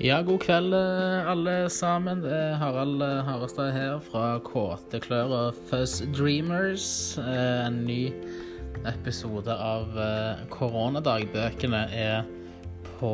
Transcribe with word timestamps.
Ja, 0.00 0.22
god 0.24 0.40
kveld 0.40 0.72
eh, 0.72 1.26
alle 1.28 1.54
sammen. 1.68 2.22
Det 2.24 2.32
er 2.32 2.54
Harald 2.56 3.02
eh, 3.04 3.18
Harestad 3.26 3.74
her 3.74 3.98
fra 4.00 4.38
Kåte 4.40 4.96
klør 5.04 5.34
og 5.36 5.58
Fuzz 5.68 5.98
Dreamers. 6.16 7.18
Eh, 7.20 7.66
En 7.66 7.82
ny 7.84 8.06
episode 8.88 9.52
av 9.52 9.92
Koronadagbøkene 10.48 11.82
er 11.92 12.24
på 12.96 13.12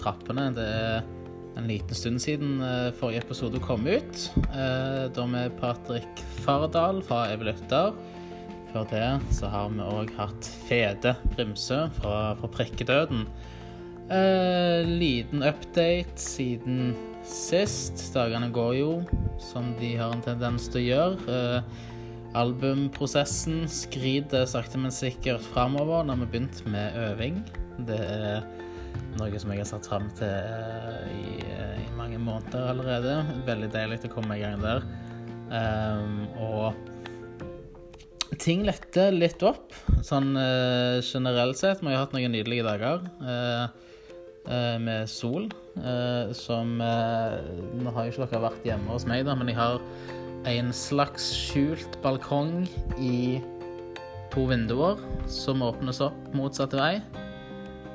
trappene. 0.00 0.48
Det 0.56 0.66
er 0.66 1.06
en 1.54 1.70
liten 1.70 1.94
stund 1.94 2.18
siden 2.18 2.58
forrige 2.98 3.22
episode 3.22 3.60
kom 3.62 3.86
ut. 3.86 4.24
Da 5.14 5.26
med 5.30 5.54
Patrick 5.60 6.24
Fardal 6.42 6.98
fra 7.06 7.28
Evolutter. 7.30 7.94
Før 8.72 8.90
det 8.90 9.06
så 9.38 9.52
har 9.54 9.70
vi 9.70 9.86
òg 9.86 10.10
hatt 10.18 10.50
Fede 10.66 11.14
Brimsø 11.36 11.84
fra, 12.00 12.32
fra 12.40 12.50
Prikkedøden. 12.58 13.28
Eh, 14.10 14.84
liten 14.84 15.42
update 15.42 16.20
siden 16.20 16.94
sist. 17.24 18.02
Dagene 18.12 18.50
går 18.52 18.74
jo 18.76 18.90
som 19.40 19.70
de 19.78 19.94
har 19.96 20.12
en 20.12 20.24
tendens 20.24 20.68
til 20.68 20.82
å 20.82 20.84
gjøre. 20.84 21.36
Eh, 21.38 21.62
albumprosessen 22.36 23.64
skrider 23.70 24.44
sakte, 24.50 24.80
men 24.82 24.92
sikkert 24.92 25.44
framover 25.54 26.04
når 26.04 26.20
vi 26.20 26.30
begynte 26.34 26.64
begynt 26.64 26.72
med 26.74 27.00
øving. 27.06 27.40
Det 27.88 28.00
er 28.00 28.44
noe 29.18 29.40
som 29.40 29.54
jeg 29.54 29.62
har 29.62 29.70
satt 29.70 29.88
fram 29.88 30.10
til 30.18 30.28
eh, 30.28 31.08
i, 31.14 31.38
eh, 31.54 31.80
i 31.86 31.96
mange 31.96 32.20
måneder 32.20 32.74
allerede. 32.74 33.16
Veldig 33.48 33.70
deilig 33.72 34.02
å 34.04 34.12
komme 34.18 34.36
i 34.36 34.44
gang 34.44 34.60
der. 34.60 34.84
Ehm, 35.54 36.26
og 36.40 36.74
ting 38.40 38.64
letter 38.66 39.14
litt 39.14 39.42
opp, 39.46 39.72
sånn 40.04 40.34
eh, 40.36 41.00
generelt 41.04 41.56
sett. 41.60 41.80
Vi 41.80 41.92
har 41.92 42.04
hatt 42.04 42.14
noen 42.16 42.34
nydelige 42.34 42.66
dager 42.66 43.04
eh, 43.22 43.64
eh, 43.64 43.92
med 44.78 45.08
sol, 45.08 45.46
eh, 45.80 46.32
som 46.36 46.76
eh, 46.84 47.38
Nå 47.80 47.94
har 47.96 48.06
jo 48.06 48.12
ikke 48.12 48.28
dere 48.28 48.44
vært 48.44 48.66
hjemme 48.68 48.92
hos 48.92 49.06
meg, 49.08 49.24
da, 49.24 49.34
men 49.38 49.48
jeg 49.48 49.56
har 49.56 49.80
en 50.50 50.72
slags 50.76 51.30
skjult 51.32 51.96
balkong 52.04 52.66
i 53.00 53.40
to 54.34 54.44
vinduer 54.50 55.00
som 55.30 55.62
åpnes 55.64 56.02
opp 56.04 56.34
motsatt 56.36 56.74
vei. 56.76 57.00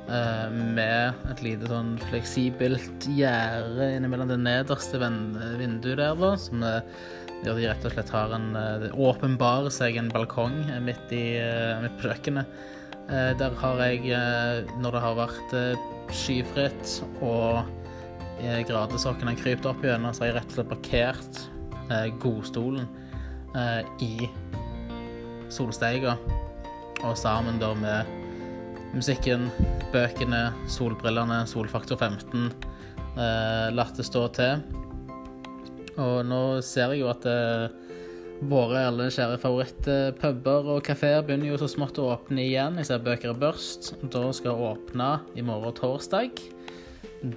eh, 0.09 0.49
med 0.49 1.13
et 1.29 1.43
lite 1.45 1.69
sånn 1.69 1.93
fleksibelt 2.09 3.05
gjerde 3.13 3.91
innimellom 3.97 4.31
det 4.31 4.39
nederste 4.41 4.97
vinduet 4.97 5.99
der, 5.99 6.15
da, 6.17 6.33
som 6.41 6.63
eh, 6.65 6.81
gjør 7.43 7.59
de 7.59 7.69
rett 7.69 7.85
og 7.87 7.93
slett 7.93 8.11
har 8.15 8.33
en 8.35 8.49
eh, 8.57 8.89
åpenbarer 8.97 9.71
seg 9.73 9.99
en 9.99 10.11
balkong 10.11 10.57
eh, 10.65 10.81
midt, 10.83 11.13
i, 11.15 11.37
eh, 11.39 11.77
midt 11.83 11.99
på 11.99 12.09
kjøkkenet. 12.09 12.59
Eh, 13.09 13.33
Der 13.37 13.55
har 13.57 13.81
jeg, 13.81 14.11
eh, 14.13 14.69
når 14.81 14.91
det 14.91 15.01
har 15.01 15.15
vært 15.17 15.53
eh, 15.57 15.87
skyfritt 16.13 16.99
og 17.21 17.65
gradesokken 18.39 19.27
har 19.27 19.35
krypt 19.35 19.65
opp 19.67 19.81
gjennom, 19.83 20.13
så 20.15 20.23
har 20.23 20.29
jeg 20.29 20.35
rett 20.37 20.53
og 20.53 20.55
slett 20.55 20.69
parkert 20.71 21.39
godstolen 22.23 22.85
i 23.99 24.29
solsteiga. 25.51 26.13
Og 27.03 27.17
sammen 27.19 27.59
da 27.59 27.73
med 27.75 28.07
musikken, 28.95 29.49
bøkene, 29.91 30.53
solbrillene, 30.71 31.41
solfaktor 31.51 31.99
15, 31.99 32.47
eh, 33.17 33.67
latt 33.75 33.99
det 33.99 34.07
stå 34.07 34.23
til. 34.39 34.63
Og 35.99 36.23
nå 36.23 36.61
ser 36.63 36.95
jeg 36.95 37.03
jo 37.03 37.11
at 37.11 37.27
våre 38.47 38.85
alle 38.87 39.09
kjære 39.11 39.39
favorittpuber 39.41 40.69
og 40.75 40.83
kafeer 40.87 41.23
begynner 41.25 41.51
jo 41.51 41.59
så 41.59 41.67
smått 41.71 41.99
å 41.99 42.09
åpne 42.13 42.45
igjen. 42.45 42.77
Jeg 42.79 42.87
ser 42.87 43.03
Bøker 43.03 43.33
og 43.33 43.41
Børst. 43.41 43.93
Da 44.13 44.23
skal 44.35 44.63
åpne 44.69 45.09
i 45.35 45.43
morgen 45.45 45.75
torsdag. 45.75 46.39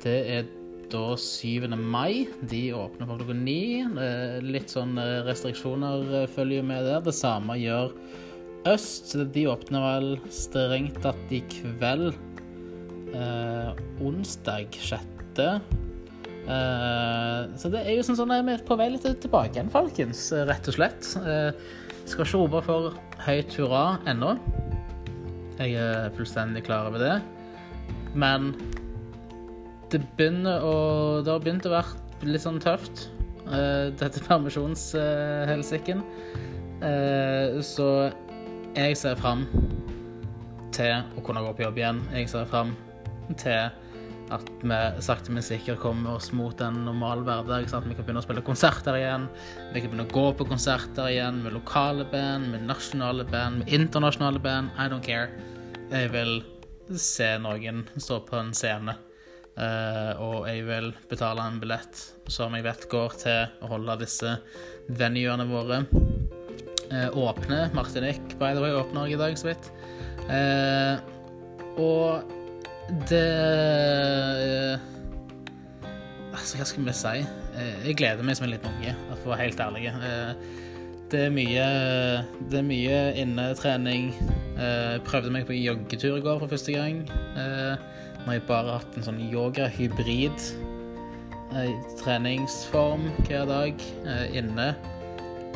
Det 0.05 0.19
er 0.36 0.50
da 0.92 1.17
7. 1.19 1.67
mai. 1.75 2.28
De 2.50 2.64
åpner 2.77 3.08
for 3.08 3.23
klokka 3.23 3.36
ni. 3.39 3.83
Eh, 3.83 4.39
Litt 4.45 4.70
sånn 4.74 4.95
eh, 5.01 5.23
restriksjoner 5.27 6.07
eh, 6.23 6.29
følger 6.30 6.67
med 6.67 6.86
der. 6.86 7.02
Det 7.02 7.17
samme 7.17 7.58
gjør 7.58 7.95
Øst. 8.70 9.17
De 9.35 9.48
åpner 9.51 9.83
vel 9.83 10.11
strengt 10.30 11.01
tatt 11.02 11.35
i 11.35 11.42
kveld. 11.51 12.12
Eh, 13.12 13.73
onsdag 14.07 14.79
6. 14.79 15.81
Eh, 16.42 17.41
så 17.57 17.70
det 17.70 17.85
er 17.86 17.97
jo 17.97 18.05
sånn 18.07 18.19
at 18.35 18.47
vi 18.47 18.55
er 18.57 18.64
på 18.67 18.77
vei 18.79 18.89
litt 18.92 19.07
tilbake 19.23 19.55
igjen, 19.57 19.70
folkens. 19.73 20.25
Rett 20.48 20.69
og 20.70 20.77
slett. 20.77 21.13
Uh, 21.23 21.53
skal 22.08 22.27
ikke 22.27 22.41
rope 22.41 22.63
for 22.67 22.97
høyt 23.23 23.55
hurra 23.61 23.85
ennå. 24.11 24.35
Jeg 25.61 25.77
er 25.79 26.11
fullstendig 26.17 26.64
klar 26.67 26.91
over 26.91 27.03
det. 27.03 27.17
Men 28.19 28.53
det 29.92 30.03
begynner 30.17 30.64
å 30.64 30.75
Det 31.23 31.30
har 31.30 31.45
begynt 31.45 31.69
å 31.69 31.77
være 31.77 32.27
litt 32.27 32.42
sånn 32.42 32.61
tøft, 32.63 33.09
uh, 33.47 33.92
dette 33.98 34.23
permisjonshelsiken. 34.27 36.03
Så 37.63 37.85
jeg 38.74 38.97
ser 38.98 39.14
fram 39.20 39.45
til 40.74 41.05
å 41.14 41.23
kunne 41.23 41.45
gå 41.45 41.53
på 41.55 41.63
jobb 41.63 41.79
igjen. 41.79 42.01
Jeg 42.11 42.30
ser 42.33 42.48
fram 42.51 42.73
til 43.39 43.70
at 44.32 44.48
vi 44.62 44.78
sakte, 45.04 45.32
men 45.34 45.44
sikkert 45.44 45.80
kommer 45.82 46.16
oss 46.16 46.30
mot 46.36 46.60
en 46.64 46.82
normal 46.86 47.24
hverdag. 47.26 47.68
Sant? 47.70 47.84
at 47.84 47.90
vi 47.90 47.96
kan 47.98 48.06
begynne 48.06 48.22
å 48.22 48.26
spille 48.26 48.44
konserter 48.46 48.98
igjen. 48.98 49.28
Vi 49.74 49.82
kan 49.82 49.92
begynne 49.92 50.08
å 50.08 50.14
gå 50.14 50.26
på 50.38 50.48
konserter 50.48 51.10
igjen 51.10 51.42
med 51.44 51.56
lokale 51.56 52.06
band, 52.12 52.50
med 52.52 52.66
nasjonale 52.68 53.26
band, 53.28 53.62
med 53.62 53.72
internasjonale 53.72 54.42
band. 54.42 54.72
I 54.78 54.88
don't 54.92 55.04
care. 55.04 55.30
Jeg 55.92 56.12
vil 56.14 56.40
se 56.98 57.34
noen 57.42 57.84
stå 58.00 58.22
på 58.28 58.38
en 58.40 58.52
scene. 58.56 58.96
Uh, 59.52 60.16
og 60.24 60.36
jeg 60.48 60.64
vil 60.64 60.94
betale 61.10 61.44
en 61.44 61.58
billett 61.60 61.98
som 62.32 62.54
jeg 62.56 62.64
vet 62.64 62.86
går 62.88 63.16
til 63.20 63.50
å 63.60 63.68
holde 63.74 63.98
disse 64.00 64.38
venuene 64.88 65.44
våre 65.50 65.82
uh, 65.84 67.10
åpne. 67.12 67.66
Martinique, 67.76 68.38
by 68.40 68.54
the 68.56 68.62
way, 68.64 68.72
åpner 68.72 69.12
i 69.12 69.18
dag, 69.20 69.36
så 69.36 69.50
vidt. 69.50 69.68
Uh, 70.30 70.96
og 71.76 72.32
det 72.88 73.22
eh, 73.22 74.88
Altså, 76.32 76.58
hva 76.58 76.66
skal 76.66 76.86
vi 76.86 76.94
si? 76.96 77.22
Eh, 77.54 77.74
jeg 77.86 77.98
gleder 78.00 78.26
meg 78.26 78.38
som 78.38 78.48
en 78.48 78.54
liten 78.54 78.72
unge, 78.72 78.94
for 79.20 79.28
å 79.28 79.32
være 79.34 79.44
helt 79.44 79.60
ærlig. 79.62 79.84
Eh, 79.92 80.32
det 81.12 81.26
er 81.26 81.34
mye, 81.34 81.66
det 82.50 82.58
er 82.58 82.64
mye 82.64 83.00
innetrening. 83.20 84.08
Prøvde 85.04 85.32
meg 85.34 85.44
på 85.44 85.58
joggetur 85.58 86.16
i 86.16 86.22
går 86.24 86.40
for 86.40 86.48
første 86.54 86.72
gang. 86.72 87.02
Nå 87.04 88.24
har 88.24 88.38
jeg 88.38 88.44
bare 88.48 88.78
hatt 88.78 88.96
en 88.96 89.04
sånn 89.04 89.20
yoga-hybrid 89.26 90.46
treningsform 92.00 93.04
hver 93.26 93.44
dag 93.50 93.84
inne. 94.32 94.70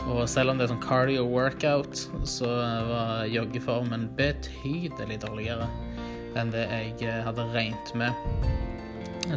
Og 0.04 0.26
selv 0.28 0.53
om 0.53 0.60
det 0.60 0.66
er 0.66 0.75
sånn 0.75 0.84
cardio 0.84 1.25
workout, 1.25 2.04
så 2.28 2.53
var 2.93 3.25
joggeformen 3.32 4.10
betydelig 4.20 5.22
dårligere 5.25 5.70
enn 6.37 6.55
det 6.55 6.67
jeg 6.69 7.09
eh, 7.09 7.23
hadde 7.27 7.51
regnet 7.55 7.95
med. 7.99 8.13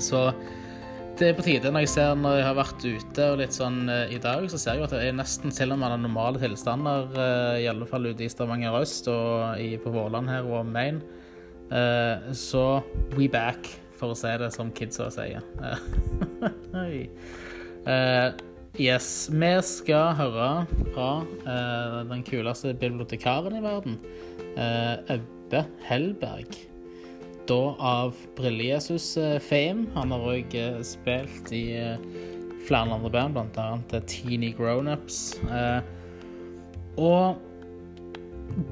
Så 0.04 0.28
det 1.20 1.28
er 1.28 1.36
på 1.36 1.44
tide. 1.44 1.72
Når 1.74 1.84
jeg 1.84 1.92
ser 1.92 2.14
når 2.16 2.38
jeg 2.38 2.46
har 2.48 2.56
vært 2.56 2.84
ute 2.86 3.26
og 3.34 3.40
litt 3.42 3.56
sånn 3.56 3.80
eh, 3.92 4.14
i 4.16 4.20
dag, 4.24 4.46
så 4.52 4.60
ser 4.60 4.78
jeg 4.78 4.84
jo 4.84 4.88
at 4.88 4.94
det 4.96 5.02
er 5.10 5.18
nesten 5.18 5.52
til 5.52 5.74
og 5.76 5.82
med 5.82 5.98
normale 6.00 6.40
tilstander, 6.40 7.10
eh, 7.12 7.56
i 7.66 7.68
alle 7.72 7.88
fall 7.90 8.08
ute 8.08 8.24
i 8.24 8.30
Stavanger 8.32 8.78
øst 8.80 9.10
og 9.12 9.60
i, 9.60 9.74
på 9.82 9.92
Vårland 9.92 10.32
her 10.32 10.48
og 10.48 10.64
Maine. 10.70 11.04
Eh, 11.76 12.32
så 12.32 12.64
we 13.18 13.28
back, 13.32 13.68
for 14.00 14.16
å 14.16 14.18
si 14.18 14.32
det 14.40 14.52
som 14.56 14.72
kidsa 14.72 15.10
sier. 15.14 15.44
Yes, 18.80 19.28
vi 19.34 19.50
skal 19.66 20.14
høre 20.16 20.50
fra 20.94 21.08
den 22.08 22.22
kuleste 22.24 22.72
bibliotekaren 22.80 23.58
i 23.58 23.64
verden, 23.66 23.98
Ebbe 24.56 25.66
Hellberg. 25.90 26.69
Da 27.50 27.76
av 27.82 28.14
Brille-Jesus-fame. 28.38 29.88
Han 29.96 30.12
har 30.14 30.26
òg 30.36 30.54
spilt 30.86 31.50
i 31.56 31.64
eh, 31.82 31.96
flere 32.68 32.94
andre 32.94 33.10
band, 33.10 33.58
annet 33.58 33.96
eh, 33.98 34.04
Teeny 34.06 34.52
Grownups. 34.54 35.40
Eh, 35.50 35.80
og 37.02 37.40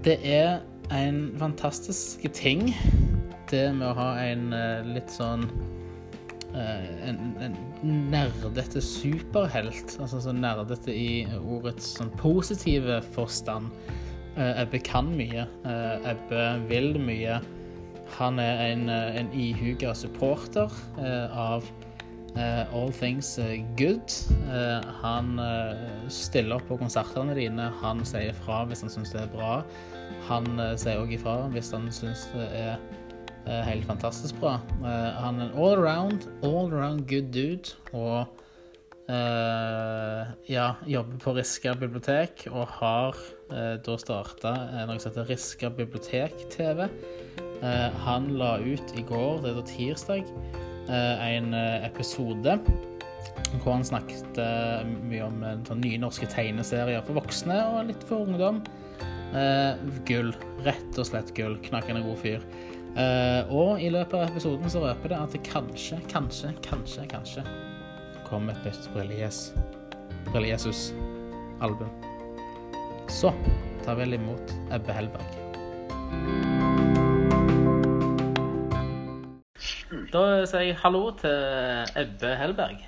det 0.06 0.20
er 0.22 0.60
en 0.94 1.34
fantastisk 1.40 2.22
ting, 2.38 2.70
det 3.50 3.66
med 3.74 3.90
å 3.90 3.96
ha 3.98 4.12
en 4.22 4.54
eh, 4.54 4.86
litt 4.94 5.10
sånn 5.10 5.48
eh, 6.54 6.88
en, 7.10 7.34
en 7.42 7.58
nerdete 8.14 8.84
superhelt. 8.84 9.98
Altså 9.98 10.22
så 10.22 10.38
nerdete 10.38 10.94
i 10.94 11.26
ordets 11.42 11.96
sånn 11.98 12.14
positive 12.22 13.02
forstand. 13.18 13.74
Eh, 14.38 14.62
Ebbe 14.62 14.86
kan 14.86 15.16
mye. 15.18 15.50
Eh, 15.66 16.12
Ebbe 16.14 16.50
vil 16.70 16.94
mye. 17.02 17.42
Han 18.16 18.40
er 18.40 18.62
en, 18.72 18.90
eh, 18.90 19.20
en 19.20 19.30
ihuga 19.34 19.94
supporter 19.96 20.72
eh, 20.98 21.38
av 21.38 21.66
eh, 22.38 22.74
All 22.74 22.94
Things 22.94 23.36
Good. 23.78 24.14
Han 25.02 25.40
stiller 26.14 26.58
opp 26.58 26.68
på 26.70 26.80
konsertene 26.80 27.36
dine. 27.38 27.70
Han 27.82 28.06
sier 28.08 28.36
fra 28.44 28.64
hvis 28.70 28.86
han 28.86 28.94
syns 28.94 29.14
det 29.14 29.26
er 29.26 29.34
bra. 29.34 29.60
Han 30.30 30.48
sier 30.80 31.02
òg 31.02 31.14
ifra 31.18 31.40
hvis 31.54 31.74
han 31.76 31.90
syns 31.94 32.28
det 32.34 32.48
er 32.56 32.80
helt 33.68 33.86
fantastisk 33.88 34.40
bra. 34.42 34.58
Han 34.84 35.40
er 35.40 35.50
en 35.50 35.56
all 35.56 35.78
around, 35.80 36.28
all 36.44 36.72
around 36.72 37.08
good 37.10 37.32
dude. 37.36 37.76
Og 37.96 38.28
ja, 40.52 40.68
jobber 40.86 41.22
på 41.24 41.36
Riska 41.38 41.74
bibliotek 41.80 42.48
og 42.52 42.68
har 42.80 43.22
da 43.48 43.96
starta 44.00 44.54
noe 44.90 45.00
som 45.00 45.14
heter 45.14 45.32
Riska 45.32 45.72
bibliotek-TV. 45.76 46.90
Eh, 47.64 47.90
han 48.06 48.30
la 48.38 48.58
ut 48.62 48.94
i 48.98 49.04
går, 49.08 49.42
det 49.42 49.52
er 49.52 49.58
da 49.58 49.64
tirsdag, 49.66 50.30
eh, 50.88 51.24
en 51.32 51.54
eh, 51.58 51.88
episode 51.88 52.60
hvor 53.62 53.78
han 53.78 53.86
snakket 53.86 54.40
mye 55.08 55.24
om 55.24 55.44
sånn 55.68 55.80
nye 55.80 56.00
norske 56.02 56.28
tegneserier 56.28 57.04
for 57.06 57.16
voksne 57.20 57.56
og 57.70 57.88
litt 57.88 58.02
for 58.10 58.26
ungdom. 58.26 58.60
Gull. 60.10 60.34
Rett 60.66 61.00
og 61.00 61.08
slett 61.08 61.32
gull. 61.38 61.56
Knakkende 61.64 62.02
god 62.04 62.20
fyr. 62.20 62.44
Og 63.54 63.80
i 63.84 63.92
løpet 63.94 64.18
av 64.18 64.26
episoden 64.32 64.74
så 64.74 64.82
røper 64.84 65.14
det 65.14 65.20
at 65.22 65.38
det 65.38 65.44
kanskje, 65.48 66.02
kanskje, 66.12 66.52
kanskje, 66.66 67.08
kanskje 67.14 67.46
kommer 68.28 68.58
et 68.58 68.68
nytt 68.68 68.90
Brille 68.96 69.22
Jesus- 69.22 69.54
Brille 70.32 70.52
Jesus-album. 70.52 71.94
Så 73.08 73.32
ta 73.86 73.96
vel 73.96 74.18
imot 74.18 74.56
Ebbe 74.76 74.98
Hellberg. 74.98 76.47
Da 80.14 80.22
sier 80.48 80.64
jeg 80.70 80.78
hallo 80.82 81.10
til 81.20 81.98
Ebbe 82.00 82.30
Hellberg. 82.40 82.80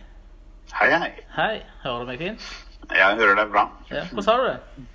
Hei, 0.79 0.89
hei. 0.93 1.09
Hei, 1.35 1.55
hører 1.83 2.03
du 2.05 2.11
meg 2.11 2.21
fint? 2.21 2.45
Jeg 2.95 3.17
hører 3.19 3.35
deg 3.37 3.51
bra. 3.53 3.63
Ja, 3.91 4.03
Hvordan 4.13 4.29
har 4.29 4.43
du 4.43 4.47
det? 4.49 4.85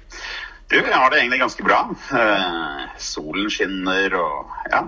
Du, 0.70 0.76
jeg 0.80 0.94
har 0.96 1.10
det 1.12 1.18
egentlig 1.20 1.40
ganske 1.42 1.66
bra. 1.66 1.80
Uh, 2.10 2.84
solen 2.98 3.50
skinner 3.52 4.16
og 4.18 4.54
ja. 4.72 4.80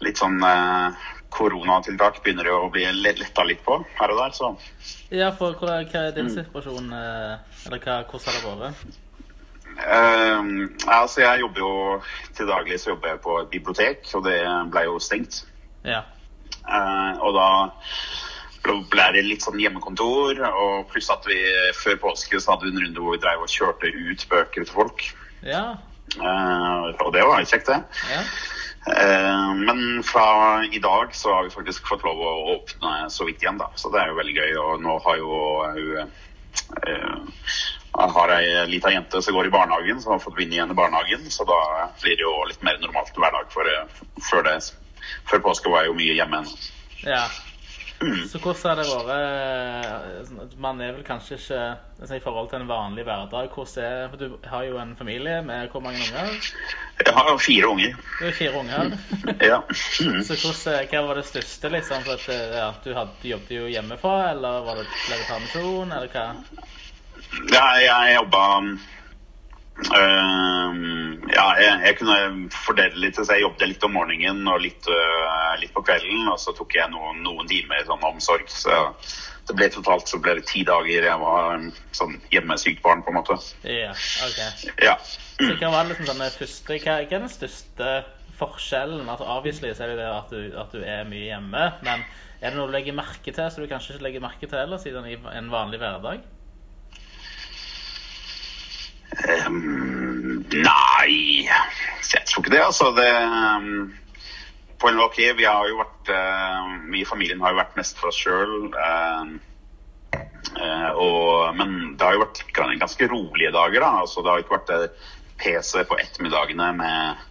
Litt 0.00 0.22
sånn 0.22 0.38
uh, 0.40 0.96
koronatiltak 1.34 2.22
begynner 2.24 2.48
jo 2.48 2.56
å 2.64 2.70
bli 2.72 2.86
le- 2.96 3.12
letta 3.20 3.44
litt 3.46 3.60
på 3.66 3.76
her 4.00 4.14
og 4.14 4.22
der, 4.22 4.32
så 4.34 4.54
Ja, 5.12 5.28
for 5.36 5.52
hva, 5.60 5.82
hva 5.84 6.06
er 6.08 6.16
din 6.16 6.32
situasjon? 6.32 6.88
Uh, 6.94 7.36
Eller 7.68 7.84
hva, 7.84 8.00
hvordan 8.08 8.40
har 8.40 8.48
det 8.48 8.64
vært? 8.64 8.98
Uh, 9.84 10.88
Altså, 10.96 11.20
jeg 11.26 11.44
jobber 11.44 11.60
jo 11.66 11.72
til 12.38 12.48
daglig 12.48 12.80
så 12.80 12.94
jobber 12.94 13.12
jeg 13.12 13.22
på 13.28 13.36
et 13.44 13.52
bibliotek, 13.52 14.08
og 14.16 14.24
det 14.26 14.40
ble 14.72 14.86
jo 14.88 14.96
stengt. 15.04 15.44
Ja. 15.86 16.02
Eh, 16.60 17.12
og 17.24 17.34
da 17.36 17.48
ble 18.90 19.06
det 19.16 19.24
litt 19.24 19.44
sånn 19.44 19.60
hjemmekontor, 19.60 20.42
og 20.50 20.90
pluss 20.92 21.08
at 21.12 21.24
vi 21.26 21.38
før 21.78 21.96
påske 22.02 22.40
så 22.40 22.54
hadde 22.54 22.68
vi 22.68 22.74
en 22.74 22.82
runde 22.84 23.02
hvor 23.02 23.16
vi 23.16 23.22
drev 23.22 23.44
og 23.46 23.52
kjørte 23.52 23.88
ut 23.88 24.26
bøker 24.30 24.64
til 24.66 24.74
folk. 24.74 25.06
Ja. 25.46 25.64
Eh, 26.18 26.88
og 27.00 27.12
det 27.14 27.24
var 27.26 27.44
kjekt, 27.44 27.70
det. 27.70 27.80
ja. 28.10 28.22
Eh, 28.88 29.54
Men 29.54 30.02
fra 30.02 30.64
i 30.64 30.78
dag 30.78 31.14
så 31.14 31.34
har 31.34 31.44
vi 31.44 31.54
faktisk 31.54 31.88
fått 31.88 32.04
lov 32.04 32.20
å 32.20 32.32
åpne 32.56 33.10
så 33.12 33.26
vidt 33.28 33.42
igjen, 33.42 33.60
da. 33.60 33.70
Så 33.76 33.92
det 33.92 34.00
er 34.02 34.12
jo 34.12 34.20
veldig 34.20 34.36
gøy. 34.36 34.56
Og 34.64 34.82
nå 34.84 34.96
har 35.04 35.20
jo 35.20 35.42
hun 35.76 35.98
eh, 36.86 37.60
jeg 37.90 38.14
har 38.14 38.30
ei 38.32 38.66
lita 38.70 38.90
jente 38.94 39.20
som 39.22 39.34
går 39.34 39.48
i 39.48 39.52
barnehagen, 39.52 39.98
som 40.00 40.14
har 40.14 40.22
fått 40.22 40.38
vinne 40.38 40.54
igjen 40.56 40.70
i 40.72 40.78
barnehagen. 40.78 41.26
Så 41.30 41.44
da 41.48 41.58
blir 42.00 42.16
det 42.16 42.24
jo 42.24 42.34
litt 42.48 42.62
mer 42.64 42.78
normalt 42.80 43.16
hverdag. 43.16 43.50
For 43.52 43.66
eh, 43.68 44.00
før, 44.30 44.46
det, 44.46 44.56
før 45.30 45.46
påske 45.50 45.72
var 45.72 45.84
jeg 45.84 45.92
jo 45.92 46.00
mye 46.00 46.18
hjemme 46.18 46.42
ennå. 46.42 46.58
ja. 47.06 47.24
Så 48.00 48.38
hvordan 48.40 48.70
har 48.70 48.78
det 48.78 48.86
vært 48.88 49.10
eh, 49.12 50.44
Man 50.60 50.78
er 50.80 50.94
vel 50.96 51.02
kanskje 51.04 51.36
ikke 51.36 51.58
altså 52.00 52.16
I 52.16 52.22
forhold 52.24 52.48
til 52.48 52.62
en 52.62 52.70
vanlig 52.70 53.04
hverdag 53.04 53.50
hvordan 53.52 53.84
er, 53.84 54.06
For 54.08 54.22
du 54.22 54.46
har 54.48 54.64
jo 54.64 54.78
en 54.80 54.94
familie 54.96 55.42
med 55.44 55.68
hvor 55.68 55.84
mange 55.84 56.00
unger? 56.06 56.32
Jeg 57.04 57.14
har 57.16 57.36
fire 57.44 57.68
unger. 57.68 57.98
Du 58.18 58.24
har 58.24 58.32
fire 58.38 58.60
unger. 58.60 58.96
Ja. 59.50 59.60
Så 60.24 60.36
hvordan, 60.36 60.88
hva 60.88 61.02
var 61.08 61.20
det 61.20 61.26
største, 61.28 61.68
liksom? 61.72 62.02
For 62.04 62.16
at 62.16 62.26
eh, 62.32 62.56
ja, 62.56 62.70
du, 62.84 62.90
hadde, 62.96 63.28
jobbet 63.34 63.52
jo 63.56 63.68
hjemmefra, 63.72 64.16
eller 64.32 64.64
var 64.66 64.80
det 64.80 64.86
ble 64.88 65.16
det 65.16 65.28
permisjon, 65.28 65.94
eller 65.96 66.12
hva? 66.12 66.26
Ja, 67.52 67.64
jeg 67.80 68.16
jobba 68.18 68.42
ja, 69.88 71.46
jeg, 71.60 71.74
jeg 71.86 71.96
kunne 72.00 72.50
fordele 72.52 73.00
litt. 73.00 73.16
Så 73.16 73.26
jeg 73.32 73.46
jobbet 73.46 73.72
litt 73.72 73.86
om 73.86 73.96
morgenen 73.96 74.48
og 74.50 74.60
litt, 74.64 74.86
øh, 74.90 75.56
litt 75.62 75.72
på 75.74 75.84
kvelden. 75.86 76.28
Og 76.30 76.38
så 76.42 76.54
tok 76.56 76.76
jeg 76.76 76.92
noen, 76.92 77.22
noen 77.24 77.48
timer 77.50 77.84
sånn 77.88 78.06
omsorg. 78.10 78.48
Så 78.52 78.76
det 79.50 79.56
ble 79.58 79.68
totalt 79.72 80.10
så 80.10 80.20
ble 80.22 80.36
det 80.38 80.46
ti 80.50 80.62
dager 80.66 81.06
jeg 81.08 81.18
var 81.22 81.56
en 81.56 81.70
sånn 81.96 82.16
hjemmesykt 82.30 82.82
barn, 82.84 83.02
på 83.02 83.12
en 83.12 83.18
måte. 83.18 83.36
Ja, 83.66 83.92
ok. 84.26 84.40
Ja. 84.84 84.96
Så 85.40 85.52
hva 85.58 85.72
var 85.74 85.88
liksom 85.90 86.10
den 86.12 86.34
første, 86.36 86.76
hva, 86.76 86.96
hva 87.00 87.00
er 87.02 87.24
den 87.24 87.32
største 87.32 87.92
forskjellen? 88.40 89.08
Altså 89.08 89.28
Obviously 89.28 89.72
så 89.74 89.86
er 89.86 89.94
det 89.94 90.02
det 90.02 90.10
at 90.12 90.34
du, 90.34 90.42
at 90.60 90.74
du 90.76 90.84
er 90.84 91.08
mye 91.08 91.26
hjemme, 91.32 91.64
men 91.86 92.04
er 92.40 92.52
det 92.52 92.56
noe 92.56 92.70
du 92.70 92.76
legger 92.76 92.96
merke 92.96 93.34
til 93.34 93.50
som 93.52 93.64
du 93.64 93.68
kanskje 93.70 93.96
ikke 93.96 94.06
legger 94.06 94.24
merke 94.24 94.48
til 94.48 94.60
ellers 94.60 94.86
i 94.88 94.94
i 94.94 95.18
en 95.18 95.50
vanlig 95.52 95.80
hverdag? 95.82 96.22
Ehm, 99.10 100.44
nei, 100.54 101.46
jeg 101.46 102.26
tror 102.28 102.44
ikke 102.44 102.54
det. 102.54 102.62
Altså, 102.64 102.90
det 102.96 103.10
um, 103.26 103.92
på 104.80 104.88
en 104.88 105.00
ok, 105.04 105.18
vi 105.36 105.44
har 105.44 105.68
jo 105.68 105.80
vært 105.82 106.10
uh, 106.14 106.76
Vi 106.92 107.02
i 107.02 107.08
familien 107.08 107.42
har 107.44 107.52
jo 107.52 107.60
vært 107.60 107.78
mest 107.80 107.98
for 108.00 108.12
oss 108.12 108.20
sjøl. 108.20 108.70
men 111.56 111.96
det 111.96 112.06
har 112.06 112.16
jo 112.16 112.24
vært 112.24 112.44
ganske 112.80 113.08
rolige 113.12 113.52
dager. 113.54 113.80
da, 113.80 113.90
altså 114.04 114.22
Det 114.22 114.32
har 114.32 114.42
ikke 114.42 114.56
vært 114.56 114.72
eh, 114.74 115.08
PC 115.40 115.84
på 115.88 115.98
ettermiddagene 116.00 116.72
med 116.76 117.26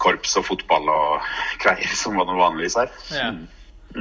korps 0.00 0.36
og 0.40 0.46
fotball 0.48 0.88
og 0.88 1.30
greier 1.62 1.96
som 1.96 2.16
var 2.18 2.28
noe 2.28 2.40
vanligvis 2.40 2.78
her. 2.80 2.92
Ja. 3.14 3.30
Mm. 3.30 3.48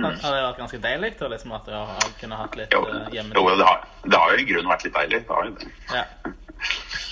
Har 0.04 0.18
har 0.22 0.36
det 0.36 0.42
vært 0.46 0.60
ganske 0.62 0.80
deilig 0.84 1.10
da, 1.18 1.28
liksom, 1.32 1.54
at 1.58 1.66
du 1.66 1.74
har, 1.74 2.10
kunnet 2.20 2.38
hatt 2.44 2.58
litt 2.60 2.76
uh, 2.78 3.08
hjemme? 3.10 3.34
jo 3.34 3.56
det, 3.58 3.66
har, 3.66 3.88
det 4.06 4.20
har 4.22 4.34
jo 4.34 4.44
i 4.44 4.46
grunnen 4.52 4.70
vært 4.70 4.86
litt 4.86 4.98
deilig. 5.00 5.22
Det 5.26 5.34
har 5.34 5.48
jo 5.48 5.56
det. 5.58 5.72
Ja. 5.90 6.34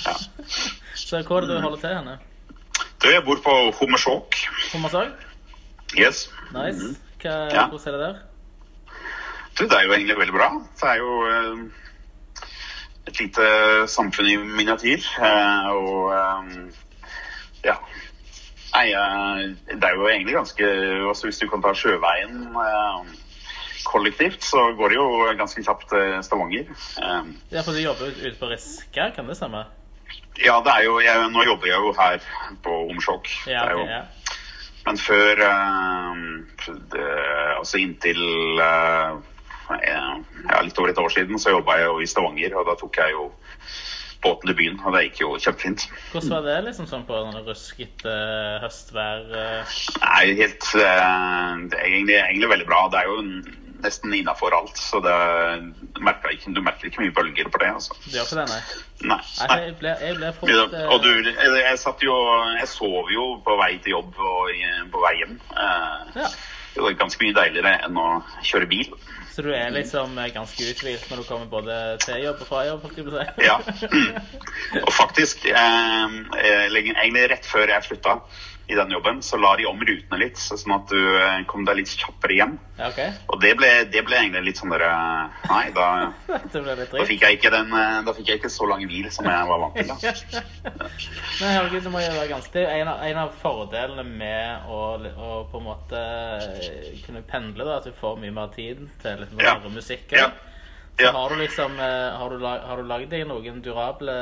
Ja. 0.06 0.14
Så 0.96 1.22
hvor 1.28 1.38
er 1.38 1.42
det 1.48 1.50
du 1.56 1.62
holder 1.62 1.80
til 1.82 1.96
henne? 1.96 2.18
Du, 3.04 3.10
jeg 3.10 3.24
bor 3.26 3.40
på 3.46 3.54
Hommersåk. 3.80 4.36
Hommersåk? 4.74 5.08
Yes. 5.98 6.28
Nice. 6.54 6.94
Hva, 7.22 7.34
Mm. 7.48 7.54
Ja. 7.54 7.68
Hvordan 7.68 7.94
er 7.94 7.98
det 7.98 8.00
der? 8.08 8.16
Du, 9.60 9.64
det 9.64 9.74
er 9.78 9.84
jo 9.88 9.94
egentlig 9.94 10.18
veldig 10.20 10.34
bra. 10.36 10.50
Det 10.82 10.90
er 10.90 10.98
jo 11.02 11.14
eh, 11.28 11.64
et 13.08 13.20
lite 13.20 13.48
samfunn 13.90 14.28
i 14.30 14.36
miniatyr. 14.38 15.02
eh, 15.20 15.70
og 15.74 16.14
eh, 16.14 16.74
ja. 17.66 17.76
Nei, 18.76 18.86
eh, 18.94 19.56
det 19.74 19.84
er 19.84 19.96
jo 19.98 20.08
egentlig 20.08 20.36
ganske 20.36 20.66
altså 21.10 21.26
Hvis 21.28 21.38
du 21.42 21.48
kan 21.50 21.62
ta 21.66 21.74
sjøveien 21.74 22.44
eh, 22.54 23.17
kollektivt, 23.88 24.44
så 24.44 24.66
går 24.78 24.90
det 24.94 24.98
jo 25.00 25.08
ganske 25.40 25.64
kjapt 25.64 25.88
til 25.90 26.18
Stavanger. 26.28 26.68
Eh, 27.02 27.32
Ja, 27.56 27.62
for 27.64 27.72
du 27.74 27.80
jobber 27.82 28.12
ut- 28.12 28.22
ute 28.26 28.38
på 28.40 28.50
Riska, 28.52 29.12
kan 29.16 29.28
det 29.28 29.38
stemme? 29.40 29.66
ja, 30.40 30.60
det 30.62 30.72
er 30.76 30.84
jo 30.86 31.00
jeg, 31.02 31.32
Nå 31.34 31.44
jobber 31.44 31.68
jeg 31.68 31.80
jo 31.82 31.94
her 31.98 32.20
på 32.64 32.76
Omsjok. 32.92 33.28
Ja, 33.48 33.66
jo- 33.72 33.86
ja. 33.90 34.02
Men 34.86 34.98
før 34.98 35.42
eh, 35.44 36.22
det, 36.94 37.08
Altså 37.58 37.78
inntil 37.82 38.22
eh, 38.62 39.18
ja, 39.84 40.62
litt 40.64 40.78
over 40.80 40.90
et 40.94 40.98
år 41.02 41.10
siden 41.12 41.40
så 41.42 41.52
jobba 41.52 41.76
jeg 41.80 41.86
jo 41.90 41.98
i 42.00 42.06
Stavanger, 42.08 42.54
og 42.56 42.66
da 42.70 42.76
tok 42.80 42.96
jeg 43.02 43.12
jo 43.12 43.26
båten 44.24 44.48
til 44.48 44.56
byen, 44.58 44.80
og 44.86 44.94
det 44.96 45.02
gikk 45.10 45.20
jo 45.26 45.34
kjempefint. 45.38 45.84
Hvordan 46.14 46.30
var 46.38 46.42
det 46.48 46.56
liksom 46.70 46.88
sånn 46.90 47.04
på 47.06 47.18
sånn 47.20 47.44
ruskete 47.46 48.14
høstvær? 48.64 49.28
eh? 49.42 49.76
Nei, 50.02 50.24
helt 50.40 50.70
eh, 50.76 51.68
Det 51.68 51.78
er 51.82 51.86
egentlig, 51.90 52.16
egentlig 52.24 52.50
veldig 52.54 52.66
bra. 52.70 52.88
Det 52.94 53.02
er 53.02 53.12
jo 53.12 53.18
nesten 53.84 54.14
innafor 54.14 54.56
alt, 54.58 54.78
så 54.78 55.00
det 55.04 55.16
merker 56.04 56.34
ikke, 56.34 56.54
du 56.56 56.62
merker 56.66 56.90
ikke 56.90 57.04
mye 57.04 57.14
bølger 57.16 57.50
på 57.54 57.62
det. 57.62 57.72
altså. 57.78 57.98
Det 58.06 58.16
gjør 58.18 58.28
ikke 58.28 58.40
det, 58.42 58.48
nei? 58.52 58.62
Nei. 59.14 59.20
Nei, 59.48 59.58
jeg 59.68 59.76
ble, 59.82 59.96
jeg 60.02 60.18
ble 60.18 60.34
fort 60.40 60.54
eh, 60.54 60.88
Og 60.90 61.04
du, 61.04 61.10
jeg, 61.30 61.52
jeg 61.62 61.78
satt 61.78 62.02
jo 62.02 62.16
Jeg 62.58 62.66
sov 62.72 63.12
jo 63.14 63.26
på 63.46 63.58
vei 63.60 63.76
til 63.84 63.94
jobb 63.94 64.16
og 64.18 64.54
på 64.94 65.04
vei 65.06 65.16
hjem. 65.22 65.40
Eh, 65.54 66.22
Ja. 66.24 66.32
Det 66.78 66.84
var 66.86 66.94
ganske 66.94 67.24
mye 67.26 67.34
deiligere 67.34 67.72
enn 67.88 67.96
å 67.98 68.08
kjøre 68.46 68.68
bil. 68.70 68.92
Så 69.34 69.42
du 69.46 69.52
er 69.54 69.70
liksom 69.74 70.18
eh, 70.18 70.32
ganske 70.34 70.66
uthvilt 70.66 71.08
når 71.10 71.20
du 71.22 71.26
kommer 71.26 71.50
både 71.50 71.74
til 72.04 72.24
jobb 72.24 72.40
og 72.42 72.48
fra 72.50 72.64
jobb? 72.68 72.86
si. 72.94 73.46
Ja. 73.46 73.56
Og 74.86 74.92
faktisk, 74.94 75.46
eh, 75.46 76.18
egentlig 76.82 77.30
rett 77.32 77.46
før 77.46 77.68
jeg 77.74 77.84
slutta 77.84 78.20
i 78.68 78.76
den 78.76 78.92
jobben, 78.92 79.22
så 79.24 79.38
la 79.40 79.54
de 79.56 79.64
om 79.66 79.80
rutene 79.80 80.18
litt, 80.20 80.36
sånn 80.36 80.74
at 80.76 80.90
du 80.92 81.00
eh, 81.00 81.44
kom 81.48 81.64
deg 81.64 81.78
litt 81.80 81.92
kjappere 81.96 82.36
hjem. 82.36 82.58
Okay. 82.90 83.14
Og 83.32 83.40
det 83.40 83.54
ble, 83.56 83.70
det 83.88 84.02
ble 84.04 84.18
egentlig 84.20 84.42
litt 84.50 84.60
sånn 84.60 84.74
der 84.74 84.84
eh, 84.84 85.38
Nei, 85.48 85.62
da, 85.72 85.86
da, 86.52 87.06
fikk 87.08 87.24
jeg 87.24 87.38
ikke 87.38 87.52
den, 87.54 87.72
eh, 87.72 88.02
da 88.04 88.14
fikk 88.18 88.34
jeg 88.34 88.42
ikke 88.42 88.52
så 88.52 88.68
lang 88.68 88.84
hvil 88.84 89.08
som 89.16 89.30
jeg 89.32 89.48
var 89.48 89.62
vant 89.64 89.80
til. 89.80 89.88
Da. 89.88 89.96
Men 91.40 91.54
herregud, 91.56 91.86
det 91.88 91.94
må 91.94 92.04
jo 92.04 92.12
være 92.18 92.28
ganske 92.34 92.66
en 92.74 92.92
av, 92.92 93.06
en 93.08 93.22
av 93.24 93.32
fordelene 93.40 94.06
med 94.10 94.68
å, 94.68 94.82
å 95.00 95.32
på 95.48 95.62
en 95.64 95.68
måte 95.70 96.04
kunne 97.06 97.24
pendle, 97.30 97.64
da, 97.64 97.80
at 97.80 97.88
du 97.88 97.96
får 97.96 98.20
mye 98.20 98.36
mer 98.36 98.52
tid 98.58 98.84
til 99.00 99.24
litt 99.24 99.32
mer 99.38 99.54
Ja. 99.54 99.58
musikk. 99.72 100.12
Ja. 100.12 100.28
Så 100.98 101.06
Ja. 101.08 101.12
har 101.14 101.30
du 101.30 101.36
liksom 101.40 101.76
Har 101.78 102.30
du, 102.34 102.40
lag, 102.42 102.64
har 102.68 102.78
du 102.82 102.88
lagd 102.90 103.12
deg 103.14 103.28
noen 103.30 103.62
durable 103.62 104.16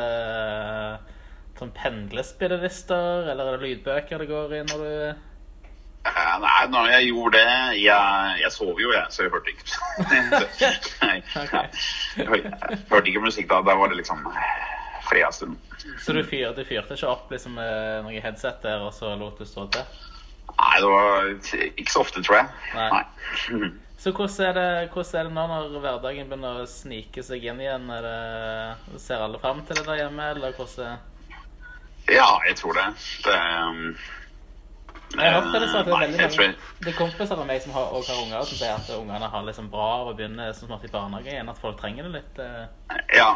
sånn 1.59 1.71
pendlespillelister, 1.75 3.29
eller 3.31 3.53
er 3.53 3.57
det 3.57 3.69
lydbøker 3.69 4.21
det 4.21 4.29
går 4.31 4.59
i 4.59 4.65
når 4.67 4.83
du 4.83 5.23
Nei, 6.05 6.65
når 6.69 6.87
jeg 6.91 7.05
gjorde 7.07 7.39
det 7.39 7.77
Jeg, 7.79 8.33
jeg 8.37 8.51
sov 8.53 8.77
jo, 8.77 8.91
jeg, 8.93 9.05
så 9.09 9.23
jeg 9.23 9.31
hørte 9.33 9.53
ikke 9.55 9.63
Nei, 11.01 11.15
okay. 11.41 11.79
jeg 12.19 12.27
jeg 12.45 12.83
hørte 12.91 13.09
ikke 13.09 13.23
musikk 13.23 13.47
da. 13.49 13.63
Da 13.65 13.73
var 13.79 13.89
det 13.89 13.97
liksom 14.03 14.21
fredagsstund. 15.05 15.55
Så 16.01 16.13
du, 16.13 16.21
fyrte, 16.25 16.65
fyrte 16.65 16.97
ikke 16.97 17.09
opp 17.09 17.31
liksom, 17.33 17.57
med 17.59 18.05
noen 18.05 18.21
headset 18.23 18.61
der, 18.65 18.83
og 18.85 18.93
så 18.95 19.13
lot 19.19 19.37
du 19.37 19.45
stå 19.45 19.67
til? 19.73 19.97
Nei, 20.55 20.75
det 20.81 20.89
var 20.89 21.27
ikke 21.75 21.91
så 21.91 22.01
ofte, 22.01 22.23
tror 22.25 22.39
jeg. 22.39 22.53
Nei. 22.77 23.01
Nei. 23.53 23.73
Så 24.05 24.11
hvordan 24.13 24.45
er, 24.45 24.53
det, 24.53 24.89
hvordan 24.93 25.15
er 25.17 25.23
det 25.25 25.33
nå 25.33 25.43
når 25.49 25.79
hverdagen 25.81 26.27
begynner 26.29 26.57
å 26.61 26.65
snike 26.69 27.23
seg 27.25 27.45
inn 27.47 27.61
igjen? 27.63 27.87
Er 27.89 28.03
det, 28.05 28.99
ser 29.01 29.23
alle 29.23 29.39
fram 29.41 29.63
til 29.65 29.79
det 29.79 29.85
der 29.87 30.01
hjemme, 30.03 30.27
eller 30.35 30.53
hvordan 30.53 30.99
Ja, 32.11 32.29
jeg 32.47 32.55
tror 32.59 32.77
det. 32.77 32.85
det 33.25 33.39
um, 33.65 33.97
Jeg 35.15 35.31
har 35.31 35.41
hørt 35.41 35.53
det, 35.53 35.61
at 35.61 35.71
det 35.71 35.79
er 35.79 35.85
Nei, 35.85 35.99
veldig 36.05 36.19
mange 36.19 36.47
Det 36.83 36.91
er 36.91 36.97
kompiser 36.97 37.39
av 37.39 37.45
meg 37.47 37.61
som 37.63 37.73
har, 37.75 37.91
har 37.95 38.21
unger, 38.21 38.47
som 38.49 38.59
sier 38.59 38.73
at 38.75 38.89
ungene 38.97 39.29
har 39.31 39.45
liksom 39.47 39.69
bra 39.73 39.87
av 40.01 40.11
å 40.11 40.15
begynne 40.17 40.49
som 40.57 40.69
smart 40.69 40.85
i 40.85 40.91
barnehage 40.93 41.33
igjen, 41.33 41.49
at 41.49 41.61
folk 41.61 41.79
trenger 41.81 42.07
det 42.07 42.19
litt. 42.19 42.41
Uh... 42.41 42.65
Ja, 43.15 43.29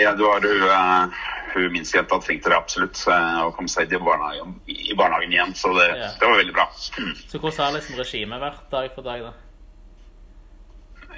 ja, 0.00 0.14
det 0.18 0.24
var 0.26 0.44
hun, 0.44 0.64
uh, 0.68 1.20
hun 1.54 1.68
minste 1.76 2.00
jenta 2.00 2.20
trengte 2.20 2.52
det 2.52 2.58
absolutt. 2.58 3.04
uh, 3.08 3.44
å 3.46 3.52
komme 3.56 3.72
seg 3.72 3.92
til 3.92 4.02
barnehagen, 4.04 4.58
i 4.66 4.96
barnehagen 4.98 5.36
igjen, 5.36 5.54
så 5.56 5.72
det, 5.78 5.92
Ja. 5.96 6.10
det 6.20 6.32
var 6.32 6.42
veldig 6.42 6.56
bra. 6.56 6.66
Så 6.76 7.38
hvordan 7.38 7.64
har 7.64 7.78
liksom 7.78 8.00
regimet 8.00 8.42
vært 8.42 8.66
dag 8.72 8.90
for 8.96 9.06
dag, 9.06 9.30
da? 9.30 9.49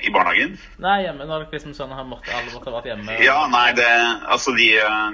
I 0.02 0.11
barnehagen? 0.11 0.56
Nei, 0.82 1.02
hjemme 1.04 1.26
når 1.28 1.44
dere 1.44 1.54
liksom 1.59 1.75
sånn 1.76 1.92
har 1.94 2.04
måttet, 2.04 2.32
alle 2.35 2.50
måtte 2.54 2.71
ha 2.71 2.76
vært 2.80 2.88
hjemme? 2.90 3.14
og- 3.16 3.25
Ja, 3.25 3.47
nei, 3.52 3.73
det 3.78 3.88
Altså, 4.28 4.54
de, 4.56 4.68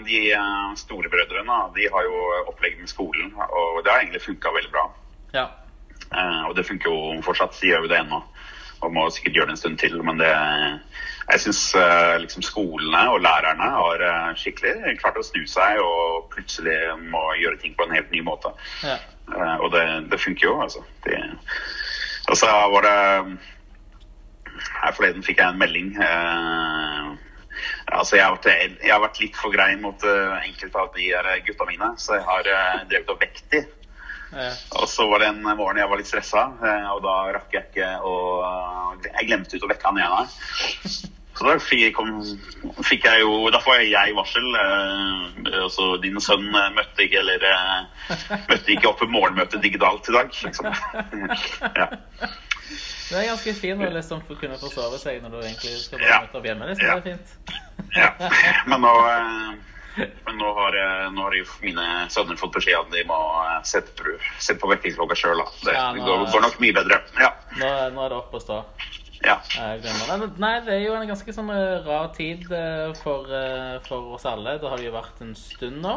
de 0.07 0.21
storebrødrene 0.33 0.76
store 0.76 1.09
brødrene, 1.12 1.59
de 1.75 1.88
har 1.92 2.02
jo 2.02 2.23
opplegg 2.49 2.78
med 2.80 2.88
skolen, 2.88 3.33
og 3.37 3.85
det 3.85 3.92
har 3.92 4.00
egentlig 4.00 4.23
funka 4.23 4.49
veldig 4.54 4.71
bra. 4.73 4.87
Ja. 5.35 5.47
Eh, 6.12 6.42
og 6.49 6.57
det 6.57 6.66
funker 6.66 6.88
jo 6.90 7.23
fortsatt. 7.23 7.59
De 7.61 7.68
gjør 7.68 7.83
jo 7.85 7.88
det 7.88 7.99
ennå. 8.00 8.23
Og 8.80 8.92
må 8.95 9.09
sikkert 9.11 9.35
gjøre 9.35 9.47
det 9.50 9.57
en 9.57 9.62
stund 9.64 9.78
til. 9.78 10.02
Men 10.02 10.18
det 10.18 10.33
Jeg 11.28 11.40
syns 11.40 11.75
liksom 12.23 12.42
skolene 12.42 13.02
og 13.12 13.21
lærerne 13.21 13.66
har 13.75 14.00
eh, 14.00 14.35
skikkelig 14.35 14.95
klart 15.02 15.18
å 15.21 15.23
snu 15.26 15.42
seg 15.47 15.76
og 15.83 16.30
plutselig 16.33 16.78
må 17.11 17.21
gjøre 17.37 17.59
ting 17.61 17.75
på 17.76 17.85
en 17.85 17.92
helt 17.95 18.11
ny 18.11 18.23
måte. 18.23 18.49
ja. 18.83 18.97
Eh, 19.28 19.57
og 19.61 19.71
det, 19.73 20.11
det 20.11 20.21
funker 20.21 20.47
jo, 20.49 20.54
altså. 20.62 20.80
Det, 21.04 21.18
og 22.30 22.37
så 22.37 22.47
var 22.73 22.80
det 22.87 23.38
Her 24.79 24.95
forleden 24.97 25.25
fikk 25.27 25.43
jeg 25.43 25.53
en 25.55 25.61
melding. 25.61 25.91
Uh, 25.99 27.17
altså 27.99 28.19
jeg 28.19 28.25
har, 28.25 28.37
vært, 28.37 28.79
jeg 28.85 28.93
har 28.93 29.03
vært 29.03 29.21
litt 29.23 29.37
for 29.39 29.55
grei 29.55 29.73
mot 29.81 30.07
uh, 30.07 30.39
enkelte 30.45 30.85
av 30.85 30.93
de 30.97 31.11
her 31.11 31.29
gutta 31.47 31.69
mine, 31.69 31.93
så 31.99 32.19
jeg 32.19 32.27
har 32.29 32.53
uh, 32.53 32.87
drevet 32.91 33.13
og 33.15 33.21
vekt 33.25 33.45
de. 33.55 33.65
ja. 34.33 34.51
Og 34.79 34.89
så 34.93 35.09
var 35.11 35.25
det 35.25 35.33
en 35.33 35.45
morgen 35.49 35.81
jeg 35.81 35.91
var 35.91 36.01
litt 36.01 36.11
stressa, 36.11 36.49
og 36.95 37.05
da 37.05 37.15
rakk 37.39 37.55
jeg 37.55 37.71
ikke 37.71 37.93
å 38.05 38.17
Jeg 39.07 39.29
glemte 39.31 39.57
ut 39.57 39.65
å 39.65 39.71
vekke 39.71 39.89
han 39.89 40.03
ene. 40.05 40.27
Så 41.39 41.47
da 41.47 41.55
fikk, 41.63 41.95
kom, 41.95 42.17
fikk 42.83 43.05
jeg 43.07 43.23
jo 43.23 43.47
Da 43.55 43.61
får 43.63 43.85
jeg 43.87 44.15
varsel. 44.17 44.47
Eh, 44.59 45.61
altså 45.63 45.93
din 46.03 46.19
sønn 46.23 46.49
møtte 46.51 47.05
ikke 47.05 47.21
eller 47.23 47.45
eh, 47.47 48.17
møtte 48.49 48.75
ikke 48.75 48.91
opp 48.91 48.99
på 49.05 49.11
morgenmøtet 49.13 49.63
digitalt 49.63 50.09
i 50.11 50.17
dag. 50.17 50.35
Liksom. 50.35 50.73
ja. 51.81 51.89
Det 53.09 53.17
er 53.17 53.29
ganske 53.31 53.55
fint 53.57 53.81
å 53.81 53.88
liksom 53.95 54.21
kunne 54.41 54.59
forsove 54.61 54.99
seg 55.00 55.23
når 55.23 55.31
du 55.31 55.38
egentlig 55.41 55.79
skal 55.81 55.99
bare 55.99 56.09
Ja. 56.11 56.21
møte 56.27 56.37
opp 56.38 56.45
hjemme. 56.45 56.67
Liksom. 56.69 56.87
Ja. 56.87 56.99
Det 57.00 57.12
er 57.12 57.17
fint. 57.17 57.29
ja. 57.97 58.11
Men 58.67 58.81
nå 58.85 58.93
eh, 59.09 59.65
men 60.27 60.37
nå 60.38 60.53
har, 60.55 60.77
eh, 60.79 61.09
nå 61.11 61.23
har 61.25 61.35
mine 61.65 61.85
sønner 62.12 62.37
fått 62.38 62.53
beskjed 62.55 62.77
om 62.79 62.87
at 62.87 62.93
de 62.93 63.03
må 63.09 63.17
eh, 63.49 63.62
sette, 63.67 63.91
på- 63.99 64.19
sette 64.38 64.61
på 64.62 64.69
vekkerklokka 64.71 65.17
sjøl. 65.19 65.41
Det, 65.65 65.73
Ja, 65.75 65.88
nå- 65.93 66.05
går, 66.07 66.27
går 66.33 66.41
nok 66.45 66.61
mye 66.61 66.73
bedre. 66.77 67.00
Ja. 67.19 67.33
Nå, 67.59 67.73
nå 67.97 68.05
er 68.05 68.09
det 68.12 68.19
opp 68.21 68.35
og 68.35 68.43
stå. 68.45 68.61
ja. 69.25 69.41
Nei, 69.59 70.61
det 70.62 70.75
er 70.77 70.85
jo 70.85 70.95
en 70.95 71.09
ganske 71.09 71.33
sånn 71.35 71.50
rar 71.88 72.12
tid 72.15 72.47
for, 72.47 73.35
for 73.88 74.15
oss 74.15 74.25
alle. 74.31 74.59
Det 74.62 74.71
har 74.71 74.79
jo 74.79 74.93
vært 74.95 75.21
en 75.27 75.35
stund 75.35 75.83
nå. 75.83 75.97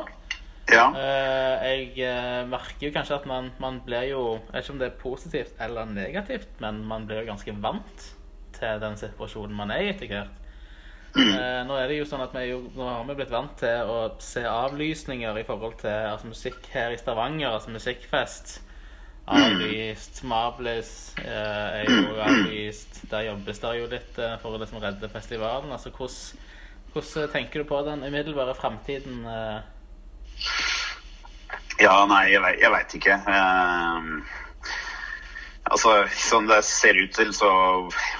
Ja. 0.69 0.85
Eh, 0.95 1.67
Jeg 1.71 1.87
eh, 2.05 2.41
merker 2.49 2.87
jo 2.87 2.93
kanskje 2.95 3.17
at 3.17 3.25
man, 3.29 3.51
man 3.59 3.81
blir 3.85 4.09
jo 4.11 4.23
Jeg 4.37 4.53
vet 4.53 4.63
ikke 4.63 4.73
om 4.75 4.79
det 4.81 4.87
er 4.89 4.99
positivt 5.01 5.53
eller 5.59 5.85
negativt, 5.85 6.51
men 6.61 6.83
man 6.87 7.07
blir 7.07 7.23
jo 7.23 7.31
ganske 7.31 7.55
vant 7.63 8.05
til 8.57 8.81
den 8.83 8.97
situasjonen 8.99 9.55
man 9.57 9.71
er 9.73 9.81
i 9.87 9.89
etter 9.93 10.11
hvert. 10.11 10.37
Mm. 11.15 11.67
Nå 11.67 11.75
er 11.75 11.89
det 11.91 11.97
jo 11.97 12.05
sånn 12.07 12.21
at 12.23 12.31
vi 12.35 12.45
jo, 12.51 12.59
nå 12.75 12.85
har 12.87 13.07
vi 13.09 13.15
blitt 13.19 13.31
vant 13.33 13.55
til 13.59 13.89
å 13.89 13.95
se 14.23 14.43
avlysninger 14.47 15.39
i 15.41 15.43
forhold 15.47 15.75
til 15.81 15.91
altså, 15.91 16.29
musikk 16.31 16.69
her 16.71 16.93
i 16.93 16.99
Stavanger, 17.01 17.49
altså 17.51 17.73
musikkfest. 17.73 18.61
Avlyst. 19.31 20.21
Mablis 20.27 20.91
eh, 21.21 21.81
er 21.81 21.89
jo 21.89 22.15
avlyst. 22.21 23.01
Der 23.11 23.27
jobbes 23.29 23.59
det 23.63 23.73
jo 23.79 23.89
litt 23.91 24.17
eh, 24.19 24.37
for 24.41 24.55
å 24.55 24.61
liksom 24.61 24.81
redde 24.83 25.09
festivalen. 25.11 25.71
Altså, 25.71 25.91
hvordan 25.95 27.29
tenker 27.33 27.61
du 27.63 27.69
på 27.69 27.81
den 27.87 28.03
umiddelbare 28.07 28.55
framtiden? 28.57 29.21
eh, 29.25 29.59
Ja, 31.81 32.05
nei, 32.05 32.27
jeg, 32.33 32.69
veit 32.73 32.95
ikke. 32.97 33.17
Eh, 33.33 33.99
altså, 35.71 35.95
Sånn 36.13 36.49
det 36.49 36.61
ser 36.67 36.99
ut 36.99 37.13
til, 37.15 37.31
så 37.33 37.51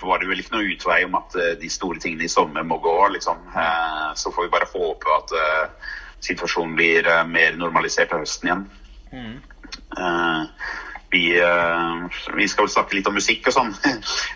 var 0.02 0.22
det 0.22 0.30
vel 0.32 0.42
ikke 0.42 0.56
noe 0.56 0.72
utvei 0.74 1.02
om 1.06 1.18
at 1.20 1.38
eh, 1.38 1.54
de 1.62 1.70
store 1.70 2.02
tingene 2.02 2.26
i 2.26 2.32
sommer 2.32 2.66
må 2.68 2.80
gå, 2.82 2.96
liksom. 3.18 3.44
Eh, 3.54 4.08
så 4.18 4.34
får 4.34 4.48
vi 4.48 4.54
bare 4.56 4.70
håpe 4.72 5.18
at 5.18 5.36
eh, 5.38 5.92
situasjonen 6.26 6.78
blir 6.80 7.10
eh, 7.10 7.26
mer 7.30 7.58
normalisert 7.60 8.10
til 8.14 8.24
høsten 8.24 8.50
igjen. 8.50 8.66
Mm. 9.12 9.36
Eh, 9.98 10.42
vi, 11.12 11.26
eh, 11.38 12.22
vi 12.38 12.48
skal 12.48 12.66
vel 12.66 12.74
snakke 12.74 12.98
litt 12.98 13.10
om 13.12 13.18
musikk 13.20 13.52
og 13.52 13.60
sånn. 13.60 13.76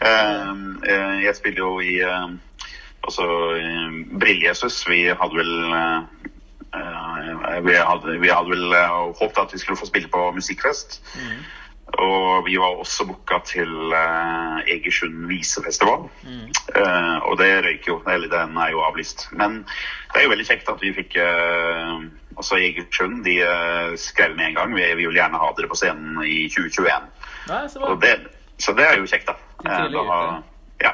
Eh, 0.06 0.50
eh, 0.92 1.20
jeg 1.24 1.38
spiller 1.38 1.62
jo 1.63 1.70
i 1.82 1.94
altså, 2.04 3.25
Brille-Jesus. 4.20 4.82
Vi 4.92 5.06
hadde 5.08 5.39
vel 5.39 5.54
vi, 7.65 7.75
hadde, 7.75 8.17
vi 8.22 8.32
hadde 8.32 8.51
vel 8.51 8.74
eh, 8.74 8.98
håpet 9.20 9.44
at 9.44 9.53
vi 9.53 9.62
skulle 9.62 9.79
få 9.79 9.89
spille 9.89 10.12
på 10.12 10.32
musikkfest. 10.36 11.00
Mm. 11.20 11.46
Og 12.01 12.46
vi 12.48 12.58
var 12.58 12.79
også 12.82 13.05
booka 13.08 13.38
til 13.46 13.72
uh, 13.94 14.58
Egersund 14.67 15.27
visefestival. 15.29 16.08
Mm. 16.25 16.50
Eh, 16.75 17.17
og 17.29 17.38
det 17.39 17.51
røyk 17.63 17.88
jo. 17.88 18.00
Eller 18.10 18.32
den 18.32 18.58
er 18.58 18.74
jo 18.74 18.82
avlyst. 18.84 19.27
Men 19.32 19.62
det 20.12 20.20
er 20.20 20.25
jo 20.25 20.34
veldig 20.34 20.48
kjekt 20.50 20.72
at 20.72 20.82
vi 20.82 20.94
fikk 20.98 21.20
også 22.36 22.58
Egersund. 22.60 23.22
De 23.24 23.38
skrev 24.01 24.36
med 24.36 24.50
en 24.50 24.58
gang. 24.60 24.75
Vi, 24.75 24.88
vi 24.98 25.08
vil 25.08 25.22
gjerne 25.22 25.39
ha 25.39 25.53
dere 25.55 25.72
på 25.72 25.77
scenen 25.79 26.20
i 26.25 26.48
2021. 26.50 27.13
Nei, 27.46 27.67
så 27.70 27.96
det, 28.01 28.15
så 28.58 28.74
det 28.74 28.88
er 28.89 29.00
jo 29.00 29.08
kjekt, 29.10 29.29
da. 29.29 29.38
Eh, 29.65 29.88
da 29.94 30.03
ja. 30.82 30.94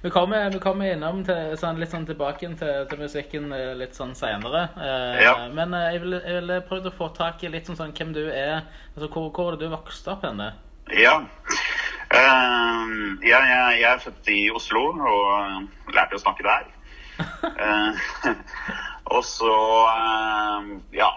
Vi 0.00 0.10
kommer, 0.10 0.50
vi 0.50 0.58
kommer 0.62 0.92
innom 0.92 1.24
til, 1.26 1.56
sånn, 1.58 1.80
litt 1.82 1.90
sånn 1.90 2.06
tilbake 2.06 2.46
til, 2.60 2.84
til 2.86 3.00
musikken 3.02 3.50
eh, 3.54 3.72
litt 3.78 3.96
sånn 3.98 4.14
senere. 4.14 4.68
Eh, 4.78 5.22
Ja. 5.24 5.32
Men 5.54 5.74
eh, 5.74 5.88
jeg 5.96 6.02
ville 6.04 6.20
vil 6.22 6.52
prøvd 6.68 6.86
å 6.86 6.94
få 6.94 7.08
tak 7.16 7.42
i 7.42 7.50
litt 7.50 7.66
sånn, 7.66 7.78
sånn 7.80 7.94
hvem 7.96 8.12
du 8.14 8.22
er. 8.30 8.62
Altså, 8.94 9.08
hvor, 9.10 9.32
hvor 9.34 9.50
er 9.50 9.58
det 9.58 9.66
du 9.66 9.74
vokste 9.74 10.14
opp 10.14 10.22
henne? 10.28 10.52
Ja. 10.94 11.16
Eh, 12.14 12.94
ja, 13.26 13.42
jeg, 13.50 13.80
jeg 13.80 13.90
er 13.90 14.04
født 14.06 14.30
i 14.32 14.38
Oslo 14.54 14.84
og 14.94 15.94
lærte 15.96 16.16
å 16.16 16.22
snakke 16.22 16.46
der. 16.46 16.70
uh, 17.18 17.98
og 19.16 19.24
så, 19.26 19.54
uh, 19.90 20.76
ja 20.94 21.10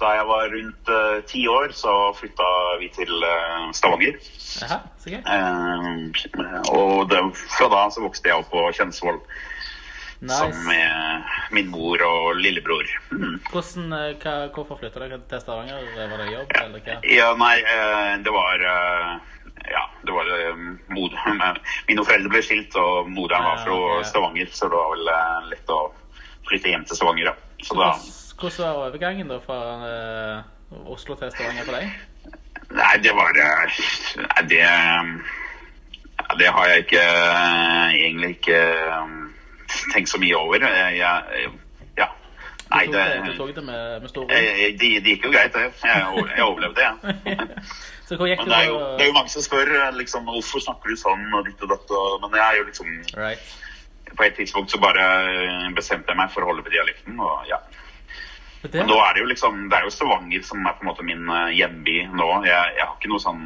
Da 0.00 0.14
jeg 0.16 0.26
var 0.30 0.52
rundt 0.54 0.90
ti 1.28 1.40
ti 1.40 1.48
år, 1.48 1.72
så 1.72 1.92
flytta 2.16 2.48
vi 2.80 2.88
til 2.92 3.10
uh, 3.24 3.70
Stavanger. 3.76 4.18
Jaha, 4.60 4.80
så. 5.00 5.10
Eh, 5.16 6.66
og 6.74 7.08
det, 7.10 7.20
fra 7.56 7.68
da 7.72 7.86
så 7.92 8.04
vokste 8.04 8.28
jeg 8.28 8.42
opp 8.42 8.50
på 8.52 8.66
Kjensvoll 8.76 9.20
sammen 10.28 10.66
med 10.66 11.22
min 11.56 11.70
mor 11.72 12.02
og 12.04 12.36
lillebror. 12.36 12.84
Mm. 13.14 13.38
Hvordan, 13.48 13.92
eh, 13.96 14.16
hva, 14.20 14.34
hvorfor 14.52 14.80
flytta 14.82 15.00
dere 15.00 15.20
til 15.30 15.40
Stavanger? 15.40 15.86
Var 15.96 16.16
det 16.20 16.28
jobb, 16.34 16.56
eller 16.60 16.84
hva? 16.84 16.98
Ja, 17.08 17.30
nei, 17.40 17.56
eh, 17.60 18.14
det 18.24 18.34
var 18.34 18.66
eh, 18.74 19.12
Ja, 19.70 19.84
det 20.04 20.12
var 20.12 20.28
eh, 20.36 20.64
mod, 20.92 21.16
Mine 21.88 22.04
foreldre 22.04 22.34
ble 22.34 22.44
skilt, 22.44 22.76
og 22.76 23.08
moderen 23.08 23.48
var 23.48 23.64
fra 23.64 23.78
ok. 23.78 24.08
Stavanger, 24.12 24.52
så 24.52 24.68
det 24.68 24.76
var 24.76 24.92
vel 24.96 25.12
eh, 25.14 25.52
lett 25.54 25.72
å 25.72 25.82
flytte 26.50 26.74
hjem 26.74 26.84
til 26.84 27.00
Stavanger, 27.00 27.32
ja. 27.32 27.36
Så 27.64 27.76
da 27.76 27.94
Hvordan, 28.40 28.58
var 28.64 28.86
overgangen 28.88 29.28
da 29.28 29.36
fra 29.44 29.58
uh, 29.84 30.88
Oslo 30.92 31.14
til 31.20 31.32
Stavanger 31.34 31.66
for 31.68 31.76
deg? 31.76 31.90
Nei, 32.70 32.94
det 33.02 33.12
var 33.16 33.34
eh, 33.34 33.78
Nei, 34.20 34.42
det 34.50 34.60
Det 36.38 36.52
har 36.54 36.68
jeg 36.70 36.84
ikke 36.84 37.02
eh, 37.02 37.94
egentlig 37.96 38.30
ikke 38.36 38.60
eh, 38.60 39.16
tenkt 39.92 40.10
så 40.12 40.20
mye 40.22 40.36
over. 40.38 40.62
Jeg, 40.62 40.96
Jeg, 41.00 41.50
ja. 41.98 42.06
Nei, 42.70 42.84
Du 42.86 42.92
tok 42.92 42.94
det 42.94 43.06
det, 43.10 43.32
du 43.32 43.38
tok 43.38 43.54
det 43.56 43.64
med, 43.64 44.00
med 44.00 44.12
stor 44.12 44.22
ro? 44.22 44.28
Eh, 44.36 44.60
Det 44.78 44.90
de 45.04 45.14
gikk 45.16 45.26
jo 45.26 45.32
greit, 45.34 45.56
det. 45.56 45.72
Jeg, 45.82 46.26
jeg 46.36 46.44
overlevde, 46.44 46.80
jeg. 46.86 47.48
så 48.06 48.16
hvor 48.20 48.30
gikk 48.30 48.44
Men 48.44 48.52
det 48.52 48.60
er, 48.60 48.68
jo, 48.68 48.78
det 48.94 49.02
er 49.02 49.10
jo 49.10 49.16
mange 49.18 49.34
som 49.34 49.42
spør 49.48 49.74
eh, 49.80 49.90
liksom, 49.98 50.30
hvorfor 50.30 50.62
snakker 50.68 50.94
du 50.94 51.00
sånn 51.02 51.26
og 51.34 51.44
ditt 51.48 51.66
og 51.66 51.74
datt. 51.74 51.96
Men 52.22 52.38
jeg 52.38 52.46
er 52.46 52.60
jo 52.62 52.68
liksom 52.70 52.94
Right. 53.18 53.56
På 54.14 54.26
et 54.26 54.34
tidspunkt 54.38 54.70
så 54.70 54.78
bare 54.82 55.02
eh, 55.34 55.68
bestemte 55.74 56.10
jeg 56.14 56.18
meg 56.18 56.30
for 56.34 56.46
å 56.46 56.52
holde 56.52 56.62
på 56.66 56.72
dialekten, 56.72 57.18
og 57.18 57.50
ja. 57.50 57.58
For 58.60 58.68
da 58.72 58.84
Nå 58.84 58.96
er 59.00 59.14
det 59.16 59.22
jo 59.22 59.28
liksom 59.30 59.68
Det 59.70 59.78
er 59.78 59.86
jo 59.86 59.90
Stavanger 59.94 60.42
som 60.44 60.66
er 60.68 60.74
på 60.76 60.84
en 60.84 60.90
måte 60.90 61.04
min 61.06 61.28
eh, 61.32 61.52
hjemby 61.56 61.98
nå. 62.12 62.28
Jeg, 62.44 62.74
jeg 62.76 62.84
har 62.86 62.96
ikke 62.98 63.12
noe 63.12 63.22
sånn 63.24 63.44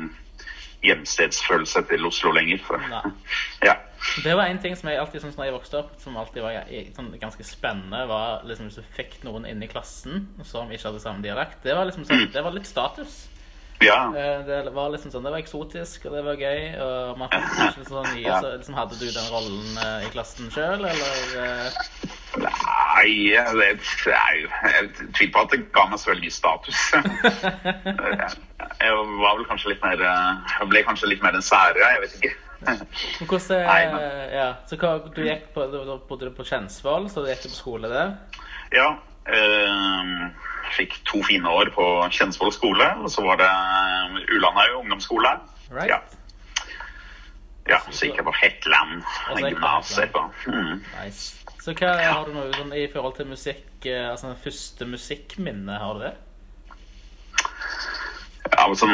hjemstedsfølelse 0.84 1.82
til 1.88 2.06
Oslo 2.10 2.32
lenger. 2.36 2.60
Ja. 3.64 3.76
det 4.24 4.34
var 4.36 4.50
en 4.50 4.58
ting 4.60 4.74
som 4.76 4.90
jeg 4.90 4.98
alltid 5.00 5.22
syntes 5.22 5.38
når 5.38 5.46
jeg 5.48 5.54
vokste 5.54 5.78
opp, 5.80 5.92
som 6.02 6.16
alltid 6.20 6.42
var 6.44 6.58
sånn, 6.96 7.06
ganske 7.22 7.46
spennende, 7.48 8.02
var 8.10 8.42
liksom 8.44 8.66
hvis 8.68 8.76
du 8.82 8.90
fikk 8.96 9.14
noen 9.24 9.46
inn 9.48 9.62
i 9.64 9.68
klassen 9.70 10.26
som 10.44 10.68
ikke 10.68 10.90
hadde 10.90 11.00
samme 11.00 11.24
dialekt. 11.24 11.62
Det 11.64 11.72
var 11.78 11.88
liksom 11.88 12.04
sånn, 12.04 12.26
det 12.34 12.42
var 12.44 12.52
litt 12.52 12.68
status. 12.68 13.14
ja. 13.80 13.96
Eh, 14.12 14.42
Det 14.44 14.58
var 14.76 14.92
liksom 14.92 15.14
sånn, 15.14 15.24
det 15.24 15.32
var 15.32 15.40
eksotisk, 15.40 16.04
og 16.10 16.18
det 16.18 16.24
var 16.28 16.36
gøy, 16.44 16.60
og 16.84 17.16
man 17.22 17.32
fikk 17.32 17.78
ikke 17.78 17.88
sånn 17.88 18.10
nye, 18.12 18.36
så 18.44 18.52
liksom 18.58 18.76
hadde 18.82 19.00
du 19.00 19.06
den 19.08 19.32
rollen 19.32 19.80
eh, 19.86 20.04
i 20.04 20.12
klassen 20.12 20.52
selv, 20.52 20.84
eller? 20.84 21.72
Eh, 23.10 23.52
Nei, 23.54 23.72
det 24.04 24.14
er 24.14 24.34
jo 24.40 24.48
Jeg 24.70 24.90
tviler 25.16 25.32
på 25.34 25.40
at 25.44 25.50
det 25.54 25.60
ga 25.74 25.84
meg 25.90 25.98
så 26.00 26.10
veldig 26.10 26.24
mye 26.24 26.34
status. 26.34 26.78
jeg 28.84 28.92
var 29.24 29.36
vel 29.38 29.46
kanskje 29.50 29.68
litt 29.72 29.82
mer 29.84 29.98
eh, 30.00 30.32
Jeg 30.60 30.66
ble 30.72 30.80
kanskje 30.88 31.10
litt 31.12 31.22
mer 31.24 31.32
den 31.36 31.44
sære, 31.44 31.78
jeg 31.82 32.02
vet 32.04 32.14
ikke. 32.20 32.32
Hvordan, 32.64 33.58
eh, 33.58 33.66
Nei, 33.70 33.82
men- 33.94 34.34
ja, 34.34 34.48
så 34.70 34.74
hva, 34.80 34.90
du 35.14 35.20
gikk 35.26 35.44
på, 35.54 35.60
da 35.72 35.78
bodde 36.08 36.24
du 36.30 36.34
på 36.36 36.46
Kjensvoll, 36.48 37.04
så 37.12 37.16
du 37.24 37.28
gikk 37.32 37.44
på 37.48 37.54
skole 37.58 37.86
der? 37.92 38.08
Ja. 38.74 38.88
Øh, 39.24 40.04
fikk 40.76 40.98
to 41.08 41.22
fine 41.24 41.48
år 41.48 41.70
på 41.74 41.84
Kjensvoll 42.12 42.52
skole, 42.52 42.88
og 43.00 43.08
så 43.12 43.20
var 43.24 43.36
det 43.40 43.48
eh, 43.48 44.34
Ulandhaug 44.36 44.80
ungdomsskole. 44.82 45.30
Right? 45.70 45.88
Ja. 45.90 45.98
ja, 47.68 47.78
så 47.90 48.04
gikk 48.06 48.16
jeg 48.20 48.24
på 48.26 48.32
Hetland 48.36 48.98
Og 49.00 49.38
så 49.38 49.46
gikk 49.46 49.54
gymnas 49.56 49.94
etterpå. 49.98 50.22
Mm. 50.46 50.82
Nice. 51.00 51.40
Så 51.64 51.72
hva 51.78 51.94
har 51.96 52.26
du 52.28 52.34
noe 52.34 52.50
sånn 52.52 52.74
i 52.76 52.84
forhold 52.92 53.14
til 53.16 53.30
musikk, 53.30 53.86
eh, 53.88 54.10
altså 54.10 54.34
det 54.34 54.42
første 54.44 54.84
musikkminnet, 54.84 55.78
har 55.80 55.96
du 55.96 56.02
det? 56.04 56.14
Ja, 58.52 58.66
men 58.68 58.76
sånn, 58.76 58.92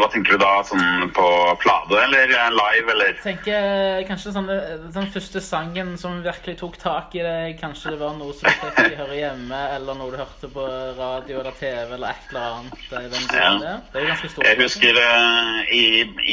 hva 0.00 0.08
tenker 0.10 0.34
du 0.34 0.42
da? 0.42 0.48
Sånn 0.66 1.12
på 1.14 1.26
plate 1.62 2.00
eller 2.02 2.32
eh, 2.34 2.48
live, 2.50 2.90
eller? 2.96 3.12
Jeg 3.12 3.22
tenker 3.22 3.54
eh, 3.68 4.00
kanskje 4.08 4.32
sånn, 4.34 4.50
den 4.90 5.06
første 5.14 5.42
sangen 5.44 5.92
som 6.02 6.18
virkelig 6.24 6.56
tok 6.58 6.80
tak 6.82 7.14
i 7.14 7.22
deg, 7.22 7.54
kanskje 7.60 7.92
det 7.94 8.00
var 8.00 8.16
noe 8.18 8.34
som 8.34 8.50
du 8.50 8.64
fikk 8.80 8.98
høre 8.98 9.18
hjemme, 9.20 9.60
eller 9.76 9.98
noe 10.00 10.10
du 10.10 10.18
hørte 10.18 10.50
på 10.50 10.64
radio 10.98 11.44
eller 11.44 11.54
TV, 11.60 11.94
eller 11.94 12.10
et 12.10 12.32
eller 12.32 12.48
annet. 12.48 12.82
Den 12.90 13.30
Ja. 13.30 13.52
det. 13.62 13.76
det 13.92 14.00
er 14.00 14.08
jo 14.08 14.10
ganske 14.10 14.32
stort. 14.32 14.48
Jeg 14.50 14.60
husker 14.64 14.98
uh, 14.98 15.62
i, 15.70 15.84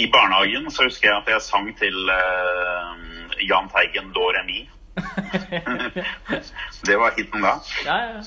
i 0.02 0.08
barnehagen 0.10 0.66
så 0.74 0.90
husker 0.90 1.12
jeg 1.12 1.22
at 1.22 1.32
jeg 1.36 1.46
sang 1.46 1.70
til 1.78 2.10
uh, 2.10 3.38
Jahn 3.46 3.70
Teigen 3.78 4.10
Do 4.18 4.26
Re 4.34 4.42
Mi. 4.50 4.66
Det 6.88 7.00
var 7.00 7.16
hiten 7.18 7.42
da. 7.44 7.58
ja, 7.86 7.98
ja. 8.12 8.22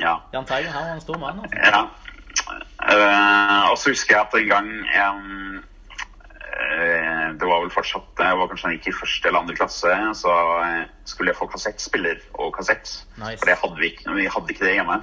Ja. 0.00 0.20
Jan 0.32 0.44
Teigen, 0.44 0.72
han 0.72 0.84
var 0.84 0.94
en 0.94 1.00
stor 1.00 1.18
mann, 1.18 1.40
altså. 1.40 1.56
ja. 1.56 1.86
Uh, 2.46 3.70
og 3.70 3.78
så 3.80 3.90
husker 3.90 4.14
jeg 4.14 4.26
at 4.26 4.34
en 4.38 4.48
gang 4.50 4.66
um, 5.08 5.54
uh, 6.44 7.28
Det 7.40 7.48
var 7.48 7.62
vel 7.64 7.72
fortsatt 7.72 8.20
Jeg 8.20 8.38
var 8.38 8.50
kanskje 8.50 8.74
gikk 8.74 8.90
i 8.90 8.94
første 8.98 9.28
eller 9.28 9.40
andre 9.40 9.56
klasse, 9.56 9.94
så 10.20 10.34
eh, 10.60 10.84
skulle 11.08 11.32
jeg 11.32 11.38
få 11.38 11.48
kassettspiller 11.50 12.20
og 12.34 12.52
kassett. 12.58 12.92
Nice. 13.16 13.40
For 13.40 13.48
det 13.48 13.58
hadde 13.62 13.80
vi 13.80 13.90
ikke. 13.90 14.14
Vi 14.18 14.28
hadde 14.34 14.52
ikke 14.52 14.66
det 14.68 14.76
hjemme. 14.76 15.00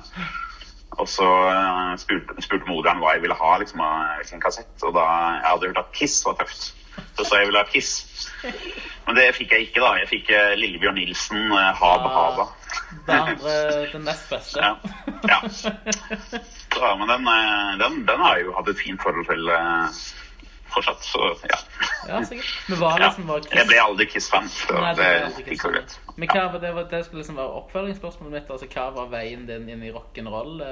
Og 1.01 1.09
så 1.09 1.25
uh, 1.25 1.97
spurte, 1.97 2.37
spurte 2.45 2.69
moderen 2.69 3.01
hva 3.01 3.15
jeg 3.15 3.25
ville 3.25 3.37
ha, 3.41 3.51
liksom, 3.59 3.81
hvilken 4.21 4.45
kassett. 4.45 4.73
Og 4.85 4.93
da 4.95 5.03
jeg 5.09 5.49
hadde 5.49 5.71
hørt 5.71 5.83
at 5.83 5.93
Kiss 5.97 6.21
var 6.27 6.37
tøft. 6.39 6.69
Så 7.17 7.25
sa 7.25 7.39
jeg 7.39 7.49
ville 7.49 7.61
ha 7.61 7.69
Kiss. 7.69 8.29
Men 9.05 9.17
det 9.17 9.27
fikk 9.37 9.51
jeg 9.53 9.67
ikke, 9.67 9.83
da. 9.83 9.91
Jeg 10.01 10.09
fikk 10.09 10.31
eh, 10.33 10.53
Lillebjørn 10.57 10.97
Nilsen, 10.97 11.45
eh, 11.51 11.69
Haba 11.79 12.09
Ah. 12.09 12.17
Haba. 12.17 12.47
Det 13.07 13.13
andre, 13.19 13.53
den 13.91 14.05
nest 14.07 14.29
beste. 14.29 14.59
Ja. 14.59 14.75
ja. 15.29 15.39
Så, 16.73 16.95
men 16.99 17.07
den, 17.11 17.27
eh, 17.27 17.71
den, 17.83 18.01
den 18.07 18.23
har 18.25 18.37
jeg 18.37 18.47
jo 18.47 18.55
hatt 18.57 18.71
et 18.71 18.81
fint 18.81 19.01
forhold 19.03 19.27
til 19.29 19.51
fortsatt, 20.73 21.03
så 21.05 21.27
ja. 21.45 21.59
Ja, 22.07 22.23
sikkert. 22.25 22.49
Men 22.67 22.79
var 22.79 22.97
liksom 22.97 23.27
var 23.29 23.43
Jeg 23.53 23.67
ble 23.69 23.81
aldri 23.83 24.07
Kiss-fan, 24.09 24.49
så 24.49 24.79
Nei, 24.79 24.95
det 24.97 25.09
var 25.21 25.43
gikk 25.45 25.67
jo 25.67 25.73
greit. 25.75 25.99
Men 26.17 26.31
hva 26.33 26.47
var 26.55 26.63
det, 26.63 26.73
det 26.89 27.03
skulle 27.05 27.21
liksom 27.21 27.37
være 27.37 27.59
oppfølgingsspørsmålet 27.61 28.39
mitt. 28.39 28.49
Altså, 28.55 28.71
hva 28.73 28.87
var 28.95 29.11
veien 29.13 29.45
din 29.49 29.69
inn 29.69 29.85
i 29.85 29.93
rock'n'roll? 29.93 30.63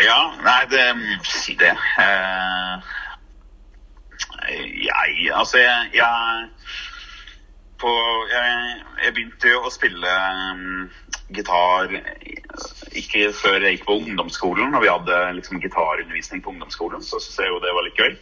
Ja, 0.00 0.18
nei, 0.40 0.60
det 0.70 0.86
Si 1.28 1.54
det. 1.58 1.74
Eh, 2.00 2.92
Altså, 5.30 5.58
jeg, 5.62 5.90
jeg 5.94 6.48
på, 7.82 7.92
jeg, 8.30 8.82
jeg 9.04 9.14
begynte 9.16 9.50
jo 9.50 9.64
å 9.66 9.72
spille 9.72 10.12
um, 10.52 10.84
gitar 11.34 11.90
ikke 12.98 13.30
før 13.34 13.64
jeg 13.64 13.78
gikk 13.78 13.88
på 13.88 13.98
ungdomsskolen. 14.02 14.74
Og 14.76 14.84
vi 14.84 14.92
hadde 14.92 15.18
liksom 15.38 15.62
gitarundervisning 15.62 16.44
på 16.44 16.54
ungdomsskolen, 16.54 17.02
så 17.02 17.18
syntes 17.18 17.42
jeg 17.42 17.52
jo 17.52 17.60
det 17.64 17.74
var 17.74 17.86
litt 17.88 18.00
gøy. 18.00 18.16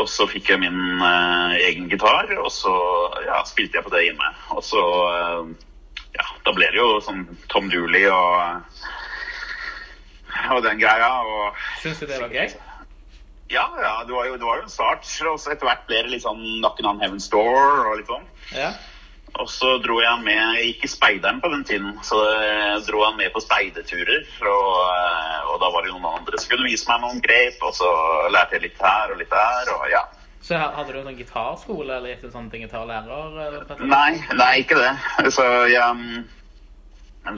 Og 0.00 0.08
så 0.08 0.26
fikk 0.30 0.52
jeg 0.52 0.62
min 0.62 0.80
uh, 1.02 1.52
egen 1.58 1.88
gitar, 1.92 2.30
og 2.40 2.50
så 2.54 2.72
ja, 3.26 3.42
spilte 3.48 3.78
jeg 3.78 3.86
på 3.86 3.94
det 3.94 4.06
hjemme. 4.06 4.32
Og 4.56 4.64
så 4.64 4.82
uh, 4.82 5.52
ja, 6.16 6.26
da 6.44 6.54
ble 6.56 6.68
det 6.72 6.80
jo 6.80 7.00
sånn 7.04 7.24
Tom 7.52 7.70
Dooley 7.72 8.04
og, 8.12 8.84
og 10.56 10.60
den 10.66 10.80
greia. 10.80 11.14
Og 11.24 11.64
Syns 11.84 12.02
du 12.02 12.06
det 12.08 12.20
var 12.20 12.32
gøy? 12.32 12.52
Ja, 13.52 13.66
ja 13.82 13.92
det, 14.08 14.14
var 14.16 14.26
jo, 14.30 14.38
det 14.40 14.48
var 14.48 14.60
jo 14.60 14.64
en 14.66 14.72
start. 14.72 15.04
Og 15.30 15.38
så 15.40 15.52
etter 15.52 15.68
hvert 15.68 15.84
ble 15.88 16.00
det 16.04 16.14
litt 16.14 16.24
sånn 16.24 16.42
Nakken 16.64 16.88
on 16.88 17.02
Heaven's 17.02 17.28
Door 17.32 17.86
og 17.90 18.00
litt 18.00 18.10
sånn. 18.10 18.26
Ja. 18.56 18.72
Og 19.40 19.48
så 19.48 19.78
dro 19.80 19.94
jeg 20.02 20.24
med 20.26 20.36
Jeg 20.58 20.66
gikk 20.66 20.82
i 20.84 20.90
speideren 20.92 21.38
på 21.40 21.48
den 21.52 21.62
tiden, 21.64 21.94
så 22.04 22.18
dro 22.84 23.04
han 23.06 23.16
med 23.16 23.32
på 23.32 23.40
speideturer. 23.40 24.26
Og, 24.44 24.74
eh, 24.92 25.38
og 25.52 25.62
da 25.62 25.70
var 25.72 25.86
det 25.86 25.94
noen 25.94 26.10
andre 26.10 26.40
som 26.40 26.52
kunne 26.52 26.68
vise 26.68 26.88
meg 26.90 27.00
noen 27.04 27.22
grep, 27.24 27.56
og 27.64 27.72
så 27.78 27.88
lærte 28.34 28.58
jeg 28.58 28.66
litt 28.66 28.82
her 28.82 29.14
og 29.14 29.22
litt 29.22 29.32
der, 29.32 29.72
og 29.76 29.86
ja. 29.92 30.02
Så 30.42 30.58
hadde 30.58 30.90
du 30.90 30.98
noen 30.98 31.12
sånn 31.12 31.20
gitarskole, 31.22 31.96
eller 31.96 32.12
gikk 32.12 32.26
du 32.26 32.30
sånn 32.34 32.48
til 32.50 32.64
gitarlærer? 32.64 33.78
Nei, 33.86 34.12
nei, 34.34 34.52
ikke 34.64 34.80
det. 34.80 34.92
Så 35.30 35.44
jeg 35.70 35.98
mm, 36.02 36.24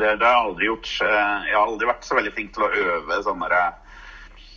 det, 0.01 0.15
det 0.17 0.25
har 0.25 0.39
jeg 0.39 0.45
aldri 0.49 0.69
gjort. 0.71 0.93
Eh, 1.05 1.49
Jeg 1.51 1.57
har 1.59 1.67
aldri 1.69 1.91
vært 1.91 2.07
så 2.09 2.17
veldig 2.17 2.33
flink 2.35 2.55
til 2.57 2.65
å 2.65 2.71
øve 2.73 3.19
sånne 3.27 3.51
der, 3.53 3.75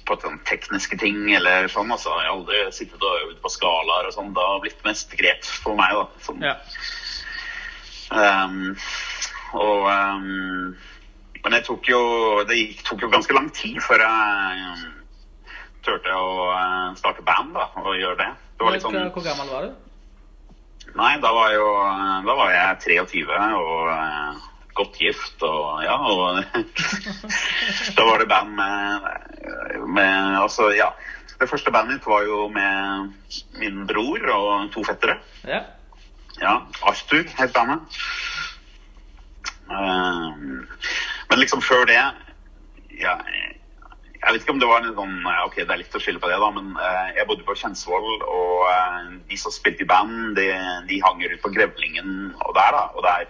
på 0.08 0.18
sånne 0.22 0.44
tekniske 0.48 0.98
ting 1.02 1.20
eller 1.36 1.68
sånn. 1.72 1.92
Altså. 1.94 2.14
Jeg 2.16 2.30
har 2.30 2.36
aldri 2.36 2.62
sittet 2.76 3.04
og 3.04 3.24
øvd 3.26 3.40
på 3.44 3.54
skalaer 3.54 4.10
og 4.10 4.16
sånn. 4.16 4.34
Det 4.36 4.50
har 4.50 4.62
blitt 4.64 4.84
mest 4.88 5.16
grep 5.20 5.48
for 5.48 5.80
meg, 5.80 5.96
da. 5.98 6.26
Sånn. 6.26 6.46
Ja. 6.46 6.56
Um, 8.08 8.78
og 9.58 9.88
um, 9.92 10.76
Men 11.44 11.56
det 11.58 11.66
tok 11.68 11.90
jo 11.92 12.00
Det 12.48 12.56
gikk, 12.56 12.86
tok 12.88 13.02
jo 13.04 13.10
ganske 13.12 13.36
lang 13.36 13.50
tid 13.52 13.82
før 13.84 14.00
jeg 14.00 14.62
um, 14.64 14.86
turte 15.84 16.14
å 16.16 16.30
uh, 16.54 16.96
starte 17.00 17.26
band 17.28 17.52
da, 17.56 17.68
og 17.84 18.00
gjøre 18.00 18.20
det. 18.22 18.30
Det 18.56 18.64
Hvor, 18.64 18.80
sånn 18.84 19.28
gammel 19.28 19.52
var 19.52 19.68
du? 19.68 19.76
Nei, 20.98 21.14
da 21.20 21.34
var, 21.36 21.52
jo, 21.52 21.68
da 22.24 22.36
var 22.40 22.54
jeg 22.56 23.04
23 23.12 23.26
og 23.60 23.92
uh, 23.92 24.48
godt 24.78 25.00
gift 25.02 25.44
og 25.46 25.84
ja, 25.86 25.98
og 25.98 26.42
da 27.98 28.08
var 28.08 28.22
det 28.22 28.30
band 28.32 28.54
med, 28.58 29.08
med 29.98 30.38
Altså, 30.42 30.72
ja. 30.76 30.92
Det 31.38 31.50
første 31.50 31.72
bandet 31.72 32.00
mitt 32.00 32.08
var 32.10 32.24
jo 32.26 32.48
med 32.50 33.12
min 33.62 33.84
bror 33.90 34.24
og 34.34 34.72
to 34.74 34.82
fettere. 34.88 35.20
Ja. 35.46 35.62
Ja, 36.42 36.54
Arthur 36.82 37.26
het 37.38 37.54
bandet. 37.54 37.80
Um, 39.70 40.68
men 41.30 41.40
liksom 41.40 41.62
før 41.62 41.84
det 41.86 41.98
ja, 43.02 43.16
Jeg 44.24 44.34
vet 44.34 44.42
ikke 44.42 44.54
om 44.54 44.62
det 44.62 44.70
var 44.70 44.80
en 44.80 44.94
sånn 44.96 45.26
Ok, 45.44 45.58
det 45.60 45.74
er 45.74 45.82
litt 45.82 45.98
å 45.98 46.00
skylde 46.00 46.22
på 46.24 46.30
det, 46.32 46.38
da, 46.40 46.48
men 46.56 46.70
uh, 46.80 47.10
jeg 47.18 47.28
bodde 47.28 47.44
på 47.44 47.56
Kjensvoll, 47.60 48.08
og 48.24 48.64
uh, 48.64 49.10
de 49.28 49.40
som 49.40 49.52
spilte 49.52 49.84
i 49.84 49.90
band, 49.90 50.38
de, 50.40 50.48
de 50.88 51.02
hang 51.04 51.20
rundt 51.20 51.44
på 51.44 51.52
Grevlingen 51.52 52.32
og 52.46 52.56
der, 52.56 52.78
da. 52.78 52.86
Og 52.96 53.04
der, 53.06 53.28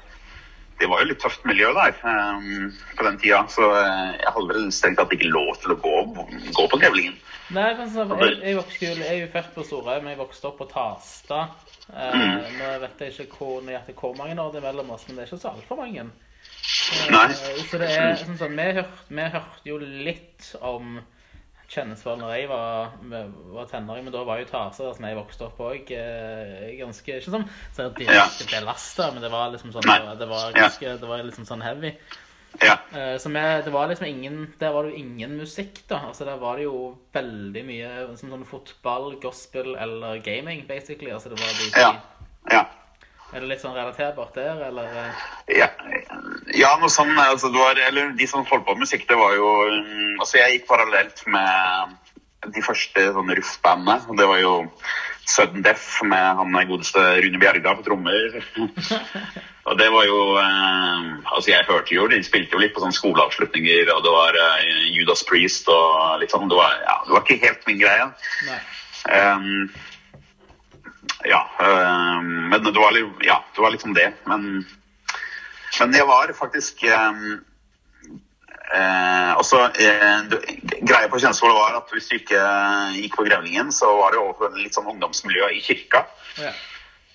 det 0.79 0.89
var 0.91 1.01
jo 1.01 1.09
litt 1.09 1.21
tøft 1.23 1.45
miljø 1.49 1.71
der 1.77 1.95
um, 2.03 2.67
på 2.97 3.05
den 3.07 3.17
tida, 3.21 3.39
så 3.49 3.71
eh, 3.79 4.11
jeg 4.21 4.33
hadde 4.35 4.51
vel 4.51 4.67
strengt 4.75 4.99
tatt 5.01 5.15
ikke 5.15 5.31
lov 5.31 5.55
til 5.63 5.73
å 5.73 5.79
gå, 5.81 5.95
gå 6.57 6.67
på 6.69 6.79
Grevlingen. 6.81 7.17
Nei, 7.55 7.69
men 7.79 7.89
så, 7.89 8.03
jeg, 8.19 8.37
jeg, 8.43 8.57
vokste 8.57 8.85
jo, 8.85 8.93
jeg 8.99 9.09
er 9.13 9.21
jo 9.21 9.31
født 9.31 9.51
på 9.55 9.63
Storhaug, 9.63 10.01
men 10.03 10.11
jeg 10.13 10.19
vokste 10.19 10.49
opp 10.51 10.61
på 10.61 10.69
Tasta. 10.73 11.47
Eh, 11.87 12.15
Mm. 12.17 12.39
Nå 12.59 12.71
vet 12.83 13.01
jeg 13.01 13.13
ikke 13.13 13.37
hvor, 13.39 13.61
nøyaktig 13.63 13.95
hvor 13.95 14.15
mange 14.17 14.35
år 14.41 14.49
det 14.51 14.59
er 14.59 14.65
mellom 14.67 14.89
oss, 14.95 15.05
men 15.07 15.15
det 15.15 15.23
er 15.23 15.29
ikke 15.29 15.43
så 15.43 15.53
altfor 15.53 15.79
mange. 15.79 16.03
Eh, 16.03 17.11
Nei. 17.13 17.27
Så 17.69 17.79
det 17.79 17.91
er 17.93 18.17
sånn 18.19 18.39
sånn, 18.39 18.57
vi, 18.59 18.65
hørte, 18.75 19.05
vi 19.07 19.29
hørte 19.37 19.69
jo 19.69 19.77
litt 19.81 20.49
om 20.59 20.97
Kjennesvoll 21.67 22.19
når 22.21 22.29
jeg 22.37 22.47
var, 22.49 22.93
var 23.51 23.65
tenåring, 23.67 24.05
men 24.05 24.13
da 24.13 24.21
var 24.23 24.39
jo 24.39 24.45
Tasa, 24.47 24.93
som 24.95 25.03
jeg 25.05 25.17
vokste 25.17 25.49
opp 25.49 25.57
òg, 25.59 25.89
ganske 26.79 27.17
Ikke 27.17 27.33
sånn 27.33 27.47
så 27.75 27.89
direkte 27.97 28.47
belasta, 28.51 29.09
men 29.11 29.21
det 29.25 29.31
var 29.33 29.51
liksom 29.51 29.73
sånn, 29.75 29.83
det 30.17 30.29
var, 30.29 30.51
Ja. 30.55 30.61
ganske, 30.61 30.93
det 31.01 31.09
var 31.09 31.23
liksom 31.27 31.45
sånn 31.49 31.61
heavy. 31.65 31.91
Ja. 32.63 32.77
Eh, 32.95 33.17
Så 33.19 33.29
med, 33.29 33.65
det 33.65 33.71
var 33.73 33.87
liksom 33.87 34.07
ingen 34.07 34.53
Der 34.59 34.71
var 34.71 34.83
det 34.83 34.91
jo 34.95 34.97
ingen 35.03 35.37
musikk, 35.37 35.81
da. 35.89 35.99
Altså 36.07 36.25
Der 36.25 36.37
var 36.37 36.55
det 36.57 36.63
jo 36.63 36.97
veldig 37.13 37.63
mye 37.67 38.17
som 38.17 38.31
sånn 38.31 38.45
fotball, 38.47 39.19
gospel 39.21 39.75
eller 39.75 40.17
gaming, 40.23 40.65
basically. 40.67 41.11
Altså 41.11 41.29
det 41.29 41.39
var 41.39 41.51
de 41.59 41.79
Ja. 41.79 41.91
ja. 42.51 42.65
Er 43.33 43.43
det 43.43 43.49
litt 43.49 43.63
sånn 43.63 43.75
relaterbart 43.75 44.37
der, 44.37 44.61
eller? 44.69 44.87
eh? 44.87 45.23
Ja, 45.59 45.67
ja 46.55 46.69
noe 46.79 46.91
sånn 46.91 47.11
altså, 47.19 47.51
det 47.51 47.59
var, 47.59 47.79
eller 47.89 48.13
De 48.15 48.27
som 48.29 48.45
holdt 48.47 48.63
på 48.67 48.75
med 48.77 48.85
musikk, 48.85 49.03
det 49.09 49.17
var 49.19 49.35
jo 49.35 49.49
mm, 49.67 50.13
Altså, 50.21 50.37
jeg 50.39 50.55
gikk 50.55 50.69
parallelt 50.69 51.25
med 51.27 51.97
de 52.47 52.61
første 52.63 53.01
sånn 53.11 53.31
ruff-bandene. 53.35 54.15
Det 54.15 54.27
var 54.29 54.37
jo 54.39 54.51
Sudden 55.27 55.65
Death 55.65 56.05
med 56.07 56.39
han 56.39 56.55
godeste 56.69 57.01
Rune 57.19 57.41
Bjerga 57.41 57.73
på 57.75 57.83
trommer. 57.83 58.37
og 59.67 59.79
det 59.81 59.89
var 59.91 60.07
jo 60.07 60.21
eh, 60.39 61.09
Altså, 61.33 61.49
jeg 61.51 61.67
hørte 61.67 61.97
jo 61.97 62.07
De 62.07 62.21
spilte 62.23 62.55
jo 62.55 62.61
litt 62.63 62.75
på 62.77 62.85
sånne 62.85 62.95
skoleavslutninger, 62.95 63.91
og 63.91 64.05
det 64.05 64.13
var 64.15 64.39
eh, 64.39 64.87
Judas 64.95 65.25
Priest 65.27 65.67
og 65.73 66.21
litt 66.21 66.31
sånn. 66.31 66.47
Det 66.47 66.61
var, 66.61 66.79
ja, 66.85 66.97
det 67.03 67.17
var 67.17 67.25
ikke 67.25 67.41
helt 67.43 67.67
min 67.67 67.83
greie. 67.83 68.07
Nei. 68.47 68.61
Ehm, 69.17 69.67
ja, 71.25 71.41
Øh, 71.61 72.23
men 72.23 72.63
det 72.63 72.79
var, 72.79 72.97
ja, 73.23 73.43
det 73.55 73.61
var 73.61 73.69
liksom 73.69 73.93
det. 73.93 74.13
Men, 74.25 74.65
men 75.79 75.95
jeg 75.95 76.07
var 76.07 76.33
faktisk 76.39 76.83
øh, 76.83 77.39
eh, 78.75 79.31
også, 79.37 79.59
eh, 79.85 80.19
Greia 80.87 81.07
på 81.09 81.19
Kjensvoll 81.19 81.53
var 81.57 81.77
at 81.81 81.91
hvis 81.93 82.09
du 82.09 82.15
ikke 82.15 82.41
gikk 83.01 83.17
på 83.17 83.27
Grevlingen, 83.27 83.71
så 83.71 83.91
var 83.97 84.11
det 84.11 84.21
overfor 84.21 84.55
litt 84.57 84.77
sånn 84.77 84.89
ungdomsmiljø 84.93 85.51
i 85.57 85.61
kirka. 85.61 86.05
Ja. 86.37 86.53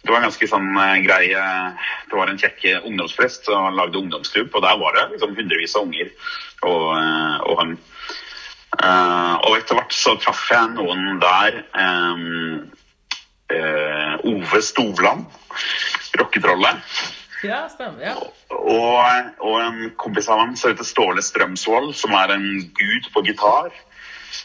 Det 0.03 0.11
var 0.11 0.19
en 0.19 0.27
ganske 0.27 0.47
sånn 0.51 0.73
grei 1.05 1.29
Det 1.31 2.17
var 2.19 2.27
en 2.27 2.39
kjekk 2.41 2.65
ungdomsprest 2.89 3.47
som 3.47 3.77
lagde 3.77 4.01
ungdomsklubb, 4.01 4.51
og 4.51 4.65
der 4.65 4.81
var 4.81 4.97
det 4.97 5.05
liksom 5.13 5.37
hundrevis 5.37 5.77
av 5.79 5.87
unger 5.87 6.11
og, 6.67 6.89
og 7.47 7.61
han. 7.61 7.77
Eh, 8.81 9.35
og 9.47 9.59
etter 9.59 9.77
hvert 9.77 9.93
så 9.93 10.15
traff 10.17 10.47
jeg 10.51 10.73
noen 10.73 11.21
der 11.23 11.59
eh, 11.61 12.23
Ove 14.53 14.63
Stovland, 14.63 15.25
rocketrollet. 16.19 16.77
ja, 17.43 17.69
stemmer. 17.73 18.03
Ja. 18.05 18.17
Og, 18.53 19.31
og 19.41 19.55
en 19.63 19.79
kompis 19.97 20.29
av 20.29 20.43
ham 20.43 20.53
som 20.61 20.75
heter 20.75 20.85
Ståle 20.85 21.25
Strømsvold, 21.25 21.95
som 21.97 22.13
er 22.19 22.35
en 22.35 22.45
gud 22.77 23.09
på 23.15 23.25
gitar. 23.25 23.73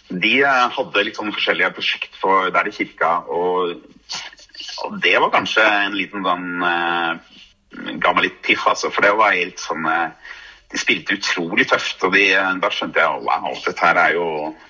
De 0.08 0.32
eh, 0.40 0.64
hadde 0.78 1.04
litt 1.04 1.20
sånn 1.20 1.34
forskjellige 1.36 1.74
prosjekt 1.76 2.16
for 2.22 2.48
der 2.56 2.70
i 2.70 2.76
kirka, 2.76 3.12
og, 3.28 3.84
og 4.86 4.98
det 5.04 5.18
var 5.20 5.34
kanskje 5.36 5.66
en 5.68 5.98
liten 5.98 6.24
sånn 6.28 6.64
eh, 6.72 7.34
Ga 7.78 8.14
meg 8.16 8.24
litt 8.24 8.38
piff, 8.46 8.64
altså, 8.66 8.88
for 8.90 9.04
det 9.04 9.12
var 9.20 9.36
helt 9.36 9.60
sånn 9.60 9.84
eh, 9.92 10.32
De 10.68 10.80
spilte 10.80 11.16
utrolig 11.16 11.64
tøft, 11.72 12.02
og 12.04 12.12
de, 12.12 12.26
da 12.60 12.70
skjønte 12.76 13.00
jeg 13.00 13.22
wow, 13.24 13.54
dette 13.64 13.86
her 13.86 14.00
er 14.02 14.16
jo 14.18 14.26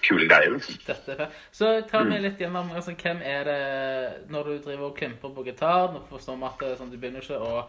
kule 0.05 0.27
greier. 0.29 0.53
liksom. 0.53 0.77
Dette 0.85 1.15
er. 1.17 1.35
Så 1.55 1.71
ta 1.89 2.03
meg 2.05 2.21
litt 2.21 2.41
gjennom 2.43 2.69
altså, 2.69 2.93
hvem 3.01 3.23
er 3.25 3.49
det 3.49 3.61
Når 4.29 4.51
du 4.51 4.53
driver 4.67 4.91
og 4.91 4.97
klimper 4.99 5.33
på 5.33 5.45
gitar 5.47 5.89
Nå 5.95 6.03
forstår 6.11 6.37
vi 6.37 6.49
at 6.51 6.77
sånn, 6.77 6.91
du 6.93 6.99
begynner 7.01 7.25
ikke 7.25 7.41
å 7.41 7.65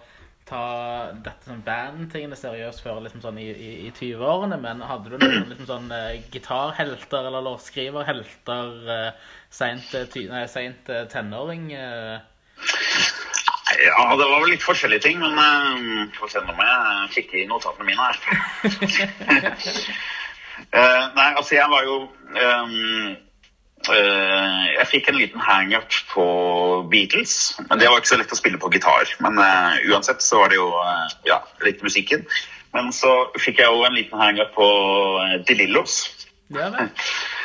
ta 0.49 1.11
dette 1.13 1.51
sånn 1.51 1.65
bandtingene 1.65 2.37
seriøst 2.39 2.81
før 2.85 3.03
liksom 3.05 3.21
sånn 3.25 3.41
i, 3.41 3.49
i, 3.53 3.71
i 3.89 3.91
20-årene, 3.93 4.57
men 4.63 4.81
hadde 4.89 5.13
du 5.13 5.19
noen 5.21 5.49
liksom 5.51 5.69
sånn 5.69 5.93
eh, 5.93 6.23
gitarhelter 6.33 7.29
eller 7.29 7.45
låtskriverhelter 7.45 8.73
uh, 8.89 9.29
seint 9.53 9.93
eh, 9.93 11.05
tenåring? 11.13 11.69
eh? 11.77 12.19
Ja, 13.79 14.17
det 14.19 14.27
var 14.27 14.43
vel 14.43 14.53
litt 14.55 14.65
forskjellige 14.65 15.05
ting, 15.07 15.21
men 15.23 15.39
uh, 15.39 16.11
får 16.19 16.33
se 16.33 16.43
nå 16.43 16.55
må 16.57 16.67
jeg 16.67 17.13
kikke 17.15 17.41
i 17.43 17.47
notatene 17.51 17.87
mine 17.87 18.03
her. 18.03 18.17
uh, 20.75 21.03
nei, 21.19 21.29
altså 21.29 21.55
jeg 21.55 21.71
var 21.71 21.87
jo 21.87 21.97
um, 22.09 22.75
uh, 23.87 24.65
Jeg 24.75 24.89
fikk 24.91 25.11
en 25.13 25.21
liten 25.21 25.45
hangup 25.45 25.95
på 26.11 26.27
Beatles, 26.91 27.39
men 27.69 27.79
det 27.79 27.91
var 27.91 28.03
ikke 28.03 28.15
så 28.15 28.21
lett 28.21 28.35
å 28.35 28.41
spille 28.41 28.59
på 28.63 28.73
gitar. 28.75 29.15
Men 29.23 29.39
uh, 29.39 29.79
uansett 29.93 30.25
så 30.27 30.43
var 30.43 30.53
det 30.53 30.59
jo 30.59 30.71
uh, 30.75 31.07
ja, 31.29 31.43
litt 31.67 31.85
musikken. 31.87 32.27
Men 32.75 32.91
så 32.93 33.13
fikk 33.39 33.63
jeg 33.63 33.71
jo 33.71 33.87
en 33.87 33.97
liten 33.97 34.19
hangup 34.21 34.51
på 34.59 34.67
uh, 35.23 35.39
De 35.47 35.55
Lillos. 35.63 36.01
Det 36.51 36.67
er 36.67 36.75
vel. 36.75 36.91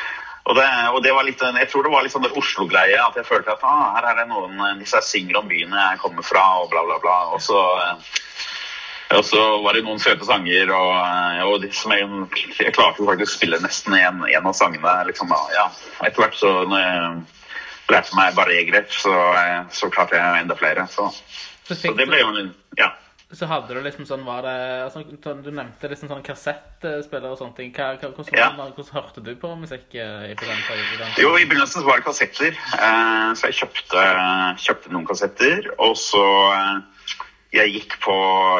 Og 0.43 0.58
det, 0.58 0.65
og 0.91 0.99
det 1.03 1.13
var 1.15 1.23
litt, 1.23 1.39
jeg 1.39 1.69
tror 1.71 1.86
det 1.86 1.91
var 1.93 2.03
litt 2.03 2.12
sånn 2.12 2.25
der 2.25 2.36
Oslo-greie. 2.39 2.97
At 2.99 3.15
jeg 3.15 3.27
følte 3.27 3.53
at 3.56 3.63
ah, 3.63 3.93
her 3.95 4.10
er 4.12 4.17
det 4.19 4.27
noen 4.32 4.82
disse 4.82 4.99
synger 5.08 5.39
om 5.39 5.47
byen 5.47 5.75
jeg 5.77 6.01
kommer 6.01 6.25
fra, 6.27 6.43
og 6.63 6.71
bla, 6.73 6.84
bla, 6.88 6.97
bla. 7.03 7.19
Og 7.36 7.39
så, 7.43 7.62
eh, 7.79 8.17
og 9.15 9.23
så 9.27 9.43
var 9.63 9.77
det 9.77 9.86
noen 9.86 10.01
søte 10.03 10.27
sanger, 10.27 10.73
og, 10.75 10.91
eh, 10.97 11.45
og 11.47 11.67
som 11.77 11.95
jeg, 11.95 12.10
jeg 12.60 12.75
klarte 12.75 12.99
jo 12.99 13.08
faktisk 13.08 13.32
å 13.32 13.38
spille 13.38 13.62
nesten 13.63 13.95
en, 13.99 14.25
en 14.27 14.51
av 14.51 14.58
sangene. 14.58 14.97
liksom 15.08 15.32
ja. 15.56 15.69
Etter 16.01 16.25
hvert 16.25 16.36
så 16.39 16.51
når 16.67 16.84
jeg 16.84 17.08
lærte 17.93 18.19
meg 18.19 18.36
bare 18.36 18.60
E-grep, 18.60 18.91
så, 18.91 19.15
eh, 19.39 19.62
så 19.71 19.91
klarte 19.95 20.19
jeg 20.19 20.43
enda 20.43 20.60
flere. 20.60 20.89
Så, 20.91 21.08
så 21.71 21.95
det 21.95 22.10
ble 22.10 22.19
jo 22.19 22.36
en 22.36 22.51
ja. 22.79 22.91
Så 23.34 23.48
hadde 23.50 23.74
du 23.74 23.82
liksom 23.82 24.06
sånn 24.06 24.24
Var 24.26 24.41
det 24.46 24.54
altså, 24.86 25.02
sånn- 25.24 25.43
Du 25.43 25.50
nevnte 25.52 25.89
liksom 25.89 26.10
sånn 26.12 26.24
kassettspiller 26.24 27.32
og 27.32 27.38
sånne 27.39 27.56
ting. 27.58 27.72
Hva, 27.74 27.98
hvordan, 27.98 28.26
Ja. 28.38 28.50
hvordan 28.54 28.93
hørte 28.93 29.24
du 29.24 29.36
på 29.36 29.56
musikk 29.58 29.96
eh, 29.96 30.32
i 30.32 30.36
på 30.36 30.46
den 30.46 30.62
perioden? 30.67 31.13
Jo, 31.17 31.36
i 31.38 31.46
begynnelsen 31.46 31.82
så 31.82 31.86
var 31.88 31.98
det 31.98 32.06
kassetter. 32.06 32.52
Eh, 32.54 33.34
så 33.34 33.50
jeg 33.50 33.58
kjøpte, 33.63 34.06
kjøpte 34.65 34.91
noen 34.93 35.06
kassetter. 35.08 35.72
Og 35.80 35.96
så 35.98 36.24
eh, 36.54 36.82
jeg 37.54 37.74
gikk 37.74 38.00
på, 38.02 38.15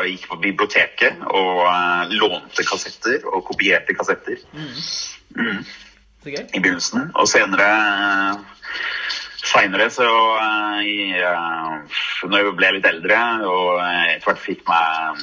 gikk 0.06 0.28
på 0.30 0.42
biblioteket 0.42 1.22
og 1.34 1.66
lånte 2.14 2.62
kassetter 2.66 3.24
og 3.34 3.44
kopierte 3.48 3.96
kassetter 3.98 4.38
mm, 4.54 5.64
Så 6.24 6.30
gøy. 6.30 6.44
i 6.54 6.60
begynnelsen. 6.60 7.12
Og 7.16 7.26
senere 7.28 7.70
Seinere 9.44 9.90
så 9.92 10.08
eh, 10.08 10.80
i, 10.88 10.98
eh, 11.20 12.00
Når 12.30 12.40
jeg 12.40 12.56
ble 12.60 12.72
litt 12.78 12.88
eldre 12.88 13.20
og 13.50 13.82
etter 13.84 14.30
hvert 14.30 14.42
fikk 14.44 14.64
meg 14.70 15.20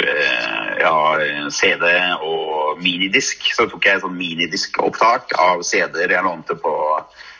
eh, 0.00 0.70
ja, 0.80 0.94
CD 1.52 1.84
og 2.24 2.80
minidisk, 2.82 3.44
så 3.54 3.68
tok 3.70 3.86
jeg 3.86 4.02
sånn 4.02 4.16
minidiskopptak 4.16 5.36
av 5.40 5.62
CD-er 5.66 6.16
jeg 6.16 6.26
lånte 6.26 6.56
på 6.60 6.72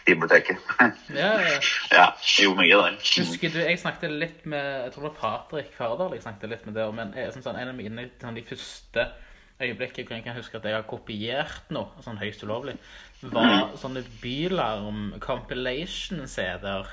biblioteket. 0.06 0.60
Ja, 1.12 1.34
ja. 1.44 1.58
ja, 1.92 2.06
gjorde 2.40 2.62
mye 2.62 2.78
der. 2.78 2.94
Husker 2.98 3.52
du, 3.52 3.58
Jeg 3.60 3.78
snakket 3.78 4.14
litt 4.16 4.46
med 4.48 4.64
jeg 4.86 4.94
tror 4.94 5.04
det 5.04 5.10
var 5.10 5.18
Patrick 5.20 5.74
Fardal. 5.76 6.14
jeg 6.16 6.24
snakket 6.24 6.50
litt 6.50 6.64
med 6.68 6.78
det, 6.78 6.86
men 6.96 7.12
jeg, 7.16 7.34
som 7.34 7.44
sånn, 7.44 7.60
En 7.60 7.72
av 7.72 7.76
mine 7.78 8.08
sånn, 8.20 8.36
de 8.38 8.44
første 8.48 9.06
øyeblikket 9.62 10.08
hvor 10.08 10.16
jeg 10.16 10.24
kan 10.24 10.36
huske 10.36 10.58
at 10.58 10.66
jeg 10.66 10.74
har 10.74 10.86
kopiert 10.88 11.70
noe 11.74 12.02
sånn 12.02 12.18
høyst 12.18 12.42
ulovlig, 12.42 12.74
var 13.30 13.76
sånne 13.80 14.02
Bylarm 14.22 15.14
compilation-CD-er 15.22 16.90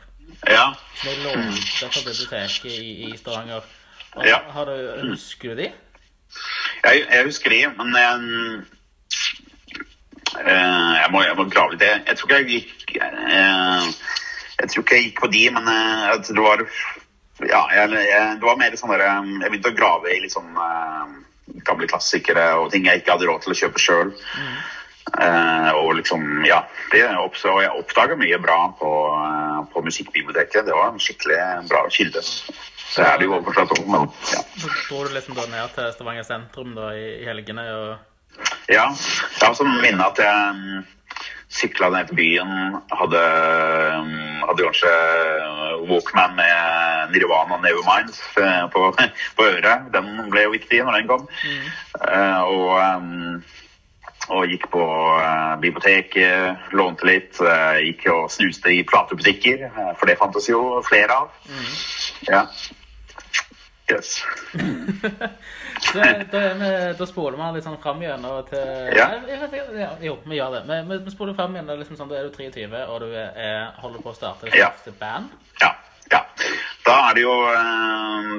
Ja. 0.48 0.76
som 0.96 1.10
jeg 1.10 1.24
lånte 1.24 1.90
fra 1.90 2.04
biblioteket 2.06 2.72
i, 2.72 3.10
i 3.10 3.18
Stavanger. 3.18 3.64
Ja. 4.26 4.42
har 4.54 4.66
du, 4.66 5.10
husker 5.12 5.54
du 5.54 5.64
de? 5.64 5.72
Jeg, 6.84 7.06
jeg 7.10 7.26
husker 7.26 7.50
de, 7.54 7.60
men 7.78 7.96
jeg, 7.98 8.64
eh, 10.46 10.94
jeg, 11.02 11.10
må, 11.12 11.24
jeg 11.26 11.36
må 11.38 11.46
grave 11.50 11.74
litt. 11.74 11.86
Jeg, 11.86 12.04
jeg 12.08 12.18
tror 12.18 12.30
ikke 12.30 12.40
jeg 12.40 12.50
gikk 12.54 12.96
jeg, 12.96 13.94
Jeg 14.60 14.70
tror 14.70 14.84
ikke 14.84 14.96
jeg 14.96 15.06
gikk 15.08 15.22
på 15.24 15.32
de, 15.34 15.44
men 15.56 15.70
jeg 15.72 16.18
at 16.18 16.30
det 16.30 16.44
var 16.46 16.66
ja, 17.48 17.62
jeg, 17.72 17.92
jeg, 18.04 18.36
det 18.36 18.44
var 18.44 18.58
mer 18.60 18.76
sånn 18.76 18.92
der 18.92 19.06
eh, 19.06 19.30
Jeg 19.46 19.52
begynte 19.54 19.72
å 19.72 19.78
grave 19.78 20.12
i 20.12 20.20
litt 20.24 20.34
sånn 20.34 20.50
uh, 20.60 21.08
gamle 21.66 21.88
klassikere 21.90 22.50
og 22.60 22.74
ting 22.74 22.86
jeg 22.88 23.02
ikke 23.02 23.16
hadde 23.16 23.30
råd 23.30 23.46
til 23.46 23.54
å 23.56 23.60
kjøpe 23.62 23.82
sjøl. 23.82 24.12
Og 25.80 25.96
liksom, 25.98 26.46
ja 26.46 26.64
det 26.92 27.06
oppså, 27.18 27.54
og 27.54 27.64
Jeg 27.64 27.72
oppdaga 27.78 28.18
mye 28.20 28.40
bra 28.42 28.60
på, 28.80 28.92
eh, 29.14 29.62
på 29.74 29.84
musikkbiblioteket. 29.86 30.66
Det 30.66 30.76
var 30.76 30.92
en 30.92 31.00
skikkelig 31.00 31.40
bra 31.70 31.86
kilde. 31.90 32.22
Så 32.90 33.04
er 33.06 33.18
det 33.18 33.28
jo 33.30 33.42
fortsatt 33.46 33.74
om, 33.78 33.92
men 33.92 34.08
ja. 34.34 34.44
Dro 34.90 35.04
du 35.06 35.14
liksom 35.14 35.36
da 35.38 35.46
ned 35.52 35.76
til 35.76 35.92
Stavanger 35.94 36.26
sentrum 36.26 36.74
da 36.78 36.94
i, 36.98 37.26
helgene 37.28 37.66
og 37.76 37.90
Ja, 38.70 38.88
jeg 38.94 39.44
har 39.44 39.54
sånn 39.58 39.80
minne 39.82 40.06
at 40.06 40.20
jeg 40.22 40.50
um, 40.54 40.82
sykla 41.50 41.90
ned 41.94 42.10
til 42.10 42.18
byen, 42.20 42.76
hadde, 42.94 43.22
um, 43.98 44.44
hadde 44.46 44.66
kanskje 44.68 44.92
Walkman 45.90 46.36
med 46.38 47.14
Nirvana 47.14 47.58
Nevermind 47.64 48.14
eh, 48.38 48.66
på, 48.74 48.92
på 49.38 49.48
øret. 49.48 49.90
Den 49.94 50.30
ble 50.30 50.46
jo 50.46 50.54
viktig 50.54 50.84
når 50.86 51.00
den 51.00 51.10
kom. 51.10 51.26
Eh, 52.06 52.42
og, 52.42 52.78
um, 52.78 53.42
og 54.30 54.50
gikk 54.50 54.68
på 54.74 54.84
eh, 55.20 55.54
biblioteket, 55.62 56.74
lånte 56.78 57.08
litt, 57.10 57.40
eh, 57.42 57.80
gikk 57.90 58.06
og 58.14 58.28
snuste 58.34 58.74
i 58.74 58.84
platebutikker, 58.88 59.66
eh, 59.70 59.92
for 59.98 60.10
det 60.10 60.20
fantes 60.20 60.50
jo 60.52 60.62
flere 60.88 61.18
av. 61.24 61.32
Ja. 62.30 62.46
Yes. 63.90 64.20
Så 65.80 65.98
da, 66.32 66.40
vi, 66.60 66.70
da 67.00 67.06
spoler 67.08 67.40
vi 67.40 67.46
litt 67.56 67.66
sånn 67.66 67.80
fram 67.82 68.02
igjen 68.04 68.26
til 68.50 68.98
Ja. 68.98 69.06
Jeg 69.26 69.62
ja, 69.80 69.88
Jo, 70.04 70.18
vi 70.28 70.38
gjør 70.38 70.58
det. 70.60 70.62
Vi, 70.68 70.98
vi, 71.06 71.14
spoler 71.14 71.38
fram 71.38 71.56
igjen. 71.56 71.72
Liksom 71.80 71.98
sånn, 71.98 72.12
da 72.12 72.20
er 72.20 72.28
du 72.28 72.36
23, 72.36 72.68
og 72.84 73.00
du 73.02 73.08
er, 73.16 73.72
holder 73.80 74.04
på 74.04 74.12
å 74.12 74.18
starte 74.18 74.52
et 74.52 74.60
Ja. 74.60 74.70
band. 75.00 75.32
Ja, 75.64 75.72
ja. 76.12 76.22
Da 76.86 76.98
er 77.08 77.18
det 77.18 77.24
jo 77.24 77.34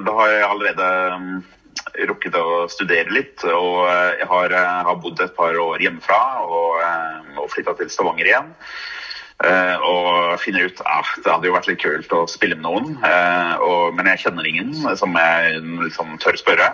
Da 0.05 0.13
har 0.19 0.31
jeg 0.31 0.47
allerede 0.47 0.87
mm, 1.17 1.41
rukket 2.09 2.37
å 2.39 2.65
studere 2.71 3.13
litt. 3.13 3.43
Og 3.47 3.83
eh, 3.87 4.21
jeg 4.21 4.29
har, 4.31 4.55
eh, 4.55 4.79
har 4.87 5.03
bodd 5.03 5.21
et 5.23 5.35
par 5.37 5.57
år 5.57 5.83
hjemmefra 5.83 6.21
og, 6.45 6.81
eh, 6.85 7.37
og 7.41 7.51
flytta 7.53 7.77
til 7.79 7.91
Stavanger 7.93 8.31
igjen. 8.31 8.51
Og 9.41 10.35
finner 10.37 10.67
ut 10.69 10.81
at 10.83 10.85
ah, 10.85 11.07
det 11.17 11.31
hadde 11.31 11.47
jo 11.49 11.53
vært 11.55 11.67
litt 11.71 11.79
kult 11.81 12.11
å 12.13 12.27
spille 12.29 12.53
med 12.53 12.61
noen, 12.61 12.91
og, 13.65 13.95
men 13.97 14.11
jeg 14.11 14.27
kjenner 14.27 14.45
ingen 14.45 14.69
som 14.99 15.17
jeg 15.17 15.55
liksom 15.81 16.11
tør 16.21 16.37
spørre. 16.37 16.67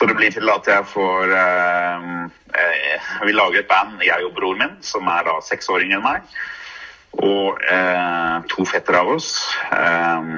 Så 0.00 0.06
det 0.06 0.14
blir 0.16 0.30
til 0.32 0.48
at 0.48 0.64
jeg 0.64 0.86
får 0.88 1.32
eh, 1.36 3.08
Vi 3.26 3.34
lager 3.34 3.58
et 3.60 3.68
band, 3.68 3.98
jeg 4.00 4.24
og 4.24 4.32
broren 4.38 4.62
min, 4.62 4.78
som 4.80 5.10
er 5.12 5.26
da 5.26 5.34
seksåringen 5.44 6.00
meg. 6.00 6.24
Og 7.20 7.58
eh, 7.68 8.38
to 8.48 8.64
fettere 8.64 9.02
av 9.02 9.10
oss. 9.18 9.34
Eh, 9.76 10.30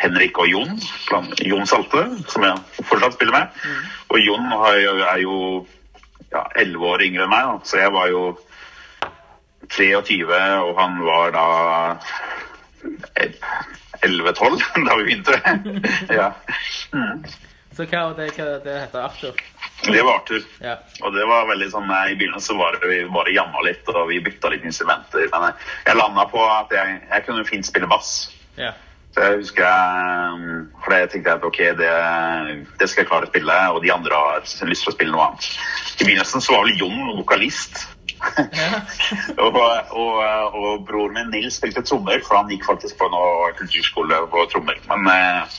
Henrik 0.00 0.38
og 0.38 0.48
Jon. 0.48 0.78
Jon 1.44 1.66
Salte, 1.68 2.06
som 2.32 2.42
jeg 2.46 2.84
fortsatt 2.88 3.16
spiller 3.18 3.32
med. 3.36 3.48
Og 4.10 4.18
Jon 4.24 4.46
jo- 4.50 5.02
er 5.04 5.18
jo 5.22 5.36
ja, 6.32 6.44
11 6.56 6.86
år 6.88 7.04
yngre 7.06 7.26
enn 7.26 7.30
meg, 7.30 7.44
da. 7.46 7.58
så 7.64 7.78
jeg 7.82 7.92
var 7.92 8.08
jo 8.10 8.22
23, 9.68 10.40
og 10.62 10.78
han 10.80 10.98
var 11.04 11.30
da 11.34 11.46
11-12 14.00 14.62
da 14.86 14.96
vi 14.96 15.04
begynte. 15.04 15.40
ja. 16.20 16.32
Mm. 16.92 17.24
Så 17.76 17.84
hva 17.90 18.06
var 18.08 18.14
det, 18.16 18.30
hva 18.38 18.44
det 18.64 18.74
heter 18.86 19.02
Arthur? 19.04 19.40
Det 19.84 20.00
var 20.02 20.14
Arthur. 20.22 20.44
Ja. 20.64 20.78
Og 21.04 21.12
det 21.12 21.26
var 21.28 21.48
veldig 21.50 21.68
sånn, 21.74 21.90
eh, 21.92 22.12
I 22.14 22.16
begynnelsen 22.16 22.56
var 22.60 22.78
det 22.80 22.88
vi 22.88 23.02
bare 23.12 23.34
jamma 23.36 23.60
litt, 23.66 23.84
og 23.92 24.08
vi 24.08 24.22
bytta 24.24 24.48
litt 24.54 24.64
instrumenter. 24.64 25.26
Men 25.34 25.50
jeg, 25.50 25.68
jeg 25.90 26.00
landa 26.00 26.24
på 26.32 26.40
at 26.48 26.72
jeg, 26.72 26.96
jeg 27.10 27.26
kunne 27.28 27.44
fint 27.48 27.68
spille 27.68 27.90
bass. 27.90 28.14
ja. 28.56 28.72
Så 29.16 29.24
jeg 29.24 29.36
husker 29.40 29.64
jeg, 29.64 30.64
For 30.84 30.92
det 30.92 30.98
tenkte 31.08 31.30
jeg 31.30 31.38
at 31.38 31.44
ok, 31.48 31.60
det, 31.78 31.92
det 32.76 32.88
skal 32.90 33.02
jeg 33.02 33.08
klare 33.08 33.24
å 33.24 33.30
spille, 33.30 33.54
og 33.72 33.78
de 33.80 33.92
andre 33.94 34.18
har 34.20 34.42
lyst 34.44 34.84
til 34.84 34.92
å 34.92 34.92
spille 34.92 35.14
noe 35.14 35.30
annet. 35.30 35.46
I 35.96 36.04
begynnelsen 36.04 36.44
så 36.44 36.52
var 36.52 36.66
vel 36.66 36.82
Jon 36.82 37.14
vokalist. 37.16 37.86
Ja. 38.20 38.82
og, 39.44 39.56
og, 39.56 40.20
og 40.60 40.84
broren 40.88 41.16
min 41.16 41.32
Nils 41.32 41.56
spilte 41.56 41.80
trommer, 41.86 42.20
for 42.28 42.42
han 42.42 42.52
gikk 42.52 42.68
faktisk 42.68 43.00
på 43.00 43.08
noe 43.12 43.54
kulturskole 43.56 44.20
på 44.34 44.44
trommer. 44.52 44.84
Men 44.92 45.08
eh, 45.14 45.56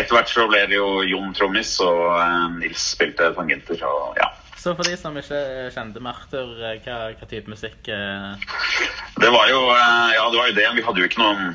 etter 0.00 0.16
hvert 0.16 0.32
så 0.32 0.48
ble 0.48 0.64
det 0.72 0.80
jo 0.80 1.02
Jon 1.04 1.36
trommis, 1.36 1.74
og 1.84 2.06
eh, 2.16 2.46
Nils 2.62 2.86
spilte 2.94 3.28
tangenter. 3.36 3.84
Og 3.84 4.16
ja. 4.22 4.30
Så 4.60 4.72
for 4.76 4.88
de 4.88 4.96
som 5.00 5.20
ikke 5.20 5.68
kjente 5.76 6.00
med 6.00 6.14
Arthur, 6.14 6.56
eh, 6.64 6.80
hva, 6.84 6.98
hva 7.12 7.28
type 7.28 7.52
musikk 7.52 7.92
eh, 7.92 8.48
Det 9.20 9.30
var 9.32 9.52
jo 9.52 9.62
eh, 9.68 10.10
Ja, 10.16 10.26
det 10.32 10.40
var 10.40 10.48
jo 10.48 10.58
det. 10.62 10.66
Vi 10.80 10.88
hadde 10.88 11.04
jo 11.04 11.12
ikke 11.12 11.22
noen 11.22 11.54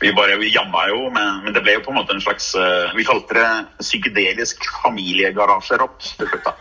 Vi 0.00 0.12
bare 0.12 0.36
vi 0.36 0.54
jamma 0.54 0.88
jo, 0.88 1.10
men, 1.10 1.40
men 1.44 1.54
det 1.54 1.62
ble 1.64 1.76
jo 1.76 1.82
på 1.84 1.92
en 1.92 1.98
måte 1.98 2.14
en 2.14 2.22
slags 2.22 2.50
uh, 2.58 2.92
Vi 2.96 3.06
kalte 3.06 3.36
det 3.38 3.48
psykedelisk 3.82 4.66
familiegarasjerock 4.82 5.98
til 6.04 6.30
slutt. 6.30 6.44
da. 6.44 6.54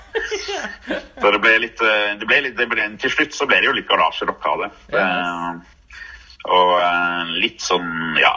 Så 1.21 1.31
det 1.33 1.41
ble 1.43 1.53
litt, 1.63 1.81
eh, 1.81 2.13
det 2.19 2.27
ble 2.29 2.39
litt 2.45 2.57
det 2.59 2.67
ble, 2.71 2.85
Til 3.01 3.13
slutt 3.13 3.35
så 3.35 3.47
ble 3.49 3.61
det 3.61 3.69
jo 3.69 3.75
litt 3.77 3.89
garasjerock 3.89 4.45
av 4.49 4.65
det. 4.65 4.71
Yes. 4.93 4.99
Uh, 4.99 5.99
og 6.53 6.71
uh, 6.75 7.33
litt 7.39 7.63
sånn 7.63 8.17
Ja, 8.19 8.33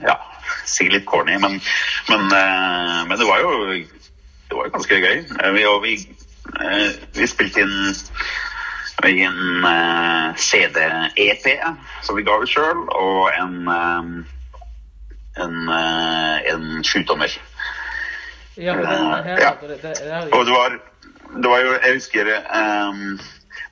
ja 0.00 0.16
sikkert 0.64 1.00
litt 1.00 1.06
corny, 1.08 1.34
men, 1.42 1.56
men, 2.08 2.28
men 2.30 3.18
det 3.18 3.26
var 3.26 3.40
jo 3.42 3.50
det 3.74 4.54
var 4.54 4.68
jo 4.68 4.72
ganske 4.74 4.98
gøy. 5.02 5.16
Vi, 5.56 5.64
og 5.66 5.82
vi, 5.82 5.94
vi 7.16 7.26
spilte 7.30 7.64
inn 7.64 7.74
i 9.08 9.22
en 9.24 9.64
uh, 9.64 10.36
CD-EP 10.36 11.46
som 12.02 12.16
vi 12.16 12.24
ga 12.26 12.36
ut 12.42 12.50
sjøl, 12.50 12.82
og 12.88 13.30
en, 13.36 13.56
um, 13.68 14.10
en, 15.40 15.56
uh, 15.68 16.36
en 16.52 16.84
sjutommer. 16.84 17.36
Ja, 18.60 18.74
Ja. 18.76 19.54
Og 20.32 20.46
det 20.46 20.52
var, 20.52 20.74
det 21.36 21.48
var 21.48 21.60
jo 21.62 21.70
Jeg 21.72 21.94
husker 21.94 22.28
um, 22.50 23.20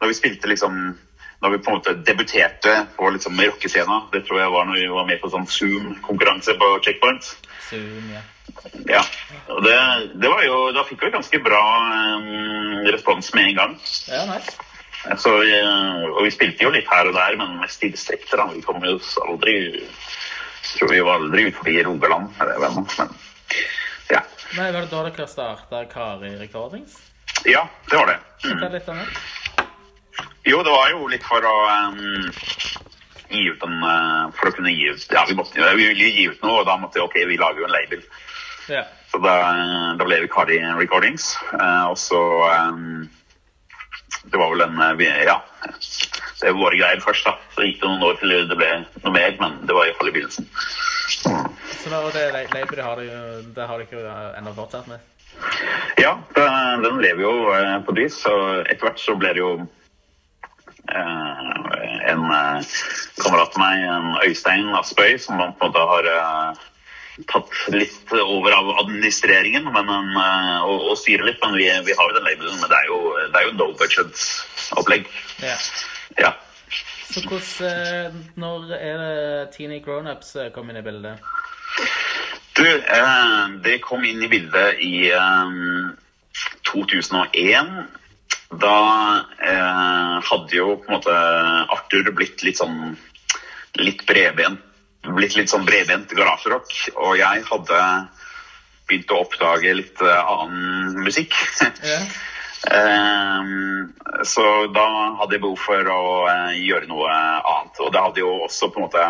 da 0.01 0.07
vi 0.07 0.15
spilte 0.15 0.49
liksom 0.49 0.97
da 1.39 1.49
vi 1.49 1.59
på 1.59 1.71
en 1.71 1.77
måte 1.77 1.95
debuterte 1.95 2.87
på 2.97 3.11
liksom 3.15 3.39
rockescena. 3.41 4.01
Det 4.13 4.25
tror 4.27 4.41
jeg 4.41 4.51
var 4.51 4.65
når 4.67 4.81
vi 4.81 4.89
var 4.91 5.07
med 5.07 5.21
på 5.23 5.31
sånn 5.31 5.47
Zoom-konkurranse 5.47 6.57
på 6.59 6.71
Checkpoint. 6.83 7.29
Zoom, 7.69 8.09
ja. 8.11 8.25
Ja, 8.89 9.03
og 9.53 9.63
det, 9.63 9.77
det 10.19 10.31
var 10.33 10.43
jo, 10.43 10.57
Da 10.75 10.83
fikk 10.89 11.05
vi 11.05 11.13
ganske 11.15 11.39
bra 11.45 11.61
um, 12.17 12.89
respons 12.89 13.31
med 13.37 13.53
en 13.53 13.61
gang. 13.61 13.77
Ja, 14.11 14.25
nice. 14.33 14.68
Så, 15.17 15.31
vi, 15.41 15.55
og 16.13 16.21
vi 16.27 16.31
spilte 16.35 16.67
jo 16.67 16.73
litt 16.75 16.89
her 16.91 17.09
og 17.09 17.17
der, 17.17 17.37
men 17.41 17.57
mest 17.63 17.85
i 17.87 17.93
distrikter. 17.95 18.43
Vi 18.53 18.61
kom 18.67 18.85
jo 18.85 18.99
aldri 19.25 19.57
jeg 20.69 20.81
tror 20.83 20.91
vi 20.93 21.01
var 21.01 21.19
aldri 21.19 21.47
ut 21.49 21.57
forbi 21.57 21.83
Rogaland. 21.85 22.29
eller 22.41 22.53
det 22.53 22.61
var, 22.61 22.75
Men 22.99 23.09
ja. 24.11 24.23
Nei, 24.57 24.73
Var 24.73 24.81
det 24.81 24.91
da 24.91 25.03
dere 25.09 25.27
starta 25.27 25.85
Kari 25.85 26.37
Recordings? 26.39 26.99
ja, 27.45 27.69
det 27.91 27.97
var 27.97 28.07
det. 28.07 28.19
Mm. 28.45 28.53
Fortell 28.53 28.73
litt 28.73 28.89
om 28.89 28.99
det. 28.99 29.07
Jo, 30.45 30.63
det 30.63 30.71
var 30.71 30.91
jo 30.91 31.09
litt 31.09 31.25
for 31.25 31.45
å 31.45 31.57
um, 31.89 32.31
gi 33.29 33.43
ut 33.51 33.65
en 33.65 33.77
uh, 33.85 34.31
For 34.37 34.49
å 34.49 34.55
kunne 34.57 34.73
gi 34.73 34.89
ut 34.89 35.13
Ja, 35.13 35.25
vi, 35.29 35.37
måtte, 35.37 35.61
vi 35.77 35.89
ville 35.91 36.09
gi 36.09 36.29
ut 36.29 36.43
noe, 36.43 36.63
og 36.63 36.67
da 36.69 36.77
måtte 36.81 36.99
vi 36.99 37.05
OK, 37.05 37.19
vi 37.29 37.41
lager 37.41 37.63
jo 37.63 37.69
en 37.69 37.77
label. 37.77 38.05
Ja. 38.69 38.85
Så 39.09 39.21
da, 39.25 39.35
da 39.97 40.05
ble 40.05 40.23
vi 40.25 40.33
Kari 40.33 40.61
Recordings. 40.81 41.35
Uh, 41.53 41.89
og 41.93 41.99
så 42.01 42.21
um, 42.69 43.09
Det 44.25 44.39
var 44.39 44.51
vel 44.53 44.65
en 44.67 44.81
eh, 45.01 45.23
Ja. 45.27 45.41
Det 46.41 46.53
var 46.53 46.61
våre 46.61 46.79
greier 46.79 47.01
først, 47.03 47.27
da. 47.27 47.35
Så 47.55 47.67
gikk 47.67 47.81
det 47.83 47.89
noen 47.91 48.05
år 48.07 48.19
til 48.21 48.35
det 48.49 48.57
ble 48.59 48.69
noe 49.03 49.15
mer, 49.15 49.33
men 49.41 49.57
det 49.67 49.75
var 49.75 49.89
iallfall 49.89 50.11
i 50.11 50.15
begynnelsen. 50.15 50.47
Så 51.19 51.91
da, 51.91 52.03
det 52.15 52.27
løypet 52.35 52.69
du 52.69 52.77
det 52.77 53.67
har 53.67 53.81
dere 53.81 53.87
ikke 53.87 54.19
ennå 54.39 54.53
fortsatt 54.55 54.91
med? 54.91 55.03
Ja, 55.99 56.19
den, 56.37 56.85
den 56.85 57.03
lever 57.03 57.23
jo 57.25 57.35
eh, 57.55 57.75
på 57.85 57.95
et 57.95 58.03
vis. 58.05 58.21
Og 58.31 58.63
etter 58.69 58.87
hvert 58.87 59.03
så 59.03 59.17
ble 59.19 59.35
det 59.35 59.43
jo 59.43 59.53
eh, 60.95 61.45
en 62.13 62.25
eh, 62.39 62.75
kamerat 63.23 63.57
av 63.57 63.63
meg, 63.63 63.85
en 63.89 64.09
Øystein 64.25 64.71
Aspøy, 64.79 65.17
som 65.23 65.39
på 65.41 65.49
en 65.49 65.57
måte 65.59 65.87
har 65.93 66.11
eh, 66.15 66.67
tatt 67.27 67.51
litt 67.75 68.13
over 68.15 68.55
av 68.55 68.69
administreringen 68.85 69.67
men 69.67 69.91
en, 69.91 70.11
eh, 70.23 70.59
og, 70.63 70.91
og 70.93 70.99
styrer 71.01 71.27
litt. 71.31 71.41
Men 71.43 71.57
vi, 71.59 71.69
vi 71.89 71.97
har 71.99 72.11
jo 72.11 72.17
den 72.17 72.29
labelen. 72.29 72.61
Men 72.61 72.71
det 72.71 72.79
er 72.79 72.91
jo, 72.91 73.01
det 73.19 73.41
er 73.41 73.49
jo 73.49 73.57
no 73.59 73.71
budget-opplegg. 73.81 75.09
Ja. 75.43 75.57
Ja. 76.19 76.35
Så 77.09 77.23
hvordan 77.25 77.69
eh, 77.69 78.19
Når 78.37 78.73
er 78.77 78.99
det 79.03 79.53
Teeny 79.57 79.81
Grownups 79.85 80.37
eh, 80.37 80.51
kom 80.55 80.71
inn 80.71 80.81
i 80.81 80.85
bildet? 80.85 81.25
Du, 82.59 82.67
eh, 82.67 83.45
det 83.65 83.81
kom 83.85 84.05
inn 84.05 84.23
i 84.23 84.31
bildet 84.31 84.83
i 84.85 85.09
eh, 85.15 85.57
2001. 86.69 87.75
Da 88.61 88.79
eh, 89.45 90.15
hadde 90.31 90.57
jo 90.57 90.79
på 90.81 90.89
en 90.89 90.97
måte 90.99 91.17
Arthur 91.75 92.11
blitt 92.17 92.45
litt 92.47 92.61
sånn 92.61 92.97
litt 93.79 94.05
bredbent. 94.09 94.65
Blitt 95.17 95.37
litt 95.37 95.51
sånn 95.53 95.67
bredbent 95.67 96.11
garasjerock. 96.17 96.73
Og 96.97 97.17
jeg 97.19 97.45
hadde 97.49 97.83
begynt 98.89 99.13
å 99.13 99.23
oppdage 99.25 99.75
litt 99.77 100.01
eh, 100.03 100.33
annen 100.35 100.99
musikk. 101.05 101.37
Ja. 101.85 102.01
Ehm, 102.75 103.93
så 104.27 104.43
da 104.75 104.83
hadde 105.21 105.37
jeg 105.37 105.43
behov 105.45 105.61
for 105.63 105.91
å 105.95 106.01
eh, 106.27 106.57
gjøre 106.59 106.89
noe 106.91 107.07
annet. 107.13 107.79
Og 107.85 107.93
det 107.95 108.03
hadde 108.03 108.23
jo 108.25 108.33
også 108.49 108.67
på 108.75 108.81
en 108.81 108.87
måte 108.89 109.05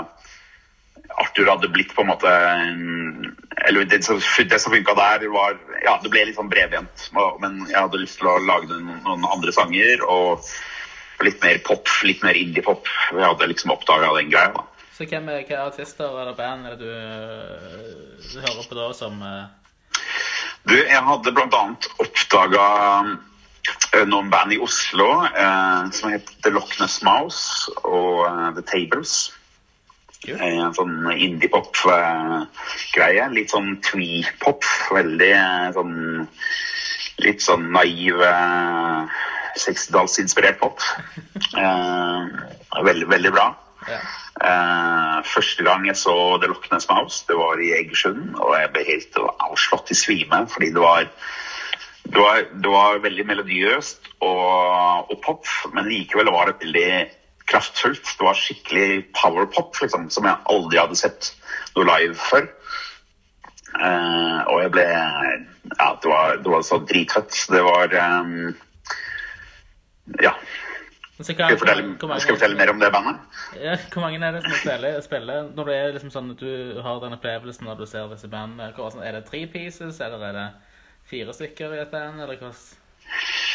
Arthur 1.18 1.48
hadde 1.48 1.70
blitt 1.72 1.94
på 1.96 2.04
en 2.04 2.10
måte 2.10 2.28
Eller 3.64 3.84
det, 3.88 4.02
som- 4.04 4.20
som 4.20 4.72
funka 4.72 4.94
der, 4.94 5.28
var 5.32 5.56
Ja, 5.82 5.96
det 6.02 6.10
ble 6.10 6.26
litt 6.26 6.36
sånn 6.36 6.50
bredbent. 6.50 7.08
Men 7.40 7.66
jeg 7.66 7.80
hadde 7.80 8.02
lyst 8.02 8.18
til 8.18 8.28
å 8.28 8.36
lage 8.44 8.68
noen, 8.68 9.00
noen 9.02 9.24
andre 9.24 9.52
sanger. 9.52 10.04
Og 10.06 10.44
litt 11.24 11.42
mer 11.42 11.58
pop, 11.64 11.88
litt 12.02 12.22
mer 12.22 12.34
indie-pop. 12.34 12.86
Jeg 13.12 13.24
hadde 13.24 13.48
liksom 13.48 13.70
oppdaga 13.72 14.12
den 14.18 14.30
greia. 14.30 14.52
da. 14.52 14.64
Så 14.98 15.06
hvem 15.06 15.28
er, 15.30 15.36
hvilke 15.38 15.54
artister 15.62 16.10
eller 16.10 16.34
band 16.34 16.66
er 16.66 16.74
det 16.74 16.82
du, 16.82 16.90
eh, 16.90 18.18
du 18.18 18.42
hører 18.42 18.66
på 18.66 18.74
da 18.74 18.90
som 18.98 19.14
eh, 19.22 19.46
Du, 20.66 20.74
jeg 20.74 20.98
hadde 21.06 21.30
bl.a. 21.36 21.60
oppdaga 22.02 22.64
noen 24.08 24.30
band 24.32 24.52
i 24.56 24.58
Oslo 24.58 25.22
eh, 25.28 25.90
som 25.94 26.10
het 26.10 26.26
The 26.42 26.50
Loch 26.50 26.80
Ness 26.80 26.98
Mouse 27.06 27.70
og 27.84 28.26
uh, 28.26 28.50
The 28.56 28.62
Tables. 28.66 29.30
Eh, 30.26 30.58
En 30.58 30.74
sånn 30.74 31.06
indie-pop-greie. 31.14 33.28
Litt 33.36 33.50
sånn 33.54 33.78
twee-pop. 33.86 34.66
Veldig 34.98 35.30
eh, 35.36 35.70
sånn 35.76 35.94
Litt 37.18 37.42
sånn 37.42 37.72
naiv 37.74 38.20
eh, 38.22 39.02
60-tallsinspirert 39.62 40.58
pop. 40.62 40.78
Eh, 41.58 42.22
veldig, 42.84 43.06
veldig 43.08 43.30
bra. 43.32 43.46
Eh, 43.88 45.18
første 45.26 45.64
gang 45.66 45.86
jeg 45.86 45.98
så 45.98 46.14
The 46.42 46.50
Loch 46.50 46.66
Ness 46.72 46.88
Mouse, 46.90 47.24
det 47.28 47.36
var 47.38 47.60
i 47.62 47.72
Egersund, 47.78 48.34
og 48.36 48.56
jeg 48.58 48.72
ble 48.74 48.86
helt 48.88 49.20
avslått 49.22 49.92
i 49.94 49.98
svime, 49.98 50.44
fordi 50.50 50.72
det 50.74 50.82
var 50.82 51.06
det 52.08 52.20
var, 52.22 52.44
det 52.62 52.70
var 52.72 53.02
veldig 53.04 53.24
melodiøst 53.28 54.06
og, 54.24 55.10
og 55.12 55.16
pop, 55.24 55.48
men 55.74 55.90
likevel 55.90 56.30
var 56.32 56.48
det 56.48 56.62
veldig 56.62 56.92
kraftfullt. 57.48 58.14
Det 58.18 58.24
var 58.24 58.38
skikkelig 58.38 59.02
powerpop, 59.16 59.76
liksom, 59.82 60.08
som 60.12 60.28
jeg 60.28 60.40
aldri 60.52 60.80
hadde 60.80 60.96
sett 60.96 61.32
noe 61.76 61.84
live 61.88 62.16
før. 62.16 62.48
Uh, 63.76 64.40
og 64.48 64.62
jeg 64.62 64.72
ble 64.72 64.86
Ja, 64.88 65.88
det 66.00 66.08
var, 66.08 66.38
det 66.40 66.48
var 66.48 66.62
så 66.64 66.78
dritfett. 66.88 67.42
Det 67.52 67.60
var 67.66 67.92
um, 67.92 68.54
Ja. 70.24 70.32
Skal 71.18 71.34
vi, 71.50 71.56
fortelle, 71.58 71.82
mange- 71.82 72.20
skal 72.22 72.34
vi 72.34 72.38
fortelle 72.38 72.56
mer 72.56 72.70
om 72.70 72.78
det 72.78 72.92
bandet? 72.94 73.20
Ja, 73.58 73.74
hvor 73.90 74.04
mange 74.04 74.20
er 74.22 74.32
det 74.36 74.42
som 74.44 74.52
spiller, 74.60 75.00
spiller 75.02 75.48
når 75.56 75.66
det 75.66 75.74
er 75.78 75.92
liksom 75.96 76.12
sånn 76.14 76.30
at 76.30 76.38
du 76.44 76.80
har 76.84 77.00
den 77.02 77.16
opplevelsen 77.16 77.66
når 77.66 77.80
du 77.80 77.86
ser 77.90 78.06
disse 78.12 78.30
bandene? 78.30 78.68
Er 79.02 79.12
det 79.18 79.24
tre 79.26 79.40
pieces, 79.50 79.98
eller 80.00 80.22
er 80.28 80.32
det 80.36 80.44
fire 81.10 81.34
stykker 81.34 81.74
i 81.74 81.80
et 81.82 81.90
band, 81.90 82.20
eller 82.22 82.38
hva? 82.38 82.52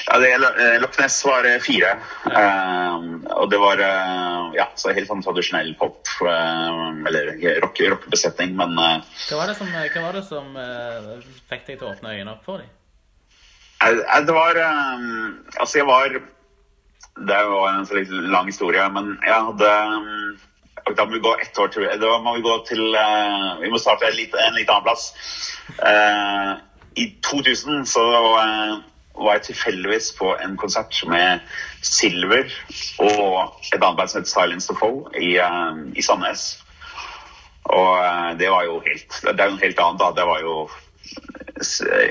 Ja, 0.09 0.17
det, 0.19 0.33
eh, 0.33 0.75
Loch 0.81 0.99
Ness 0.99 1.21
var 1.23 1.47
fire. 1.63 1.93
fire. 2.25 2.43
Um, 2.97 3.23
og 3.31 3.49
det 3.53 3.59
var 3.61 3.79
eh, 3.79 4.51
ja, 4.57 4.65
så 4.75 4.91
helt 4.91 5.07
sånn 5.07 5.23
tradisjonell 5.23 5.71
pop, 5.79 6.03
eh, 6.19 7.07
eller 7.07 7.31
rock, 7.63 7.79
rockebesetning, 7.95 8.57
men 8.59 8.75
eh, 8.75 8.99
Hva 9.29 9.39
var 9.39 9.47
det 9.53 9.55
som, 9.61 9.71
hva 9.71 10.03
var 10.09 10.19
det 10.19 10.25
som 10.27 10.51
eh, 10.59 11.23
fikk 11.47 11.67
deg 11.69 11.79
til 11.79 11.87
å 11.87 11.93
åpne 11.95 12.11
øynene 12.17 12.35
opp 12.35 12.43
for 12.43 12.59
dem? 12.59 12.67
eh, 13.87 14.03
eh, 14.03 14.21
det 14.27 14.35
var 14.35 14.59
um, 14.59 15.45
Altså, 15.55 15.77
jeg 15.79 15.87
var 15.87 16.19
Det 17.15 17.41
var 17.49 17.69
en 17.69 17.85
så 17.85 18.01
lang 18.09 18.49
historie, 18.49 18.83
men 18.89 19.17
jeg 19.21 19.45
hadde 19.49 19.69
eh, 19.69 20.93
Da 20.97 21.05
må 21.05 21.13
vi 21.13 21.23
gå 21.23 21.35
ett 21.41 21.59
år 21.59 21.69
til 21.71 21.85
Da 22.01 22.17
må 22.23 22.35
vi 22.35 22.41
gå 22.43 22.55
til 22.67 22.81
uh, 22.95 23.61
Vi 23.61 23.69
må 23.71 23.77
starte 23.79 24.09
en 24.09 24.17
litt, 24.17 24.33
en 24.35 24.57
litt 24.57 24.69
annen 24.69 24.83
plass. 24.83 25.13
Uh, 25.77 26.57
I 26.99 27.05
2000 27.23 27.85
så 27.87 28.03
uh, 28.03 28.81
var 29.15 29.37
jeg 29.37 29.41
tilfeldigvis 29.49 30.11
på 30.17 30.33
en 30.41 30.57
konsert 30.57 30.97
med 31.07 31.39
Silver 31.85 32.49
og 32.99 33.59
et 33.73 33.79
annet 33.79 33.97
band 33.97 34.09
som 34.09 34.21
het 34.21 34.29
Silence 34.29 34.69
to 34.69 34.75
Foe 34.79 35.11
i, 35.19 35.35
eh, 35.37 35.83
i 35.95 36.01
Sandnes. 36.01 36.63
Og 37.63 37.91
eh, 38.03 38.31
det 38.39 38.49
var 38.51 38.65
jo 38.65 38.81
helt 38.85 39.19
Det 39.21 39.39
er 39.39 39.45
jo 39.45 39.55
noe 39.55 39.63
helt 39.63 39.79
annet, 39.79 39.99
da. 40.01 40.11
Det 40.17 40.25
var 40.27 40.41
jo 40.41 40.55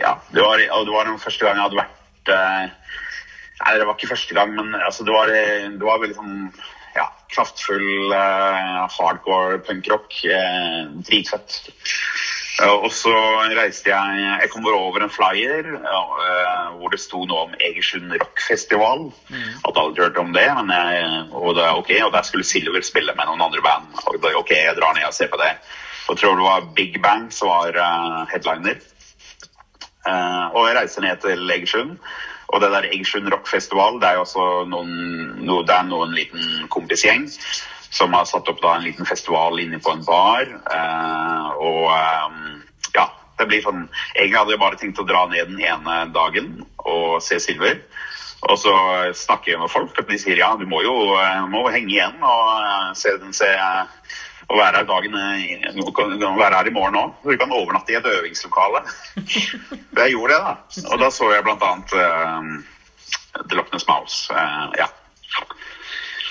Ja. 0.01 0.15
Det 0.33 0.43
var, 0.43 0.59
det 0.59 0.93
var 0.93 1.05
den 1.05 1.19
første 1.19 1.45
gang 1.45 1.57
jeg 1.57 1.67
hadde 1.67 1.83
vært 1.83 2.33
eh, 2.37 2.71
Nei, 3.63 3.79
det 3.79 3.87
var 3.87 3.95
ikke 3.95 4.11
første 4.11 4.35
gang, 4.35 4.55
men 4.59 4.75
altså, 4.75 5.05
det, 5.07 5.15
var, 5.15 5.31
det 5.31 5.87
var 5.87 6.01
veldig 6.03 6.19
sånn 6.19 6.39
ja, 6.97 7.07
kraftfull 7.33 8.13
uh, 8.13 8.85
hardcore 8.93 9.61
punkrock. 9.67 10.13
Uh, 10.27 10.93
dritfett. 11.07 11.61
Uh, 12.61 12.85
og 12.85 12.91
så 12.93 13.13
reiste 13.57 13.89
jeg 13.89 14.25
Jeg 14.43 14.51
kom 14.53 14.67
over 14.69 15.01
en 15.01 15.11
flyer 15.11 15.71
hvor 15.73 16.93
det 16.93 17.01
sto 17.01 17.23
noe 17.25 17.47
om 17.47 17.55
Egersund 17.63 18.13
rockfestival. 18.13 19.07
Hadde 19.31 19.85
aldri 19.85 20.05
hørt 20.05 20.21
om 20.21 20.33
det, 20.35 20.49
men 20.59 20.73
jeg, 20.75 21.13
og, 21.31 21.55
det, 21.57 21.69
ok, 21.81 21.93
og 22.07 22.13
der 22.17 22.27
skulle 22.29 22.49
Silver 22.49 22.85
spille 22.85 23.15
med 23.17 23.29
noen 23.29 23.45
andre 23.45 23.63
band. 23.65 23.89
Og 24.11 24.19
da, 24.23 24.35
ok, 24.39 24.53
jeg 24.57 24.77
drar 24.79 24.97
ned 24.99 25.09
og 25.09 25.17
ser 25.17 25.31
på 25.33 25.41
det. 25.41 25.55
Og 26.11 26.19
tror 26.19 26.37
det 26.37 26.45
var 26.45 26.67
Big 26.77 26.99
Bang 27.03 27.31
som 27.33 27.53
var 27.53 27.79
headliner. 28.33 28.83
Og 30.53 30.67
jeg 30.67 30.77
reiser 30.77 31.07
ned 31.07 31.23
til 31.23 31.55
Egersund. 31.55 31.97
Og 32.53 32.61
det 32.61 32.73
der 32.75 32.89
Egersund 32.91 33.31
rockfestival, 33.33 33.99
det 34.01 34.11
er 34.11 34.19
jo 34.19 34.27
også 34.27 34.47
noen, 34.69 34.93
no, 35.41 35.63
det 35.65 35.77
er 35.77 35.87
noen 35.89 36.13
liten 36.17 36.67
kompisgjeng 36.73 37.29
som 37.93 38.13
har 38.17 38.29
satt 38.29 38.49
opp 38.49 38.61
da 38.63 38.77
en 38.77 38.87
liten 38.87 39.09
festival 39.09 39.59
inne 39.61 39.81
på 39.83 39.93
en 39.93 40.05
bar. 40.05 40.49
eh, 40.49 41.49
og 41.61 41.89
eh, 41.93 42.39
ja, 42.97 43.07
det 43.39 43.49
blir 43.51 43.65
sånn 43.65 43.83
Egentlig 44.15 44.39
hadde 44.39 44.55
jeg 44.55 44.63
bare 44.63 44.81
tenkt 44.81 45.01
å 45.03 45.09
dra 45.09 45.27
ned 45.29 45.53
den 45.53 45.61
ene 45.61 45.99
dagen 46.13 46.55
og 46.79 47.21
se 47.25 47.41
Silver. 47.41 47.81
Og 48.51 48.59
så 48.59 48.73
snakker 49.15 49.53
jeg 49.53 49.61
med 49.61 49.71
folk, 49.71 49.95
og 49.95 50.09
de 50.09 50.19
sier 50.19 50.41
ja, 50.41 50.51
du 50.59 50.65
må 50.67 50.81
jo 50.83 50.95
eh, 51.15 51.45
må 51.53 51.63
henge 51.71 51.95
igjen 51.95 52.17
og 52.21 52.49
eh, 52.59 52.89
se 52.99 53.15
se 53.39 53.51
og 54.53 54.59
være 54.61 54.83
her 54.83 54.89
dagen 54.89 55.15
eh, 55.17 55.69
Du 55.77 55.93
kan 55.97 56.13
kan 56.21 56.39
være 56.39 56.59
her 56.59 56.69
i 56.69 56.75
morgen 56.75 56.99
òg. 57.01 57.15
Du 57.25 57.37
kan 57.41 57.55
overnatte 57.57 57.93
i 57.93 57.97
et 57.97 58.09
øvingslokale. 58.09 58.83
Det 59.95 60.05
jeg 60.05 60.17
gjorde 60.17 60.35
det, 60.35 60.43
da. 60.49 60.83
Og 60.93 61.01
da 61.01 61.09
så 61.13 61.31
jeg 61.33 61.45
blant 61.47 61.65
annet 61.69 61.95
uh, 61.97 63.47
The 63.49 63.57
Loch 63.57 63.73
Ness 63.73 63.89
Mouse. 63.89 64.29
Uh, 64.33 64.69
ja. 64.77 64.89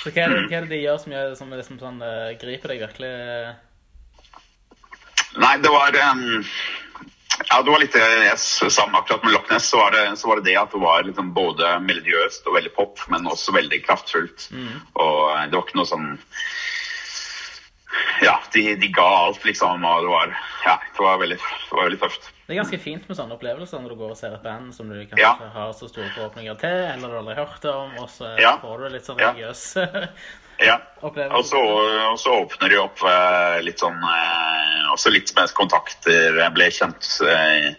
Så 0.01 0.13
hva 0.13 0.25
er 0.25 0.33
det, 0.33 0.45
hva 0.49 0.59
er 0.59 0.67
det 0.67 0.75
de 0.75 0.83
gjør 0.83 1.01
som, 1.01 1.13
gjør, 1.13 1.33
som 1.39 1.51
liksom 1.53 1.81
sånn, 1.81 1.99
uh, 2.01 2.31
griper 2.41 2.73
deg 2.73 2.85
virkelig? 2.85 3.11
Nei, 5.41 5.55
det 5.63 5.71
var 5.71 5.95
um, 6.11 6.23
Ja, 7.47 7.61
det 7.63 7.71
var 7.71 7.81
litt 7.81 7.95
jeg 7.95 8.37
sa 8.37 8.85
akkurat 8.85 9.23
med 9.25 9.33
Loch 9.33 9.49
Ness. 9.49 9.69
Så 9.71 9.81
var, 9.81 9.95
det, 9.97 10.05
så 10.19 10.29
var 10.29 10.41
det 10.41 10.51
det 10.51 10.59
at 10.61 10.73
det 10.73 10.81
var 10.83 11.05
liksom 11.07 11.33
både 11.33 11.73
melodiøst 11.87 12.45
og 12.45 12.57
veldig 12.59 12.73
pop, 12.77 13.01
men 13.13 13.29
også 13.29 13.55
veldig 13.55 13.81
kraftfullt. 13.87 14.51
Og 14.93 15.21
eh, 15.31 15.47
det 15.49 15.57
var 15.57 15.65
ikke 15.65 15.79
noe 15.79 15.89
sånn 15.89 16.11
Ja, 18.21 18.35
de, 18.53 18.75
de 18.79 18.87
ga 18.93 19.05
alt, 19.25 19.43
liksom. 19.45 19.83
Og 19.85 20.03
det 20.05 20.11
var, 20.11 20.35
ja, 20.65 20.75
det 20.97 21.03
var, 21.03 21.17
veldig, 21.21 21.37
det 21.41 21.75
var 21.77 21.87
veldig 21.89 21.99
tøft. 22.03 22.29
Det 22.47 22.53
er 22.55 22.59
ganske 22.61 22.79
fint 22.83 23.07
med 23.09 23.17
sånne 23.17 23.35
opplevelser 23.37 23.81
når 23.81 23.89
du 23.95 23.99
går 24.01 24.13
og 24.13 24.19
ser 24.19 24.35
et 24.35 24.43
band 24.43 24.73
som 24.75 24.89
du 24.91 24.95
kanskje 25.01 25.23
Ja. 25.23 25.33
har 25.55 25.73
så 25.73 25.87
store 25.89 26.09
forhåpninger 26.15 26.55
til, 26.61 26.77
eller 26.93 27.07
du 27.13 27.17
aldri 27.21 27.35
har 27.35 27.45
hørt 27.47 27.65
om, 27.71 27.97
og 28.03 28.09
så 28.13 28.35
Ja. 28.39 28.57
får 28.61 28.77
du 28.85 28.89
litt 28.95 29.05
sånn 29.09 29.19
religiøs 29.19 29.65
Ja. 30.61 30.75
Og 31.01 31.15
så, 31.47 31.57
og 31.57 32.19
så 32.21 32.35
åpner 32.43 32.69
de 32.69 32.77
opp 32.77 32.99
eh, 33.09 33.61
litt 33.65 33.79
sånn 33.81 33.97
eh, 33.97 34.91
Også 34.93 35.09
litt 35.09 35.31
med 35.33 35.49
kontakter. 35.57 36.35
Jeg 36.37 36.53
ble 36.53 36.67
kjent 36.69 37.07
eh, 37.25 37.71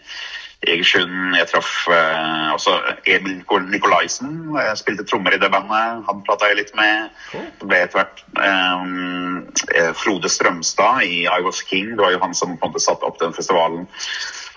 Egersund. 0.67 1.35
Jeg 1.37 1.49
traff 1.51 1.71
eh, 1.91 2.49
også 2.55 2.75
Emil 3.09 3.41
Nikolaisen. 3.69 4.33
Jeg 4.55 4.79
spilte 4.79 5.05
trommer 5.09 5.35
i 5.35 5.39
det 5.41 5.49
bandet. 5.53 6.03
Han 6.07 6.23
prata 6.27 6.49
jeg 6.51 6.61
litt 6.61 6.73
med. 6.77 7.11
Det 7.33 7.67
ble 7.67 7.81
etter 7.83 7.99
hvert 7.99 8.23
eh, 8.39 8.87
eh, 9.79 9.91
Frode 9.99 10.31
Strømstad 10.31 11.03
i 11.07 11.23
I 11.27 11.39
Was 11.45 11.63
King. 11.67 11.93
Det 11.93 12.03
var 12.05 12.15
jo 12.15 12.23
han 12.23 12.35
som 12.37 12.55
på 12.57 12.69
en 12.69 12.73
måte 12.73 12.83
satte 12.83 13.07
opp 13.07 13.19
den 13.21 13.35
festivalen. 13.35 13.87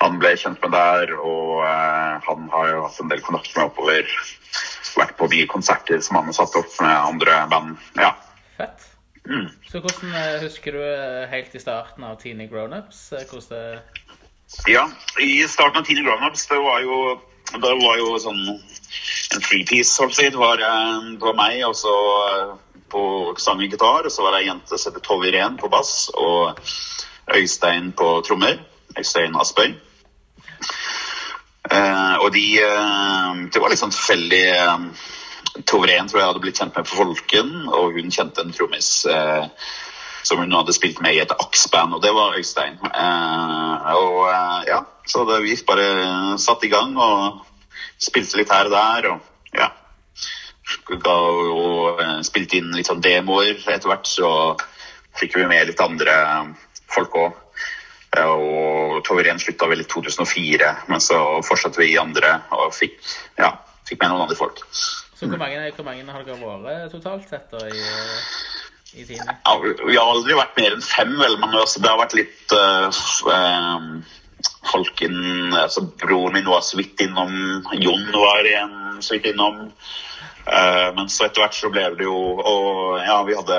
Han 0.03 0.19
ble 0.21 0.35
kjent 0.37 0.61
med 0.63 0.75
der, 0.77 1.15
og 1.19 1.63
eh, 1.65 2.27
han 2.29 2.51
har 2.53 2.73
jo 2.73 2.83
hatt 2.87 3.01
en 3.03 3.13
del 3.13 3.25
kontakt 3.25 3.55
med 3.57 3.71
oppover. 3.71 4.11
Vært 4.97 5.17
på 5.19 5.29
mye 5.33 5.49
konserter 5.51 6.01
som 6.05 6.21
han 6.21 6.31
har 6.31 6.37
satt 6.39 6.55
opp 6.61 6.77
med 6.81 6.95
andre 6.95 7.41
band. 7.53 7.81
Ja. 8.01 8.15
Fett. 8.57 8.93
Mm. 9.27 9.49
Så 9.67 9.81
hvordan 9.83 10.13
eh, 10.15 10.43
husker 10.45 10.77
du 10.77 10.83
eh, 10.87 11.25
helt 11.33 11.55
i 11.55 11.61
starten 11.61 12.05
av 12.07 12.15
Teeny 12.21 12.47
Grownups? 12.47 13.09
eh, 13.13 13.25
Hvordan 13.27 13.49
det 13.51 14.05
Ja, 14.65 14.89
i 15.21 15.49
starten 15.49 15.81
av 15.81 15.85
Tine 15.85 16.03
Grownups, 16.03 16.47
det 16.47 16.59
var 16.59 16.81
jo 16.81 17.21
det 17.53 17.75
var 17.79 17.99
jo 18.01 18.17
sånn 18.19 18.41
en 18.49 19.43
freepiece, 19.45 20.01
holdt 20.03 20.19
jeg 20.19 20.33
på 20.35 20.41
å 20.43 20.55
si. 20.57 20.63
Det 20.63 20.71
var, 21.23 21.31
eh, 21.31 21.35
meg, 21.39 21.61
og 21.69 21.77
så 21.79 21.95
eh, 22.27 22.55
på 22.91 23.03
sang 23.39 23.61
og 23.63 23.71
gitar, 23.71 24.07
og 24.07 24.13
så 24.13 24.25
var 24.25 24.35
det 24.35 24.43
ei 24.43 24.49
jente 24.49 24.79
som 24.79 24.91
heter 24.93 25.05
Tove 25.05 25.29
Irén 25.31 25.59
på 25.61 25.71
bass, 25.71 26.09
og 26.15 26.59
Øystein 27.35 27.93
på 27.93 28.21
trommer. 28.27 28.59
Øystein 28.99 29.37
Aspøy. 29.39 29.75
Eh, 31.71 32.17
og 32.23 32.33
de 32.33 32.45
eh, 32.63 33.31
Det 33.53 33.61
var 33.61 33.71
litt 33.71 33.81
sånn 33.81 33.91
tilfeldig 33.91 34.45
eh, 34.55 35.07
Tove 35.67 35.89
Irén 35.89 36.09
tror 36.09 36.21
jeg 36.21 36.29
hadde 36.31 36.43
blitt 36.45 36.61
kjent 36.61 36.77
med 36.77 36.87
på 36.87 36.99
Folken, 37.01 37.53
og 37.69 37.99
hun 37.99 38.13
kjente 38.15 38.45
en 38.45 38.55
trommis 38.55 38.91
eh, 39.11 39.47
som 40.23 40.39
hun 40.39 40.53
hadde 40.53 40.75
spilt 40.75 41.01
med 41.05 41.17
i 41.17 41.23
et 41.23 41.33
AKS-band, 41.33 41.97
og 41.97 42.03
det 42.03 42.13
var 42.15 42.37
Øystein. 42.39 42.79
Eh, 42.87 43.89
og 43.97 44.21
eh, 44.31 44.61
ja, 44.71 44.81
så 45.07 45.25
det, 45.29 45.43
vi 45.45 45.57
bare 45.67 46.39
satte 46.43 46.67
i 46.67 46.73
gang 46.73 46.97
og 46.99 47.43
spilte 48.03 48.41
litt 48.41 48.53
her 48.53 48.71
og 48.71 48.77
der, 48.77 49.11
og 49.15 49.57
ja. 49.57 49.71
Ga, 50.87 51.17
og 51.17 52.03
eh, 52.03 52.21
spilte 52.27 52.61
inn 52.61 52.75
litt 52.75 52.91
sånn 52.91 53.05
demoer. 53.05 53.55
Etter 53.55 53.91
hvert 53.91 54.11
så 54.11 54.31
fikk 55.17 55.39
vi 55.39 55.49
med 55.49 55.71
litt 55.71 55.83
andre 55.83 56.17
folk 56.91 57.19
òg. 57.23 57.43
Og 58.17 59.03
Tove 59.05 59.21
Irén 59.21 59.41
slutta 59.43 59.69
vel 59.69 59.83
i 59.83 59.89
2004, 59.89 60.69
men 60.89 61.03
så 61.05 61.19
fortsatte 61.45 61.83
vi 61.83 61.91
i 61.93 61.99
andre 62.01 62.39
og 62.57 62.71
fikk, 62.73 62.97
ja, 63.37 63.51
fikk 63.85 64.01
med 64.01 64.13
noen 64.13 64.25
andre 64.25 64.39
folk. 64.39 64.63
Så 65.17 65.29
hvor 65.29 65.41
mange, 65.41 65.61
hvor 65.77 65.85
mange 65.85 66.05
har 66.13 66.25
dere 66.25 66.57
vært 66.65 66.93
totalt 66.93 67.29
sett 67.29 67.53
da 67.53 67.63
i, 67.69 67.77
eh, 67.77 68.56
Ja, 69.45 69.57
vi 69.61 69.97
har 69.97 70.09
aldri 70.09 70.37
vært 70.39 70.57
mer 70.57 70.77
enn 70.77 70.85
fem, 70.85 71.13
vel, 71.21 71.37
men 71.43 71.53
altså, 71.53 71.83
det 71.85 71.91
har 71.91 72.01
vært 72.01 72.17
litt 72.17 72.55
uh, 72.57 72.89
folk 74.71 75.03
inn 75.05 75.55
altså, 75.55 75.85
Broren 76.01 76.37
min 76.37 76.49
var 76.49 76.65
så 76.65 76.79
vidt 76.81 77.03
innom, 77.05 77.35
Jon 77.77 78.09
var 78.15 78.49
igjen 78.49 79.03
så 79.05 79.17
vidt 79.17 79.31
innom. 79.33 79.67
Uh, 80.47 80.95
men 80.95 81.11
så 81.11 81.27
etter 81.27 81.43
hvert 81.43 81.57
så 81.59 81.69
ble 81.75 81.89
det 81.99 82.05
jo 82.07 82.15
Og 82.39 83.01
ja, 83.03 83.17
vi 83.27 83.35
hadde 83.35 83.57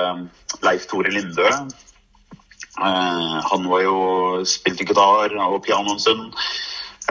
Leif 0.64 0.86
Tore 0.88 1.12
Lindø. 1.12 1.50
Uh, 2.78 3.38
han 3.44 3.68
var 3.68 3.84
jo 3.84 3.98
spilte 4.48 4.88
gitar 4.88 5.36
og 5.36 5.60
piano 5.66 5.94
en 5.96 6.00
stund. 6.00 6.38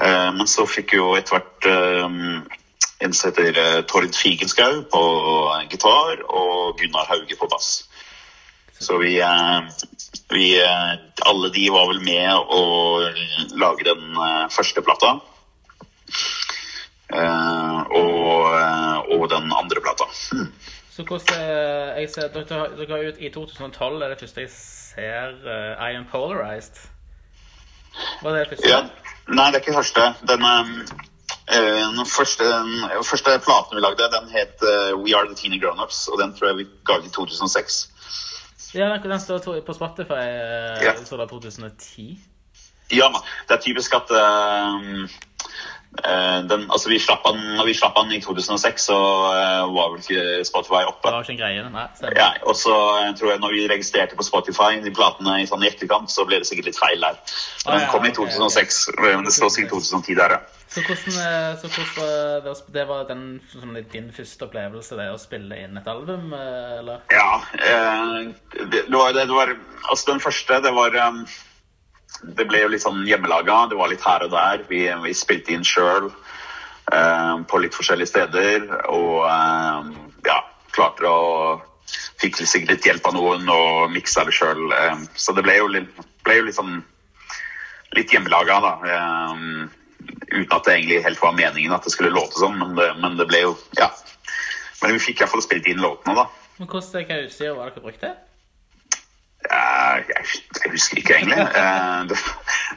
Uh, 0.01 0.33
men 0.37 0.49
så 0.49 0.65
fikk 0.69 0.95
vi 0.95 1.03
jo 1.03 1.13
etter 1.19 1.37
hvert 1.37 1.69
en 3.05 3.13
som 3.13 3.29
heter 3.29 3.83
Tord 3.91 4.09
Figenschou 4.17 4.87
på 4.89 5.03
gitar 5.69 6.25
og 6.25 6.81
Gunnar 6.81 7.11
Hauge 7.11 7.37
på 7.37 7.49
bass. 7.53 7.86
Så 8.79 8.99
vi, 8.99 9.21
eh, 9.21 9.61
vi 10.31 10.59
eh, 10.61 10.93
Alle 11.27 11.49
de 11.55 11.69
var 11.73 11.87
vel 11.89 12.01
med 12.05 12.33
å 12.35 12.63
lage 13.57 13.87
den 13.89 14.05
eh, 14.17 14.47
første 14.53 14.83
plata. 14.85 15.17
Og, 17.97 19.13
og 19.15 19.29
den 19.31 19.53
andre 19.55 19.81
plata. 19.81 20.09
Mm. 20.35 20.49
Så 20.91 21.05
hvordan 21.07 21.41
jeg 22.01 22.09
ser, 22.11 22.29
dere, 22.35 22.47
har- 22.51 22.73
dere 22.77 22.91
har 22.97 23.05
ut 23.13 23.21
I 23.21 23.31
2012 23.31 24.03
er 24.03 24.09
det 24.11 24.19
første 24.21 24.41
jeg 24.43 24.51
ser 24.51 25.37
uh, 25.45 25.77
I 25.87 25.95
Am 25.95 26.07
Polarized. 26.11 26.81
Var 28.23 28.33
det 28.35 28.47
første? 28.51 28.69
Ja. 28.69 28.81
Nei, 29.29 29.47
det 29.53 29.61
er 29.61 29.63
ikke 29.65 29.77
første. 29.79 30.07
Den, 30.29 30.43
Den 31.47 32.07
første, 32.11 32.45
den 32.45 33.05
første 33.07 33.37
platen 33.45 33.77
vi 33.79 33.85
lagde, 33.85 34.09
den 34.17 34.29
het 34.35 34.63
uh, 34.67 34.97
We 34.99 35.15
Are 35.15 35.29
The 35.31 35.37
Teeny 35.39 35.61
Grownups, 35.63 36.09
og 36.09 36.19
den 36.19 36.35
tror 36.35 36.51
jeg 36.51 36.57
vi 36.65 36.67
ga 36.89 36.99
ut 36.99 37.07
i 37.07 37.13
2006. 37.15 37.77
Ja, 38.77 38.89
den, 38.93 39.11
den 39.11 39.21
står 39.21 39.61
på 39.67 39.73
Spotify. 39.77 40.13
eh, 40.13 40.83
Ja. 40.85 40.93
Så 41.05 41.17
det 41.17 41.25
er 41.25 41.33
2010. 41.33 42.19
Ja, 42.93 43.09
men 43.11 43.21
det 43.49 43.57
er 43.57 43.63
typisk 43.65 43.95
at 43.97 44.11
eh, 44.15 45.09
den, 46.49 46.67
altså 46.71 46.91
vi 46.91 46.99
slapp 47.03 47.25
den, 47.27 47.41
når 47.57 47.69
vi 47.71 47.75
slapp 47.77 47.97
den 47.99 48.13
i 48.17 48.21
2006, 48.23 48.89
så 48.91 48.99
eh, 49.33 49.63
var 49.75 49.93
vel 49.93 50.03
ikke 50.03 50.45
Spotify 50.49 50.83
oppe. 50.87 51.09
Det 51.09 51.15
var 51.15 51.27
ikke 51.27 51.35
en 51.37 51.41
greie. 51.41 51.65
Nei. 51.73 51.87
Ja, 52.19 52.29
og 52.47 52.57
så 52.59 52.75
eh, 53.01 53.13
tror 53.19 53.33
jeg 53.33 53.43
når 53.43 53.57
vi 53.57 53.65
registrerte 53.71 54.19
på 54.19 54.27
Spotify 54.27 54.81
de 54.85 54.93
platene 54.95 55.41
i 55.43 55.49
sånn 55.49 55.65
etterkant, 55.67 56.13
så 56.13 56.27
ble 56.29 56.43
det 56.43 56.51
sikkert 56.51 56.71
litt 56.71 56.81
feil 56.81 57.03
der. 57.03 57.19
Ah, 57.65 57.73
Den 57.73 57.87
ja, 57.87 57.89
kom 57.95 58.07
i 58.07 58.13
ok, 58.13 58.21
ok. 58.27 58.37
2006, 58.37 58.83
men 59.03 59.27
det 59.27 59.35
står 59.37 59.57
sikkert 59.57 59.77
2010 59.79 60.21
der, 60.21 60.37
ja. 60.39 60.45
Så 60.77 60.83
hvordan, 60.83 61.15
eh, 61.23 61.53
så 61.61 61.69
hvordan 61.71 62.73
det, 62.75 62.85
var 62.89 63.05
den, 63.09 63.27
sånn, 63.53 63.77
din 63.93 64.09
første 64.13 64.49
opplevelse, 64.49 64.97
det 64.99 65.07
å 65.15 65.21
spille 65.21 65.61
inn 65.63 65.79
et 65.79 65.87
album, 65.89 66.33
eh, 66.35 66.79
eller? 66.81 67.05
Ja, 67.15 67.41
eh, 67.55 68.17
det, 68.57 68.83
det, 68.89 68.97
var, 68.97 69.15
det, 69.15 69.29
var 69.31 69.55
Altså, 69.87 70.11
den 70.11 70.21
første, 70.21 70.59
det 70.65 70.75
var 70.75 70.99
eh, 70.99 71.23
Det 72.37 72.47
ble 72.49 72.63
jo 72.63 72.73
litt 72.73 72.85
sånn 72.85 73.05
hjemmelaga. 73.09 73.67
Det 73.71 73.79
var 73.79 73.91
litt 73.93 74.05
her 74.07 74.25
og 74.27 74.33
der. 74.33 74.65
Vi, 74.71 74.87
vi 75.05 75.15
spilte 75.17 75.55
inn 75.55 75.67
sjøl 75.67 76.09
eh, 76.09 77.35
på 77.49 77.61
litt 77.63 77.77
forskjellige 77.77 78.13
steder. 78.13 78.69
Og 78.89 79.25
eh, 79.29 79.91
ja, 80.29 80.43
klarte 80.77 81.11
å 81.11 81.25
Fikk 82.19 82.41
sikkert 82.41 82.71
litt 82.73 82.87
hjelp 82.89 83.05
av 83.07 83.15
noen 83.15 83.51
og 83.53 83.93
miksa 83.93 84.25
det 84.27 84.35
sjøl. 84.35 84.65
Eh, 84.75 85.03
så 85.15 85.35
det 85.37 85.45
ble 85.47 85.59
jo 85.61 85.69
litt, 85.71 86.01
ble 86.27 86.41
jo 86.41 86.47
litt 86.49 86.59
sånn 86.59 86.81
Litt 87.95 88.11
hjemmelaga, 88.13 88.57
da. 88.61 88.71
Eh, 88.93 89.69
uten 90.33 90.55
at 90.57 90.67
det 90.67 90.73
egentlig 90.75 90.97
helt 91.05 91.21
var 91.23 91.37
meningen 91.37 91.73
at 91.73 91.87
det 91.87 91.93
skulle 91.95 92.11
låte 92.13 92.37
sånn, 92.37 92.59
men 92.59 92.75
det, 92.77 92.89
men 92.99 93.15
det 93.17 93.29
ble 93.31 93.45
jo 93.45 93.53
Ja. 93.79 93.93
Men 94.83 94.97
vi 94.97 95.05
fikk 95.07 95.23
iallfall 95.23 95.45
spilt 95.45 95.69
inn 95.71 95.81
låtene, 95.81 96.17
da. 96.19 96.27
Men 96.59 96.69
hvordan, 96.69 97.23
utstyr 97.25 97.55
var 97.57 97.71
dere 97.71 97.85
brukte? 97.85 98.11
Jeg, 99.51 100.05
jeg 100.63 100.73
husker 100.73 101.01
ikke 101.01 101.17
egentlig. 101.19 101.39
Eh, 101.39 102.25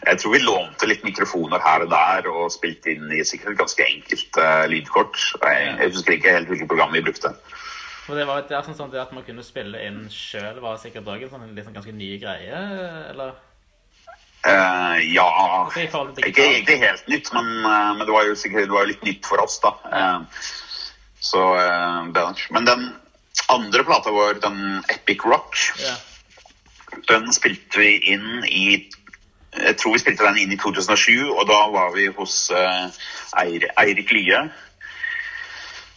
jeg 0.05 0.22
tror 0.22 0.34
vi 0.34 0.41
lånte 0.43 0.89
litt 0.89 1.03
mikrofoner 1.07 1.61
her 1.63 1.86
og 1.86 1.91
der 1.93 2.30
og 2.32 2.51
spilte 2.53 2.93
inn 2.93 3.09
i 3.13 3.24
sikkert 3.28 3.55
et 3.55 3.61
ganske 3.63 3.86
enkelt 3.86 4.39
eh, 4.43 4.63
lydkort. 4.74 5.20
Jeg, 5.41 5.91
husker 5.95 6.15
ikke 6.15 6.38
helt 6.38 6.51
hvilket 6.51 6.70
program 6.72 6.95
vi 6.95 7.03
brukte. 7.05 7.34
For 8.05 8.17
det 8.17 8.26
var 8.30 8.45
det 8.49 8.57
er 8.57 8.65
sånn, 8.65 8.78
sånn 8.78 8.95
at 8.97 9.13
man 9.13 9.26
kunne 9.26 9.45
spille 9.45 9.82
inn 9.86 10.07
sjøl, 10.13 10.57
var 10.63 10.80
sikkert 10.82 11.09
òg 11.09 11.26
en 11.26 11.34
sånn, 11.34 11.51
sånn 11.53 11.78
ganske 11.78 11.93
ny 11.93 12.15
greie, 12.22 12.63
eller? 13.11 13.38
Uh, 14.39 14.95
ja 15.03 15.28
Altså, 15.67 15.84
Ikke 16.24 16.45
egentlig 16.47 16.78
helt 16.80 17.09
nytt, 17.11 17.28
men, 17.36 17.49
men 17.59 18.05
det 18.07 18.13
var 18.15 18.24
jo 18.24 18.38
sikkert 18.39 18.70
det 18.70 18.76
var 18.78 18.86
jo 18.88 18.93
litt 18.93 19.03
nytt 19.05 19.28
for 19.28 19.43
oss, 19.43 19.59
da. 19.61 19.74
Uh, 19.91 20.43
så 21.20 21.43
uh, 21.59 22.07
det, 22.15 22.24
Men 22.55 22.70
den 22.70 22.86
andre 23.51 23.84
plata 23.84 24.13
vår, 24.15 24.39
den 24.45 24.80
Epic 24.89 25.26
Rock, 25.28 25.59
Ja. 25.84 25.97
Den 27.10 27.30
spilte 27.34 27.82
vi 27.82 27.98
inn 28.14 28.46
i 28.46 28.66
Jeg 29.50 29.76
tror 29.82 29.96
vi 29.96 30.02
spilte 30.02 30.26
den 30.28 30.38
inn 30.44 30.52
i 30.54 30.60
2007, 30.62 31.32
og 31.34 31.48
da 31.50 31.60
var 31.74 31.94
vi 31.96 32.06
hos 32.14 32.52
eh, 32.54 33.00
Eir, 33.42 33.66
Eirik 33.82 34.12
Lye. 34.14 34.44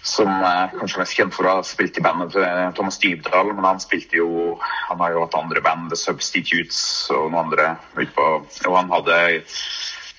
Som 0.02 0.30
er 0.42 0.72
kanskje 0.72 0.98
mest 0.98 1.14
kjent 1.14 1.36
for 1.36 1.46
å 1.46 1.58
ha 1.58 1.66
spilt 1.66 2.00
i 2.00 2.02
bandet 2.02 2.32
til 2.34 2.46
Thomas 2.78 2.98
Dybdahl. 2.98 3.52
Men 3.52 3.68
han 3.68 3.82
spilte 3.82 4.18
jo 4.18 4.56
Han 4.88 5.04
har 5.04 5.14
jo 5.14 5.22
hatt 5.26 5.36
andre 5.38 5.62
band, 5.62 5.92
The 5.92 6.00
Substitutes 6.00 6.80
og 7.12 7.28
noen 7.28 7.44
andre 7.44 7.68
utpå. 8.02 8.28
Og 8.66 8.76
han 8.80 8.90
hadde 8.96 9.20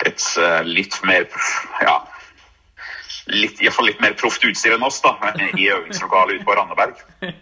et 0.05 0.27
eh, 0.37 0.61
litt 0.69 1.01
mer 1.03 1.27
Ja. 1.81 2.03
Litt, 3.31 3.61
i 3.63 3.69
litt 3.87 4.01
mer 4.03 4.17
proft 4.19 4.43
utstyr 4.43 4.75
enn 4.75 4.83
oss 4.83 4.97
da, 4.99 5.13
i 5.55 5.69
øvingslokalet 5.71 6.41
ute 6.41 6.47
på 6.47 6.55
Randaberg. 6.59 6.99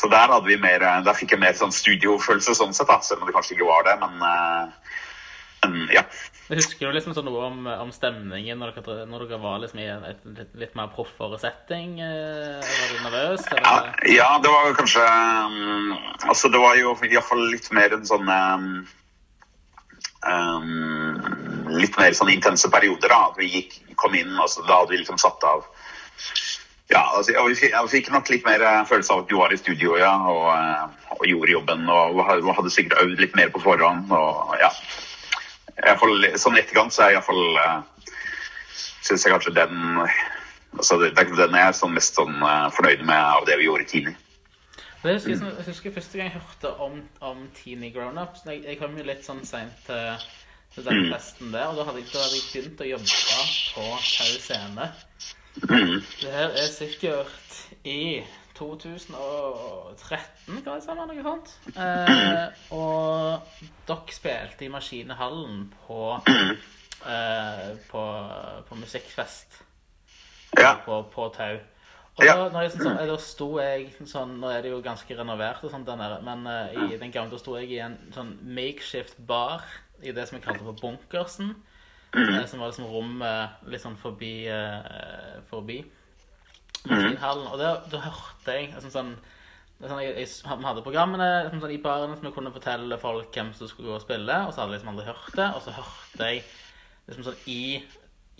Så 0.00 0.08
der, 0.08 0.32
mer, 0.62 0.84
der 1.04 1.16
fikk 1.16 1.34
jeg 1.34 1.42
mer 1.42 1.56
sånn 1.58 1.74
studiofølelse, 1.76 2.54
sånn 2.56 2.72
sett, 2.76 2.88
da, 2.88 3.00
selv 3.04 3.20
om 3.20 3.28
det 3.28 3.34
kanskje 3.36 3.58
ikke 3.58 3.68
var 3.68 3.84
det. 3.84 3.96
Men, 4.00 4.22
eh, 4.24 4.94
men 5.66 5.90
ja. 5.92 6.06
Husker 6.50 6.88
du 6.88 6.96
liksom 6.96 7.12
sånn 7.14 7.28
noe 7.28 7.42
om, 7.46 7.66
om 7.68 7.90
stemningen 7.94 8.58
når 8.58 8.72
dere, 8.80 9.04
når 9.06 9.26
dere 9.28 9.40
var 9.42 9.60
liksom 9.62 9.82
i 9.82 9.90
en 9.92 10.06
et, 10.08 10.22
litt, 10.38 10.54
litt 10.58 10.72
mer 10.78 10.88
proffere 10.94 11.38
setting? 11.38 11.98
eh, 12.02 12.64
Var 12.64 12.88
du 12.94 13.04
nervøs? 13.04 13.44
Ja, 13.52 13.60
Eller? 13.60 13.92
ja, 14.16 14.30
det 14.42 14.54
var 14.54 14.72
kanskje 14.80 15.04
um, 15.04 15.92
Altså, 16.26 16.50
det 16.50 16.64
var 16.64 16.80
jo 16.80 16.96
iallfall 17.06 17.44
litt 17.52 17.70
mer 17.76 17.94
en 17.94 18.08
sånn 18.08 18.26
um, 18.26 18.66
um, 20.26 21.70
Litt 21.76 22.00
mer 22.00 22.16
sånn 22.18 22.32
intense 22.34 22.72
perioder, 22.72 23.12
da. 23.12 23.20
At 23.30 23.38
vi 23.38 23.52
gikk, 23.52 23.78
kom 24.00 24.16
inn, 24.18 24.32
og 24.40 24.50
så 24.50 24.64
da 24.66 24.80
hadde 24.80 24.96
vi 24.96 25.04
liksom 25.04 25.20
satt 25.22 25.44
av 25.46 25.68
Ja, 26.90 27.04
altså, 27.16 27.32
jeg, 27.32 27.56
fikk, 27.60 27.74
jeg 27.74 27.90
fikk 27.92 28.10
nok 28.10 28.32
litt 28.32 28.48
mer 28.48 28.64
eh, 28.66 28.80
følelse 28.88 29.14
av 29.14 29.22
at 29.22 29.30
du 29.30 29.36
var 29.38 29.54
i 29.54 29.60
studio, 29.60 29.94
ja, 30.00 30.10
og, 30.26 30.48
eh, 30.56 31.14
og 31.18 31.28
gjorde 31.28 31.54
jobben. 31.54 31.86
Og 31.94 32.24
hadde, 32.26 32.72
sikkert 32.74 32.98
øvd 33.04 33.22
litt 33.22 33.36
mer 33.38 33.52
på 33.54 33.62
forhånd, 33.62 34.10
og 34.10 34.56
ja. 34.62 34.72
Fall, 35.80 36.26
sånn 36.36 36.58
i 36.58 36.60
etterkant 36.60 36.92
så 36.92 37.06
er 37.06 37.14
jeg 37.14 37.22
iallfall 37.22 37.54
uh, 37.56 37.78
Syns 39.00 39.22
jeg 39.24 39.32
kanskje 39.32 39.54
den 39.56 40.02
altså 40.76 40.98
det, 41.00 41.14
det 41.16 41.22
er 41.22 41.38
den 41.38 41.56
jeg 41.56 41.68
er 41.70 41.76
sånn 41.76 41.94
mest 41.96 42.18
sånn 42.18 42.36
eh, 42.36 42.66
fornøyd 42.76 43.06
med 43.08 43.16
av 43.16 43.46
det 43.48 43.56
vi 43.60 43.66
gjorde 43.66 43.88
tidlig. 43.90 44.14
Jeg 45.00 45.16
husker, 45.16 45.38
mm. 45.40 45.54
jeg 45.56 45.66
husker 45.70 45.94
første 45.96 46.18
gang 46.18 46.28
jeg 46.28 46.36
hørte 46.36 46.72
om, 46.84 47.00
om 47.24 47.42
Teeny 47.56 47.88
Grownups. 47.94 48.44
Jeg, 48.44 48.60
jeg 48.68 48.78
kom 48.82 48.98
jo 48.98 49.06
litt 49.06 49.24
sånn 49.24 49.40
seint 49.48 49.78
til, 49.86 50.26
til 50.74 50.86
den 50.86 51.06
festen 51.08 51.54
der, 51.54 51.70
og 51.70 51.80
da 51.80 51.86
hadde, 51.88 52.04
jeg, 52.04 52.10
da 52.12 52.26
hadde 52.26 52.36
jeg 52.36 52.50
begynt 52.52 52.84
å 52.84 52.90
jobbe 52.90 53.20
på 53.72 53.86
Tau 54.04 54.34
Scene. 54.44 54.90
Det 55.54 56.30
her 56.30 56.48
er 56.54 56.68
sikkert 56.70 57.66
i 57.84 58.22
2013, 58.54 60.60
hva 60.62 60.74
det 60.76 60.82
stemme? 60.84 61.06
Noe 61.08 61.22
sånt. 61.24 61.48
Eh, 61.74 62.48
og 62.76 63.40
dere 63.88 64.12
spilte 64.14 64.64
i 64.66 64.70
Maskinhallen 64.72 65.56
på, 65.86 66.00
eh, 67.06 67.70
på, 67.90 68.02
på 68.68 68.74
musikkfest 68.82 69.50
Ja. 70.58 70.74
på, 70.84 71.02
på 71.14 71.28
Tau. 71.34 71.56
Og 72.18 72.24
Ja. 72.26 72.34
da, 72.36 72.48
når 72.52 72.60
jeg, 72.66 72.72
sånn, 72.82 72.98
da 73.08 73.16
sto 73.22 73.46
jeg 73.62 73.92
sånn 74.04 74.32
Nå 74.42 74.48
er 74.50 74.60
det 74.62 74.70
jo 74.72 74.80
ganske 74.84 75.14
renovert, 75.16 75.62
og 75.64 75.70
sånt, 75.72 75.86
den 75.88 75.98
der, 76.02 76.18
men 76.26 76.40
eh, 76.50 76.70
i 76.92 76.96
den 77.00 77.12
gamle 77.14 77.30
da 77.32 77.38
sto 77.40 77.52
jeg 77.56 77.70
i 77.72 77.78
en 77.84 77.96
sånn 78.12 78.34
makeshift 78.44 79.16
bar 79.26 79.60
i 80.02 80.12
det 80.12 80.26
som 80.28 80.36
jeg 80.38 80.44
kalte 80.44 80.64
for 80.66 80.72
bunkersen. 80.80 81.54
Eh, 82.16 82.46
som 82.50 82.62
var 82.62 82.70
liksom 82.70 82.88
rommet 82.90 83.66
litt 83.70 83.82
sånn 83.82 83.98
forbi 84.00 84.34
uh, 84.50 85.40
forbi 85.50 85.80
maskinhallen. 86.88 87.46
Og 87.50 87.60
da, 87.60 87.74
da 87.92 88.00
hørte 88.06 88.56
jeg 88.56 88.70
liksom 88.72 88.94
sånn 88.94 89.12
sånn, 89.80 90.02
jeg, 90.04 90.26
Vi 90.26 90.66
hadde 90.66 90.84
programmene 90.84 91.28
liksom 91.46 91.62
sånn, 91.62 91.72
i 91.72 91.80
baren 91.82 92.16
som 92.16 92.26
vi 92.28 92.34
kunne 92.36 92.52
fortelle 92.52 92.98
folk 93.00 93.32
hvem 93.36 93.54
som 93.56 93.68
skulle 93.70 93.92
gå 93.92 93.96
og 93.96 94.04
spille, 94.04 94.36
og 94.46 94.52
så 94.52 94.62
hadde 94.62 94.76
liksom 94.76 94.92
aldri 94.92 95.06
hørt 95.08 95.32
det. 95.38 95.48
Og 95.56 95.64
så 95.64 95.76
hørte 95.76 96.28
jeg 96.32 96.44
liksom 97.08 97.26
sånn 97.30 97.48
i 97.52 97.62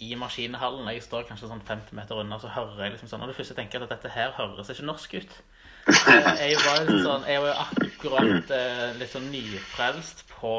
i 0.01 0.15
maskinhallen, 0.17 0.87
jeg 0.95 1.03
står 1.05 1.27
kanskje 1.29 1.51
sånn 1.51 1.61
50 1.69 1.93
meter 1.99 2.23
unna, 2.23 2.39
så 2.41 2.49
hører 2.49 2.87
jeg 2.87 2.95
liksom 2.95 3.11
sånn, 3.11 3.25
og 3.25 3.29
det 3.29 3.35
første 3.37 3.53
jeg 3.53 3.59
tenker 3.59 3.83
at 3.85 3.91
dette 3.93 4.13
her 4.15 4.31
høres 4.39 4.71
ikke 4.73 4.87
norsk 4.89 5.17
ut. 5.21 5.41
Eh, 5.91 6.53
Jeg 6.53 6.57
var 6.61 6.77
jo 6.79 6.85
liksom 6.87 7.03
sånn, 7.05 7.27
jeg 7.29 7.41
var 7.43 7.51
jo 7.51 7.65
akkurat 7.65 8.51
eh, 8.57 8.83
litt 9.01 9.13
sånn 9.13 9.29
nyfrelst 9.33 10.23
på, 10.31 10.55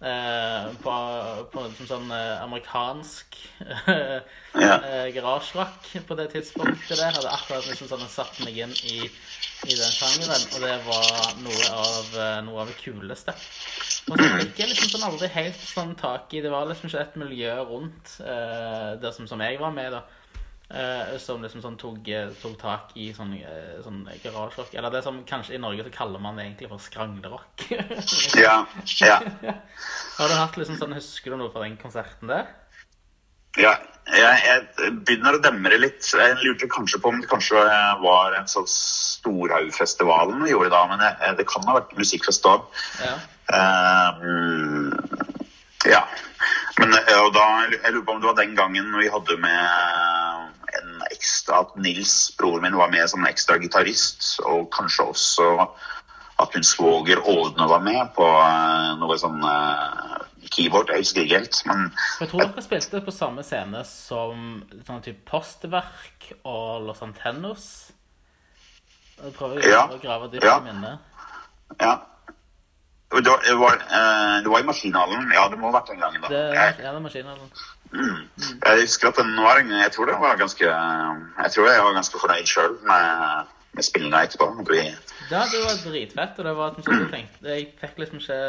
eh, 0.00 0.68
på, 0.82 0.94
på 1.52 1.64
som 1.78 1.88
sånn 1.90 2.12
eh, 2.14 2.42
amerikansk 2.44 3.38
eh, 3.94 4.20
Ja. 4.58 4.78
garasjerock 5.14 5.90
på 6.08 6.16
det 6.18 6.28
tidspunktet 6.32 6.96
der. 6.98 7.12
Hadde 7.14 7.30
akkurat 7.34 7.66
liksom 7.68 7.90
sånn 7.90 8.06
satt 8.10 8.40
meg 8.44 8.56
inn 8.64 8.74
i, 8.88 9.00
i 9.06 9.74
den 9.78 9.92
sjangeren, 9.94 10.46
og 10.54 10.64
det 10.64 10.76
var 10.86 11.34
noe 11.44 11.68
av, 11.74 12.12
eh, 12.18 12.38
noe 12.46 12.62
av 12.64 12.70
det 12.72 12.78
kuleste. 12.80 13.34
Og 14.08 14.16
så 14.20 14.28
fikk 14.38 14.62
jeg 14.62 14.70
liksom 14.72 14.92
sånn 14.94 15.06
aldri 15.10 15.28
helt 15.34 15.58
sånn 15.68 15.92
tak 16.00 16.32
i 16.32 16.40
Det 16.44 16.52
var 16.52 16.68
liksom 16.70 16.88
ikke 16.88 17.02
et 17.04 17.18
miljø 17.20 17.54
rundt 17.68 18.14
eh, 18.24 18.94
der 19.02 19.12
som, 19.14 19.28
som 19.28 19.42
jeg 19.44 19.60
var 19.60 19.74
med, 19.76 19.92
da. 19.98 20.04
Eh, 20.70 21.16
som 21.22 21.42
liksom 21.42 21.62
sånn 21.64 21.78
tok, 21.80 22.08
eh, 22.12 22.30
tok 22.42 22.56
tak 22.60 22.94
i 23.00 23.10
sånn, 23.16 23.34
eh, 23.38 23.80
sånn 23.84 24.02
garasjerock. 24.22 24.74
Eller 24.74 24.94
det 24.94 25.02
som 25.06 25.22
kanskje 25.28 25.56
i 25.56 25.62
Norge 25.62 25.86
så 25.86 25.94
kaller 25.94 26.22
man 26.22 26.36
det 26.36 26.46
egentlig 26.48 26.70
for 26.72 26.82
skranglerock. 26.82 27.68
Ja. 28.38 28.66
ja. 29.00 29.18
Har 30.18 30.28
du 30.28 30.34
hatt 30.34 30.56
liksom 30.58 30.78
sånn 30.78 30.96
Husker 30.96 31.32
du 31.32 31.40
noe 31.40 31.52
fra 31.52 31.64
den 31.64 31.78
konserten 31.80 32.30
der? 32.30 32.50
ja. 33.58 33.78
Jeg, 34.08 34.38
jeg 34.40 34.92
begynner 35.04 35.36
å 35.36 35.40
demre 35.44 35.76
litt. 35.76 36.00
Jeg 36.00 36.38
lurte 36.40 36.64
kanskje 36.72 36.96
på 37.04 37.10
om 37.12 37.18
det 37.20 37.28
kanskje 37.28 37.60
var 38.00 38.38
en 38.38 38.46
sånn 38.48 38.64
Storhaugfestivalen 38.72 40.40
vi 40.46 40.54
gjorde 40.54 40.70
da, 40.72 40.80
men 40.88 41.02
jeg, 41.04 41.34
det 41.36 41.44
kan 41.50 41.66
ha 41.68 41.74
vært 41.76 41.92
musikkfest 41.98 42.46
da. 42.46 42.54
Ja. 43.04 43.12
Ehm, 43.58 44.96
ja. 45.84 46.00
Men 46.78 46.96
og 47.18 47.30
da, 47.36 47.44
jeg 47.68 47.92
lurer 47.92 48.06
på 48.06 48.16
om 48.16 48.22
det 48.22 48.30
var 48.30 48.40
den 48.40 48.56
gangen 48.56 48.88
vi 48.96 49.12
hadde 49.12 49.36
med 49.44 50.27
ekstra 51.18 51.60
At 51.66 51.76
Nils, 51.76 52.30
broren 52.38 52.62
min, 52.62 52.76
var 52.78 52.90
med 52.94 53.10
som 53.10 53.20
en 53.24 53.30
ekstra 53.30 53.58
gitarist. 53.58 54.38
Og 54.46 54.70
kanskje 54.72 55.04
også 55.10 55.48
at 56.38 56.54
hun 56.54 56.62
svoger 56.62 57.18
Ådne 57.26 57.66
var 57.68 57.82
med 57.82 58.12
på 58.14 58.22
eh, 58.24 58.92
noe 59.00 59.16
sånn 59.18 59.40
uh, 59.42 60.20
keyboard. 60.54 60.92
Jeg 60.94 61.02
husker 61.02 61.24
ikke 61.26 61.40
helt, 61.40 61.58
men 61.66 61.88
Jeg 62.20 62.30
tror 62.30 62.44
dere 62.44 62.62
spilte 62.62 63.00
på 63.02 63.14
samme 63.14 63.42
scene 63.42 63.80
som 63.84 64.60
sånn 64.86 65.02
type 65.02 65.24
Postverk 65.26 66.28
og 66.46 66.86
Los 66.86 67.02
Antennos. 67.02 67.66
Jeg 69.18 69.34
prøver 69.34 69.66
Ja. 69.66 69.88
å 69.90 69.98
grave 69.98 70.30
dypt 70.30 70.46
Ja. 70.46 70.60
i 70.62 70.68
minnet. 70.70 70.98
ja. 71.80 71.96
Det 73.10 73.24
var, 73.24 73.40
det 73.40 73.54
var, 73.56 73.74
eh, 73.88 74.42
det 74.44 74.50
var 74.52 74.60
i 74.60 74.66
Maskinhallen. 74.68 75.30
Ja, 75.32 75.46
det 75.48 75.56
må 75.58 75.70
ha 75.72 75.78
vært 75.80 75.88
den 75.88 75.98
gangen. 75.98 76.20
da. 76.20 76.28
Det 76.28 76.54
Jeg, 76.54 76.74
er 76.84 76.96
en 76.96 77.02
Eller? 77.92 78.24
jeg 78.66 78.80
husker 78.84 79.08
at 79.08 79.20
den 79.20 79.36
var 79.36 79.60
Jeg 79.62 79.92
tror 79.92 80.06
det 80.10 80.16
var 80.20 80.36
ganske 80.36 80.64
Jeg 80.64 81.52
tror 81.54 81.68
jeg 81.68 81.84
var 81.84 81.96
ganske 81.96 82.20
fornøyd 82.20 82.50
sjøl 82.50 82.78
med, 82.86 83.52
med 83.72 83.86
spillinga 83.86 84.22
etterpå. 84.26 84.48
Vi, 84.68 84.80
Ja, 85.30 85.44
det 85.52 85.60
var 85.64 85.76
dritfett, 85.84 86.38
og 86.38 86.48
det 86.48 86.56
var 86.56 86.78
sånn 86.78 87.02
jeg 87.02 87.12
tenkte 87.14 87.54
Jeg 87.54 87.68
fikk 87.80 88.02
liksom 88.04 88.22
ikke 88.22 88.40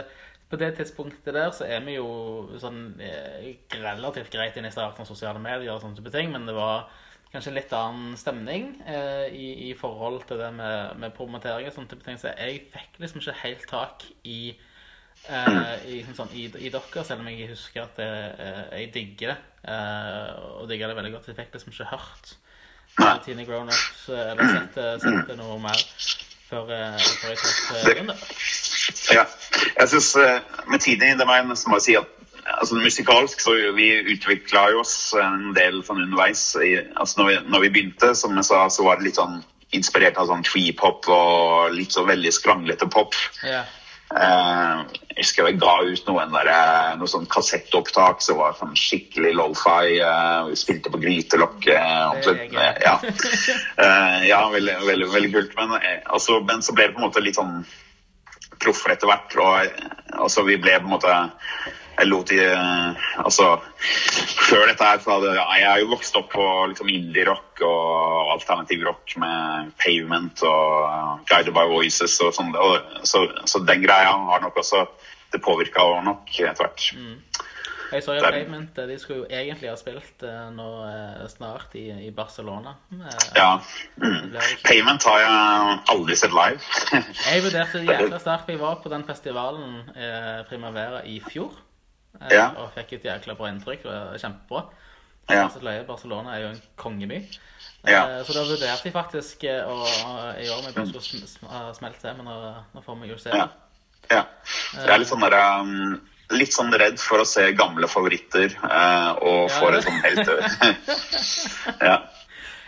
På 0.49 0.59
det 0.61 0.71
tidspunktet 0.79 1.33
der 1.35 1.51
så 1.55 1.67
er 1.69 1.83
vi 1.85 1.99
jo 1.99 2.09
sånn 2.61 2.95
eh, 3.05 3.53
relativt 3.77 4.33
greit 4.33 4.57
inn 4.57 4.65
i 4.65 4.73
starten 4.73 5.05
av 5.05 5.09
sosiale 5.09 5.41
medier 5.43 5.75
og 5.75 5.83
sånne 5.83 5.99
type 5.99 6.13
ting, 6.15 6.31
men 6.33 6.47
det 6.49 6.55
var 6.57 6.87
kanskje 7.29 7.53
litt 7.53 7.73
annen 7.77 8.15
stemning 8.17 8.71
eh, 8.89 9.27
i, 9.29 9.49
i 9.69 9.73
forhold 9.77 10.23
til 10.25 10.41
det 10.41 10.49
med, 10.57 10.97
med 11.03 11.13
promotering 11.13 11.69
og 11.69 11.75
sånne 11.75 11.91
type 11.91 12.07
ting, 12.07 12.17
så 12.17 12.31
jeg 12.33 12.63
fikk 12.73 12.97
liksom 13.03 13.21
ikke 13.21 13.37
helt 13.43 13.67
tak 13.69 14.07
i 14.25 14.39
i, 15.29 15.99
liksom 15.99 16.15
sånn, 16.17 16.31
i, 16.33 16.47
i 16.57 16.71
dere, 16.73 17.03
selv 17.05 17.21
om 17.21 17.27
jeg 17.29 17.49
husker 17.51 17.83
at 17.83 17.99
jeg, 18.01 18.29
eh, 18.41 18.61
jeg 18.79 18.91
digger 18.95 19.33
det. 19.33 19.39
Eh, 19.69 20.29
og 20.59 20.69
digger 20.71 20.89
det 20.89 20.97
veldig 20.99 21.11
godt. 21.17 21.27
Jeg 21.29 21.37
fikk 21.37 21.57
liksom 21.57 21.75
ikke 21.75 21.89
hørt. 21.91 22.31
Tine 23.25 23.45
Grown-Ups 23.45 24.09
eh, 24.09 24.31
eller 24.31 24.53
sett, 24.53 24.77
eh, 24.77 24.95
sett 25.03 25.29
det 25.29 25.37
noe 25.39 25.59
mer 25.61 25.83
før, 26.49 26.71
eh, 26.73 27.09
før 27.21 27.33
jeg 27.33 27.41
traff 27.43 27.59
eh, 27.77 28.05
da. 28.09 28.15
Ja. 29.13 29.25
Jeg 29.79 29.91
syns 29.91 30.09
med 30.69 30.81
tiden 30.83 31.19
det 31.19 31.27
må 31.27 31.35
jeg 31.35 31.45
nesten 31.49 31.73
bare 31.73 31.83
si 31.83 31.95
at 31.99 32.09
altså, 32.57 32.79
musikalsk 32.81 33.41
så 33.43 33.53
vi 33.77 33.91
utvikla 34.15 34.65
oss 34.79 35.13
en 35.19 35.53
del 35.57 35.81
sånn 35.85 36.03
underveis. 36.07 36.43
I, 36.57 36.75
altså, 36.95 37.21
når, 37.21 37.29
vi, 37.29 37.39
når 37.53 37.65
vi 37.65 37.71
begynte, 37.77 38.13
som 38.17 38.35
jeg 38.37 38.49
sa, 38.49 38.65
så 38.73 38.87
var 38.87 38.99
det 38.99 39.09
litt 39.09 39.21
sånn 39.21 39.39
inspirert 39.77 40.17
av 40.17 40.31
sånn 40.31 40.45
tree-pop 40.47 41.05
og 41.13 41.75
litt 41.75 41.93
så 41.93 42.01
veldig 42.07 42.31
skranglete 42.33 42.89
pop. 42.89 43.13
Ja. 43.45 43.61
Eh, 44.09 44.79
jeg 45.13 45.19
husker 45.21 45.49
jeg 45.49 45.59
ga 45.61 45.73
ut 45.85 46.07
noen 46.07 46.31
der, 46.33 46.47
Noen 46.49 47.01
noe 47.03 47.11
sånn 47.11 47.27
kassettopptak 47.29 48.23
som 48.25 48.39
var 48.39 48.55
sånn 48.57 48.73
skikkelig 48.77 49.35
low-fi. 49.37 49.99
eh, 50.01 50.47
vi 50.49 50.57
spilte 50.57 50.89
på 50.89 51.01
grytelokk. 51.03 51.67
eh, 51.67 52.79
ja, 52.85 52.95
Eh, 53.85 54.27
ja 54.29 54.39
veldig, 54.49 54.79
veldig, 54.87 55.11
veldig 55.13 55.31
kult. 55.33 55.53
Men, 55.59 55.75
eh, 55.81 56.01
altså, 56.05 56.39
men 56.41 56.65
så 56.65 56.73
ble 56.73 56.87
det 56.87 56.95
på 56.95 57.03
en 57.03 57.07
måte 57.09 57.23
litt 57.23 57.37
sånn 57.37 57.61
proffer 58.59 58.95
etter 58.95 59.11
hvert. 59.11 59.37
Og 59.37 59.59
eh, 59.65 60.17
altså, 60.17 60.43
vi 60.47 60.57
ble 60.57 60.79
på 60.79 60.89
en 60.89 60.95
måte 60.97 61.15
jeg 61.99 62.07
lot 62.07 62.29
de 62.31 62.39
eh, 62.39 63.07
Altså, 63.19 63.49
før 64.49 64.65
dette 64.69 64.85
her 64.87 65.01
så 65.03 65.17
hadde 65.17 65.33
jeg 65.35 65.65
er 65.67 65.81
jo 65.83 65.89
vokst 65.91 66.15
opp 66.19 66.29
på 66.33 66.45
liksom 66.71 66.89
indie-rock 66.89 67.61
og 67.67 68.31
alternativ 68.37 68.85
rock 68.87 69.17
med 69.21 69.71
Pavement 69.83 70.43
og 70.47 71.25
Guided 71.29 71.53
by 71.53 71.67
Voices 71.69 72.15
og 72.25 72.33
sånn. 72.37 72.53
Så, 73.03 73.25
så 73.45 73.61
den 73.67 73.83
greia 73.85 74.15
har 74.31 74.41
nok 74.45 74.57
også 74.63 74.85
Det 75.31 75.43
påvirka 75.45 75.83
nok 76.01 76.25
etter 76.39 76.57
hvert. 76.63 76.87
Jeg 77.91 78.03
så 78.05 78.15
jo 78.15 78.21
Der- 78.21 78.31
Pavement. 78.31 78.77
eh, 78.77 78.87
De 78.87 78.95
skulle 79.01 79.19
jo 79.19 79.27
egentlig 79.29 79.69
ha 79.69 79.75
spilt 79.77 80.23
eh, 80.25 80.49
nå 80.53 80.65
eh, 80.89 81.27
snart 81.29 81.73
i, 81.77 81.87
i 82.07 82.09
Barcelona. 82.13 82.73
Eh, 82.93 83.29
Ja. 83.35 83.59
Mm. 84.01 84.33
Payment 84.65 85.03
har 85.09 85.19
jeg 85.19 85.79
aldri 85.93 86.15
sett 86.15 86.33
live. 86.33 86.61
Jeg 87.29 87.43
vurderte 87.45 87.81
det 87.81 87.89
jækla 87.93 88.19
sterkt. 88.21 88.49
Jeg 88.49 88.59
var 88.61 88.75
på 88.83 88.89
den 88.89 89.05
festivalen 89.05 89.79
eh, 89.95 90.45
Primavera 90.49 91.01
i 91.05 91.19
fjor. 91.29 91.53
Eh, 92.21 92.33
Ja. 92.35 92.49
Og 92.57 92.71
fikk 92.75 92.93
et 92.99 93.03
jækla 93.05 93.35
bra 93.37 93.47
inntrykk. 93.51 93.83
Det 93.83 93.91
var 93.91 94.17
kjempebra. 94.17 94.63
Ja. 95.29 95.47
Barcelona 95.87 96.35
er 96.35 96.41
jo 96.41 96.47
en 96.55 96.61
kongeby. 96.75 97.19
Ja. 97.87 98.19
Eh, 98.19 98.23
Så 98.25 98.33
da 98.33 98.43
vurderte 98.43 98.83
jeg 98.89 98.93
faktisk 98.93 99.43
eh, 99.43 99.63
å 99.63 99.85
i 100.41 100.49
år 100.49 100.63
jeg 100.65 100.73
bare 100.75 100.87
skulle 100.87 101.03
sm 101.05 101.25
sm 101.27 101.73
smelt 101.77 101.99
til, 102.01 102.15
men 102.17 102.25
nå, 102.25 102.37
nå 102.75 102.81
får 102.83 103.01
vi 103.01 103.07
jo 103.13 103.17
se. 103.17 103.29
Ja. 103.29 103.47
ja. 104.11 104.23
Jeg 104.73 104.89
er 104.89 104.97
litt 104.99 105.07
sånn 105.11 105.21
der, 105.29 105.99
Litt 106.31 106.53
sånn 106.53 106.69
redd 106.77 106.99
for 107.01 107.17
å 107.23 107.25
se 107.25 107.47
gamle 107.57 107.87
favoritter 107.89 108.51
eh, 108.53 109.11
og 109.17 109.49
Ja, 109.49 109.55
få 109.59 109.71
det- 109.73 109.79
sånn 109.81 110.01
helt 110.03 110.29
ja. 111.89 111.95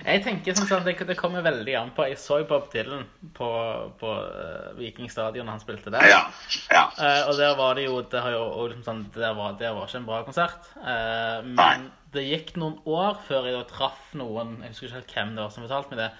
Jeg 0.01 0.23
tenker 0.25 0.55
sånn 0.57 0.69
sånn, 0.69 0.85
det, 0.85 0.95
det 1.07 1.15
kommer 1.19 1.43
veldig 1.45 1.75
an 1.77 1.91
på 1.95 2.07
Jeg 2.09 2.17
så 2.21 2.39
jo 2.41 2.47
Bob 2.49 2.67
Dylan 2.73 3.03
på, 3.37 3.49
på 4.01 4.11
uh, 4.11 4.71
Vikingstadion 4.79 5.49
han 5.51 5.61
spilte 5.61 5.93
der. 5.93 6.07
ja. 6.09 6.21
ja. 6.73 6.83
Uh, 6.97 7.29
og 7.29 7.37
der 7.37 7.55
var 7.59 7.77
det 7.77 7.85
jo 7.85 8.01
Det, 8.01 8.21
har 8.23 8.35
jo, 8.35 8.43
liksom 8.71 8.85
sånn, 8.87 9.03
det, 9.15 9.31
var, 9.37 9.57
det 9.59 9.71
var 9.75 9.89
ikke 9.89 10.01
en 10.01 10.09
bra 10.09 10.21
konsert. 10.27 10.71
Uh, 10.79 11.39
men 11.45 11.59
Nei. 11.59 11.91
det 12.15 12.27
gikk 12.27 12.55
noen 12.61 12.79
år 12.89 13.21
før 13.27 13.49
jeg 13.49 13.57
da 13.59 13.63
traff 13.69 14.11
noen 14.17 14.57
Jeg 14.63 14.73
husker 14.73 14.89
ikke 14.89 14.99
helt 14.99 15.15
hvem 15.17 15.35
det 15.37 15.45
var 15.45 15.53
som 15.53 15.67
fortalte 15.67 15.93
meg 15.93 16.03
det. 16.05 16.11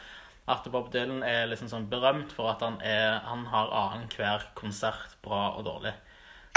At 0.51 0.71
Bob 0.73 0.87
Dylan 0.93 1.25
er 1.25 1.49
liksom 1.49 1.69
sånn 1.71 1.89
berømt 1.89 2.31
for 2.35 2.51
at 2.51 2.63
han, 2.65 2.79
er, 2.85 3.19
han 3.25 3.45
har 3.49 3.73
annenhver 3.77 4.49
konsert 4.57 5.17
bra 5.25 5.51
og 5.55 5.65
dårlig. 5.69 5.93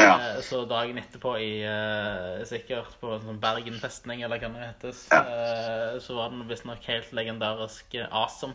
Ja. 0.00 0.14
Eh, 0.36 0.40
Så 0.42 0.64
dagen 0.68 0.98
etterpå 0.98 1.36
i 1.38 1.62
eh, 1.64 2.44
sikkert 2.48 2.96
på 3.00 3.18
sånn 3.22 3.40
Bergen 3.40 3.76
festning, 3.80 4.22
eller 4.26 4.38
hva 4.42 4.50
det 4.54 4.68
heter, 4.68 4.94
Ja. 5.12 5.20
eh, 5.22 5.98
så 6.02 6.16
var 6.18 6.30
den 6.30 6.46
visstnok 6.48 6.84
helt 6.88 7.12
legendarisk 7.12 7.94
awesome. 8.10 8.54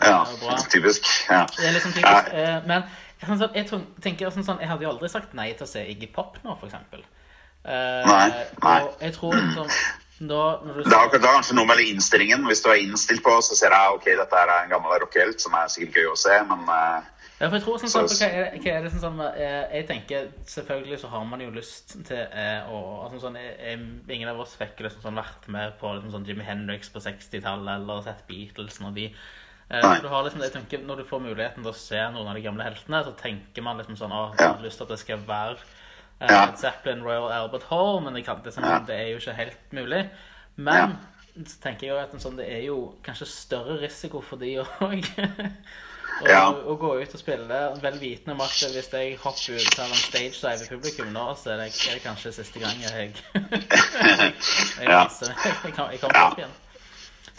ja. 0.00 0.24
bra. 0.40 0.56
Typisk. 0.70 1.04
Ja. 1.30 1.46
Det 1.56 1.66
er 1.68 1.72
liksom 1.76 1.92
typisk. 1.92 2.32
eh, 2.32 2.60
Men 2.66 2.84
sånn, 3.24 3.54
jeg 3.54 3.66
tenker 4.02 4.30
sånn, 4.30 4.44
sånn, 4.44 4.60
jeg 4.60 4.68
hadde 4.68 4.84
jo 4.84 4.90
aldri 4.94 5.08
sagt 5.12 5.34
nei 5.34 5.52
til 5.52 5.66
å 5.66 5.68
se 5.68 5.82
Iggy 5.86 6.12
Pop 6.12 6.38
nå, 6.44 6.54
for 6.60 6.68
eksempel. 6.68 7.02
Nei, 7.64 8.28
nei. 8.62 8.78
Og 8.82 9.02
jeg 9.04 9.12
tror 9.18 9.34
liksom 9.36 9.68
da, 10.20 10.60
når 10.64 10.74
du 10.78 10.84
Det 10.84 10.96
er, 10.96 11.08
det 11.12 11.20
er 11.24 11.34
kanskje 11.34 11.54
noe 11.56 11.66
med 11.68 11.78
innstillingen. 11.84 12.46
Hvis 12.48 12.62
du 12.64 12.70
er 12.70 12.80
innstilt 12.80 13.22
på, 13.24 13.34
så 13.44 13.56
ser 13.56 13.72
jeg 13.72 13.94
ok, 13.96 14.04
dette 14.16 14.36
er 14.36 14.52
en 14.62 14.70
gammel 14.72 14.98
rockehelt 15.00 15.40
som 15.40 15.52
er 15.56 15.68
sikkert 15.72 15.96
gøy 16.00 16.08
å 16.12 16.16
se, 16.16 16.38
men 16.48 16.64
Ja, 17.40 17.48
for 17.48 17.56
jeg 17.56 17.62
tror 17.64 17.78
sånn, 17.80 17.88
sånn, 17.94 18.08
Så- 18.12 18.18
hva, 18.20 18.28
er, 18.36 18.50
hva 18.60 18.72
er 18.76 18.82
det 18.84 18.90
sånn, 18.92 19.00
sånn 19.00 19.20
eh, 19.34 19.68
Jeg 19.78 19.86
tenker 19.88 20.26
selvfølgelig 20.44 20.98
så 21.00 21.08
har 21.08 21.24
man 21.24 21.40
jo 21.40 21.50
lyst 21.50 21.94
til 22.04 22.18
eh, 22.20 22.66
å 22.68 22.80
altså, 23.06 23.20
sånn, 23.22 23.38
jeg, 23.40 23.54
eh, 23.58 23.84
Ingen 24.14 24.28
av 24.28 24.40
oss 24.44 24.56
fikk 24.60 24.82
liksom 24.84 25.00
sånn 25.06 25.16
vært 25.16 25.48
med 25.48 25.78
på 25.80 25.94
liksom, 25.94 26.10
sånn 26.12 26.26
Jimi 26.28 26.44
Hendrix 26.44 26.90
på 26.92 27.00
60-tallet 27.00 27.78
eller 27.80 28.02
sett 28.04 28.26
Beatles 28.28 28.76
når 28.84 28.92
de 28.98 29.06
eh, 29.08 30.00
du 30.02 30.08
har 30.12 30.24
liksom, 30.26 30.42
jeg 30.44 30.52
tenker, 30.52 30.84
Når 30.84 30.96
du 31.00 31.04
får 31.08 31.20
muligheten 31.24 31.62
til 31.64 31.72
å 31.72 31.80
se 31.80 32.02
noen 32.12 32.28
av 32.28 32.34
de 32.36 32.42
gamle 32.44 32.66
heltene, 32.68 33.00
så 33.08 33.16
tenker 33.16 33.62
man 33.64 33.78
liksom 33.80 33.96
sånn 33.96 34.12
jeg 34.12 34.40
Ja. 34.44 34.52
har 34.52 34.62
lyst 34.62 34.76
til 34.82 34.84
at 34.84 34.92
det 34.92 34.98
skal 35.06 35.24
være 35.30 35.56
eh, 36.20 36.28
Ja. 36.28 36.42
Zeppelin, 36.60 37.02
Royal 37.02 37.32
Albert 37.32 37.62
Hall, 37.70 38.00
men 38.04 38.12
det, 38.14 38.26
kan, 38.26 38.42
det, 38.44 38.52
sånn, 38.52 38.68
Ja. 38.68 38.80
det 38.84 38.98
er 39.00 39.08
jo 39.14 39.16
ikke 39.22 39.36
helt 39.40 39.72
mulig. 39.72 40.10
Men 40.56 40.98
så 41.46 41.56
tenker 41.62 41.86
jeg 41.86 41.94
jo 41.94 42.02
at 42.02 42.12
en 42.12 42.20
sånn, 42.20 42.36
det 42.36 42.50
er 42.52 42.66
jo 42.66 42.94
kanskje 43.02 43.24
større 43.32 43.78
risiko 43.80 44.20
for 44.20 44.36
de 44.36 44.58
òg. 44.60 45.08
Å 46.20 46.28
Ja. 46.28 46.40
å 46.52 46.74
gå 46.76 46.90
ut 47.00 47.14
og 47.14 47.20
spille, 47.20 47.58
vel 47.80 47.98
vitende 47.98 48.34
om 48.36 48.40
at 48.44 48.50
hvis 48.52 48.90
jeg 48.92 49.16
hopper 49.22 49.56
ut 49.56 49.78
av 49.80 49.86
en 49.88 50.00
stage 50.02 50.40
dive 50.40 50.64
i 50.66 50.68
publikum 50.68 51.12
nå, 51.14 51.26
så 51.40 51.54
er 51.54 51.62
det, 51.64 51.68
er 51.88 51.94
det 51.96 52.02
kanskje 52.04 52.32
siste 52.36 52.60
gang 52.60 52.76
jeg 52.82 53.14
jeg, 53.34 54.34
Ja. 54.90 55.04
viser 55.08 55.32
Jeg, 55.64 55.74
kan- 55.76 55.90
jeg 55.92 56.00
kommer 56.00 56.18
Ja. 56.18 56.26
opp 56.30 56.38
igjen. 56.38 56.58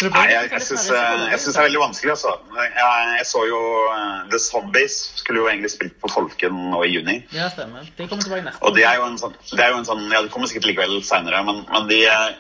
Nei, 0.02 0.22
jeg, 0.32 0.48
jeg 0.50 0.62
syns 0.66 0.88
da. 0.90 1.00
jeg 1.30 1.40
synes 1.40 1.54
det 1.56 1.60
er 1.62 1.66
veldig 1.68 1.80
vanskelig, 1.84 2.12
altså. 2.16 2.32
Jeg, 2.58 2.72
jeg 3.20 3.26
så 3.30 3.42
jo 3.46 3.60
eh, 3.94 4.24
The 4.32 4.40
Zombies 4.42 4.96
skulle 5.20 5.44
jo 5.44 5.50
egentlig 5.52 5.70
spilt 5.76 6.00
på 6.02 6.10
Folken 6.10 6.56
nå 6.72 6.80
i 6.88 6.90
juni. 6.96 7.20
Ja, 7.36 7.50
stemmer. 7.54 7.86
De 8.00 8.08
kommer 8.10 8.24
tilbake 8.26 8.48
neste 8.48 8.66
Og 8.66 8.74
det 8.74 8.82
er 8.88 8.96
jo 8.98 9.04
en 9.06 9.20
sånn, 9.22 9.36
det 9.52 9.62
er 9.62 9.70
jo 9.76 9.78
en 9.78 9.86
sånn 9.86 10.02
Ja, 10.10 10.24
det 10.26 10.32
kommer 10.34 10.50
sikkert 10.50 10.72
likevel 10.72 11.04
seinere, 11.06 11.44
men, 11.46 11.62
men 11.70 11.86
de 11.92 12.00
eh, 12.10 12.34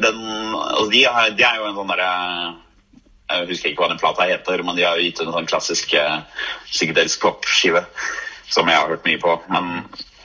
den, 0.00 0.16
altså 0.54 0.88
de, 0.94 1.04
har, 1.04 1.28
de 1.36 1.44
er 1.44 1.60
jo 1.60 1.68
en 1.68 1.76
sånn 1.76 1.92
derre 1.92 2.08
Jeg 3.28 3.48
husker 3.50 3.70
ikke 3.70 3.84
hva 3.84 3.90
den 3.92 4.00
plata 4.00 4.26
heter, 4.28 4.62
men 4.64 4.78
de 4.78 4.86
har 4.86 4.96
jo 4.96 5.04
gitt 5.04 5.20
en 5.20 5.34
sånn 5.34 5.48
klassisk 5.50 5.90
psykedelsk 5.92 6.70
psykedelisk 6.72 7.22
pop-skive 7.24 7.84
som 8.48 8.68
jeg 8.70 8.80
har 8.80 8.88
hørt 8.88 9.04
mye 9.04 9.20
på. 9.20 9.34
Men 9.52 9.72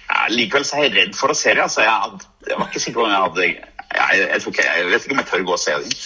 ja, 0.07 0.21
likevel 0.31 0.65
så 0.67 0.79
er 0.79 0.87
jeg 0.87 0.95
redd 0.95 1.17
for 1.19 1.33
å 1.33 1.37
se 1.37 1.51
det. 1.51 1.65
Altså, 1.65 1.83
jeg, 1.83 2.21
jeg 2.47 2.59
var 2.59 2.69
ikke 2.69 2.83
sikker 2.83 2.99
på 3.01 3.07
om 3.07 3.11
jeg 3.11 3.25
hadde 3.25 3.47
jeg, 3.93 4.19
jeg, 4.19 4.39
ikke, 4.49 4.63
jeg 4.65 4.85
vet 4.89 5.05
ikke 5.05 5.15
om 5.15 5.21
jeg 5.21 5.29
tør 5.29 5.43
gå 5.49 5.55
og 5.55 5.61
se 5.61 5.75
dem. 5.83 5.97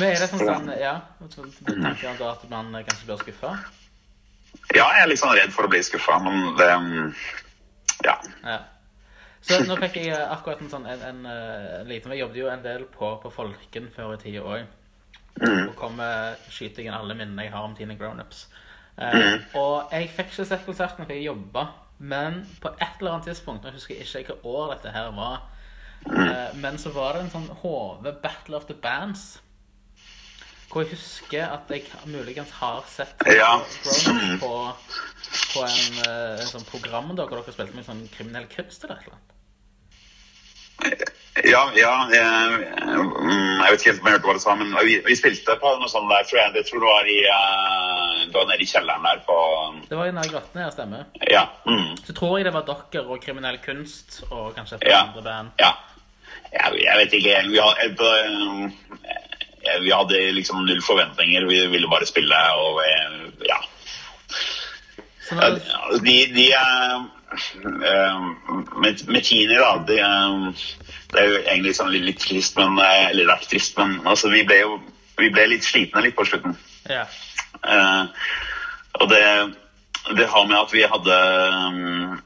Men 0.00 0.08
er 0.08 0.18
det 0.24 0.28
sånn 0.32 0.42
sånn, 0.48 0.72
ja, 0.80 0.96
tenker 1.30 2.18
du 2.18 2.26
at 2.28 2.42
man 2.50 2.74
kanskje 2.74 3.06
blir 3.06 3.22
skuffa? 3.22 3.54
Ja, 4.74 4.84
jeg 4.84 5.04
er 5.04 5.08
litt 5.10 5.22
sånn 5.22 5.32
redd 5.38 5.54
for 5.54 5.66
å 5.66 5.70
bli 5.72 5.80
skuffa, 5.86 6.18
men 6.26 6.52
det 6.58 6.68
Ja. 8.04 8.16
Ja. 8.44 8.58
Så 9.44 9.62
nå 9.64 9.76
fikk 9.80 9.96
jeg 10.02 10.12
akkurat 10.16 10.60
en 10.60 10.68
sånn 10.72 10.84
en, 10.88 11.00
en, 11.00 11.20
en 11.24 11.88
liten 11.88 12.12
Jeg 12.12 12.20
jobbet 12.26 12.40
jo 12.42 12.50
en 12.52 12.62
del 12.64 12.84
på, 12.92 13.14
på 13.22 13.32
Folken 13.32 13.88
før 13.94 14.14
i 14.18 14.20
tida 14.20 14.44
òg. 14.44 14.66
Og 15.40 15.74
kommer 15.78 16.36
skyter 16.50 16.82
jeg 16.82 16.90
inn 16.90 16.96
alle 16.96 17.16
minnene 17.16 17.46
jeg 17.46 17.54
har 17.54 17.66
om 17.66 17.76
Tine 17.76 17.96
Grownups. 17.98 18.46
Eh, 19.00 19.38
og 19.56 19.92
jeg 19.94 20.10
fikk 20.12 20.32
ikke 20.34 20.48
sett 20.48 20.66
konserten 20.66 21.06
fordi 21.06 21.20
jeg 21.20 21.30
jobba, 21.30 21.68
men 21.98 22.42
på 22.60 22.72
et 22.74 22.98
eller 22.98 23.14
annet 23.14 23.30
tidspunkt 23.30 23.64
Jeg 23.64 23.76
husker 23.76 23.94
ikke 23.94 24.18
hvilket 24.18 24.44
år 24.48 24.74
dette 24.74 24.92
her 24.92 25.12
var, 25.16 25.46
eh, 26.10 26.50
men 26.60 26.80
så 26.80 26.92
var 26.92 27.16
det 27.16 27.22
en 27.26 27.32
sånn 27.36 27.48
HV 27.62 28.10
Battle 28.24 28.58
of 28.58 28.66
the 28.68 28.76
Bands. 28.76 29.40
Hvor 30.70 30.84
jeg 30.84 30.92
husker 30.94 31.48
at 31.50 31.72
jeg 31.72 31.88
muligens 32.06 32.52
har 32.60 32.84
sett 32.88 33.24
Ja. 33.26 33.56
Grownups 33.86 34.42
på, 34.42 34.52
på 35.54 35.64
en, 35.66 36.04
eh, 36.04 36.36
en 36.44 36.52
sånn 36.52 36.68
program 36.68 37.14
da, 37.14 37.24
hvor 37.24 37.40
dere 37.40 37.56
spilte 37.56 37.74
med 37.74 37.84
en 37.86 37.90
sånn 37.92 38.04
kriminell 38.12 38.46
kunst 38.52 38.84
eller 38.84 39.00
et 39.00 39.08
eller 39.08 39.18
annet. 39.18 39.26
Ja, 41.44 41.62
ja 41.76 41.92
jeg, 42.12 42.60
mm, 42.76 43.60
jeg 43.62 43.72
vet 43.72 43.80
ikke 43.80 43.90
helt 43.90 44.00
om 44.02 44.08
jeg 44.08 44.14
hørte 44.16 44.26
hva 44.28 44.34
du 44.36 44.42
sa, 44.42 44.54
men 44.60 44.74
vi, 44.86 44.96
vi 45.06 45.16
spilte 45.18 45.56
på 45.60 45.72
noe 45.80 45.88
sånt 45.92 46.10
der, 46.10 46.26
tror 46.28 46.40
jeg. 46.42 46.52
Det 46.56 46.64
tror 46.68 46.82
det 46.84 46.90
var 46.90 47.08
i 47.08 47.18
uh, 47.26 48.16
Det 48.30 48.36
var 48.36 48.48
nede 48.50 48.64
i 48.64 48.68
kjelleren 48.72 49.06
der 49.08 49.22
på 49.28 49.36
Det 49.88 49.98
var 50.00 50.10
i 50.10 50.14
den 50.16 50.30
grotten 50.32 50.60
her, 50.64 50.70
stemmer. 50.74 51.06
Ja. 51.30 51.44
Mm, 51.66 51.94
Så 52.06 52.16
tror 52.18 52.38
jeg 52.38 52.48
det 52.50 52.54
var 52.56 52.66
dere 52.68 53.04
og 53.06 53.22
Kriminell 53.24 53.60
Kunst 53.64 54.20
og 54.30 54.52
kanskje 54.58 54.80
et 54.80 54.88
Ja. 54.90 55.04
andre 55.06 55.22
band. 55.28 55.54
ja. 55.60 55.72
Jeg, 56.50 56.80
jeg 56.82 56.98
vet 56.98 57.12
ikke. 57.14 57.34
Vi, 57.46 57.58
had, 57.62 58.00
eh, 58.02 59.82
vi 59.84 59.90
hadde 59.94 60.20
liksom 60.34 60.64
null 60.66 60.80
forventninger. 60.82 61.44
Vi 61.46 61.60
ville 61.70 61.88
bare 61.90 62.06
spille, 62.10 62.38
og 62.58 62.80
eh, 62.82 63.20
ja. 63.46 63.58
Når, 65.30 65.60
De, 66.02 66.16
de 66.34 66.46
er 66.58 67.04
eh, 67.86 68.24
med, 68.82 69.04
med 69.08 69.22
Tini, 69.22 69.54
da 69.54 69.70
de, 69.86 70.00
eh, 70.02 70.64
Det 71.10 71.18
er 71.18 71.26
jo 71.28 71.40
egentlig 71.40 71.74
sånn 71.76 71.90
litt, 71.94 72.20
trist, 72.22 72.56
men 72.58 72.78
eh, 72.78 73.10
Eller 73.10 73.26
det 73.26 73.34
er 73.34 73.42
ikke 73.42 73.52
trist, 73.54 73.76
men 73.78 73.98
altså, 74.06 74.30
vi 74.32 74.44
ble 74.46 74.62
jo 74.62 74.78
vi 75.20 75.28
ble 75.34 75.50
litt 75.50 75.66
slitne 75.66 76.00
litt 76.04 76.16
på 76.16 76.24
slutten. 76.28 76.56
ja. 76.88 77.04
Eh, 77.60 78.04
og 79.00 79.10
det, 79.10 79.24
det 80.16 80.26
har 80.32 80.46
med 80.48 80.56
at 80.56 80.72
vi 80.72 80.80
hadde 80.88 81.16
um, 81.66 82.16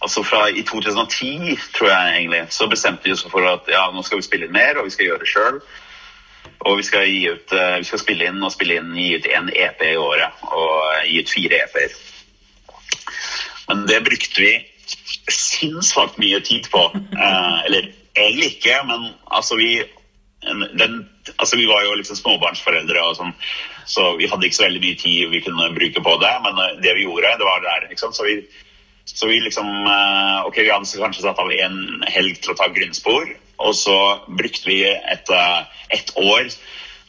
Altså 0.00 0.22
fra 0.22 0.44
i 0.48 0.62
2010, 0.62 1.56
tror 1.74 1.88
jeg 1.90 2.12
egentlig, 2.14 2.40
så 2.54 2.68
bestemte 2.70 3.04
vi 3.04 3.14
oss 3.14 3.24
for 3.32 3.46
at 3.48 3.68
ja, 3.72 3.86
nå 3.90 4.04
skal 4.06 4.20
vi 4.20 4.26
spille 4.26 4.46
inn 4.46 4.54
mer, 4.54 4.78
og 4.78 4.86
vi 4.86 4.92
skal 4.94 5.08
gjøre 5.08 5.22
det 5.22 5.30
sjøl. 5.30 5.60
Og 6.68 6.76
vi 6.78 6.84
skal, 6.86 7.06
gi 7.08 7.22
ut, 7.32 7.54
uh, 7.56 7.78
vi 7.80 7.88
skal 7.88 8.02
spille 8.02 8.28
inn 8.28 8.44
og 8.44 8.52
spille 8.54 8.76
inn, 8.76 8.92
gi 8.94 9.16
ut 9.16 9.28
én 9.32 9.48
EP 9.50 9.82
i 9.88 9.96
året. 9.98 10.44
Og 10.46 11.08
gi 11.08 11.22
ut 11.24 11.32
fire 11.32 11.62
EP-er. 11.64 11.96
Men 13.68 13.86
det 13.88 14.02
brukte 14.06 14.44
vi 14.44 14.52
sinnssvakt 15.32 16.20
mye 16.22 16.40
tid 16.44 16.68
på. 16.70 16.82
Eh, 16.94 17.64
eller 17.66 17.88
egentlig 18.24 18.56
ikke, 18.56 18.80
men 18.88 19.10
altså 19.30 19.58
vi 19.60 19.70
den, 20.78 21.08
altså 21.38 21.56
Vi 21.56 21.66
var 21.66 21.84
jo 21.84 21.94
liksom 21.94 22.16
småbarnsforeldre, 22.16 23.02
og 23.02 23.16
sånn, 23.18 23.32
så 23.88 24.12
vi 24.18 24.28
hadde 24.30 24.46
ikke 24.46 24.58
så 24.58 24.66
veldig 24.66 24.82
mye 24.84 24.98
tid 25.00 25.32
vi 25.32 25.42
kunne 25.44 25.72
bruke 25.74 26.02
på 26.04 26.14
det. 26.22 26.32
Men 26.44 26.62
eh, 26.62 26.78
det 26.84 26.94
vi 26.98 27.06
gjorde, 27.06 27.34
det 27.40 27.48
var 27.48 27.62
det 27.62 27.72
der. 27.72 27.88
Liksom. 27.90 28.14
Så, 28.14 28.26
vi, 28.26 28.36
så 29.06 29.30
vi 29.30 29.40
liksom 29.42 29.66
eh, 29.66 30.38
Ok, 30.46 30.60
vi 30.62 30.70
hadde 30.70 31.02
kanskje 31.02 31.26
satt 31.26 31.42
av 31.42 31.52
en 31.52 32.06
helg 32.06 32.40
til 32.42 32.54
å 32.54 32.58
ta 32.58 32.70
grunnspor, 32.72 33.30
og 33.56 33.76
så 33.78 33.98
brukte 34.28 34.70
vi 34.70 34.82
et, 34.86 35.30
eh, 35.32 35.84
et 35.98 36.14
år 36.20 36.50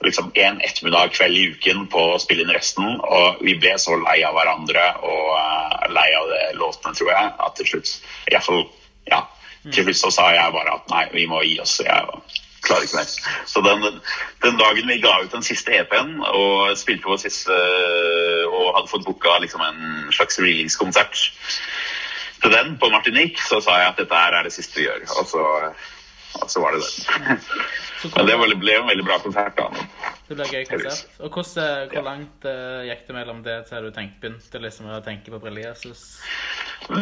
liksom 0.05 0.29
en 0.37 0.59
ettermiddag 0.61 1.09
kveld 1.15 1.37
i 1.37 1.47
uken 1.55 1.87
på 1.89 2.01
å 2.13 2.19
spille 2.21 2.45
inn 2.45 2.53
resten. 2.53 2.99
Og 3.01 3.41
vi 3.45 3.57
ble 3.57 3.73
så 3.81 3.97
lei 4.01 4.19
av 4.25 4.37
hverandre 4.37 4.91
og 5.01 5.89
lei 5.93 6.09
av 6.17 6.29
det 6.33 6.43
låtene, 6.59 6.93
tror 6.93 7.13
jeg, 7.13 7.31
at 7.47 7.57
til 7.57 7.71
slutt 7.71 7.95
i 8.29 8.35
hvert 8.35 8.45
fall, 8.45 8.67
ja, 9.09 9.23
til 9.73 9.87
slutt 9.87 10.01
så 10.01 10.13
sa 10.17 10.27
jeg 10.35 10.53
bare 10.55 10.75
at 10.79 10.91
nei, 10.93 11.05
vi 11.13 11.25
må 11.29 11.41
gi 11.45 11.57
oss. 11.63 11.79
Jeg 11.83 12.05
klarer 12.65 12.87
ikke 12.87 12.99
mer. 12.99 13.11
Så 13.47 13.63
den, 13.65 14.01
den 14.45 14.59
dagen 14.59 14.91
vi 14.91 15.01
ga 15.03 15.17
ut 15.23 15.33
den 15.33 15.45
siste 15.45 15.75
EP-en 15.77 16.17
og 16.27 16.77
spilte 16.79 17.09
vår 17.09 17.21
siste 17.23 17.57
og 18.47 18.73
hadde 18.75 18.91
fått 18.91 19.05
booka 19.07 19.37
liksom 19.43 19.63
en 19.63 20.09
slags 20.15 20.39
release-konsert 20.41 21.27
til 22.41 22.53
den 22.53 22.77
på 22.77 22.89
Martinique, 22.93 23.41
så 23.49 23.59
sa 23.63 23.79
jeg 23.81 23.91
at 23.91 24.01
dette 24.01 24.23
her 24.23 24.35
er 24.37 24.47
det 24.47 24.53
siste 24.53 24.79
vi 24.79 24.85
gjør. 24.85 25.05
Og 25.19 25.29
så, 25.31 25.43
og 26.41 26.49
så 26.51 26.61
var 26.61 26.75
det 26.75 26.83
det. 26.85 27.37
Men 28.13 28.27
det 28.29 28.35
ble, 28.37 28.57
ble 28.61 28.75
en 28.77 28.89
veldig 28.91 29.05
bra 29.07 29.17
konsert. 29.23 29.57
da. 29.57 29.87
det 30.27 30.37
ble 30.37 30.47
gøy 30.51 30.67
konsert. 30.69 31.15
Og 31.17 31.33
hvordan, 31.33 31.89
hvor 31.93 32.05
langt 32.05 32.45
eh, 32.45 32.85
gikk 32.91 33.07
det 33.07 33.15
mellom 33.17 33.41
det 33.45 33.57
til 33.69 33.87
du 33.87 33.93
tenkte, 33.95 34.19
begynte 34.21 34.61
liksom 34.61 34.91
å 34.93 35.01
tenke 35.05 35.33
på 35.33 35.41
Brille 35.41 35.65
Jesus? 35.65 36.03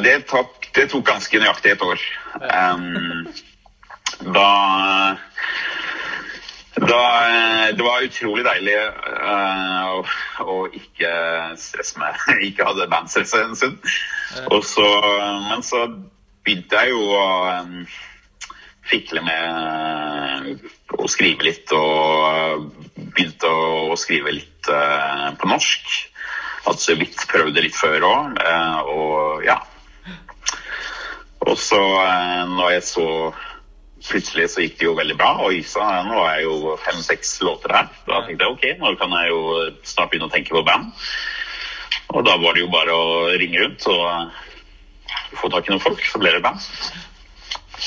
Det 0.03 0.15
tok, 0.29 0.69
det 0.75 0.89
tok 0.91 1.05
ganske 1.07 1.41
nøyaktig 1.41 1.75
et 1.75 1.83
år. 1.85 2.05
Um, 2.41 3.27
da 4.35 4.49
da, 6.75 7.01
det 7.71 7.83
var 7.85 8.03
utrolig 8.03 8.43
deilig 8.43 8.73
uh, 8.75 9.93
å, 9.95 10.01
å 10.43 10.55
ikke 10.75 11.11
stresse 11.59 12.01
med 12.01 12.25
Ikke 12.49 12.67
hadde 12.67 12.89
bandstress 12.91 13.31
en 13.39 13.55
stund. 13.55 13.77
Så, 14.67 14.87
men 15.47 15.63
så 15.63 15.85
begynte 16.43 16.81
jeg 16.83 16.91
jo 16.91 17.05
å 17.15 17.29
um, 17.63 17.85
fikle 18.85 19.23
med 19.25 20.65
å 20.99 21.07
skrive 21.09 21.47
litt, 21.47 21.71
og 21.73 22.67
begynte 23.15 23.49
å 23.49 23.95
skrive 23.99 24.35
litt 24.35 24.69
uh, 24.69 25.31
på 25.39 25.49
norsk. 25.49 25.95
Hadde 26.65 26.81
så 26.81 26.95
vidt 26.97 27.25
prøvd 27.29 27.55
det 27.55 27.67
litt 27.67 27.77
før 27.77 28.05
òg, 28.09 28.39
og 28.89 29.45
ja. 29.45 29.59
Og 31.45 31.57
så 31.61 31.81
eh, 32.01 32.45
når 32.49 32.77
jeg 32.77 32.87
så 32.93 33.09
Plutselig 34.05 34.51
så 34.53 34.61
gikk 34.61 34.75
det 34.77 34.85
jo 34.85 34.91
veldig 34.93 35.15
bra, 35.17 35.31
og 35.41 35.55
Isa, 35.55 35.81
nå 36.05 36.19
er 36.27 36.35
jeg 36.35 36.43
jo 36.45 36.75
fem-seks 36.77 37.31
låter 37.41 37.71
her. 37.73 37.87
Da 38.05 38.19
tenkte 38.21 38.45
jeg 38.45 38.53
ok, 38.53 38.65
nå 38.77 38.91
kan 38.99 39.15
jeg 39.17 39.31
jo 39.31 39.39
snart 39.81 40.11
begynne 40.11 40.27
å 40.29 40.33
tenke 40.35 40.53
på 40.53 40.61
band. 40.67 40.91
Og 42.13 42.21
da 42.27 42.35
var 42.37 42.53
det 42.53 42.61
jo 42.61 42.69
bare 42.69 42.93
å 42.93 43.07
ringe 43.33 43.63
rundt 43.63 43.87
og 43.89 44.03
eh, 44.11 44.43
få 45.41 45.49
tak 45.49 45.65
i 45.65 45.73
noen 45.73 45.81
folk, 45.81 46.05
så 46.05 46.21
ble 46.21 46.35
det 46.35 46.43
band. 46.45 46.69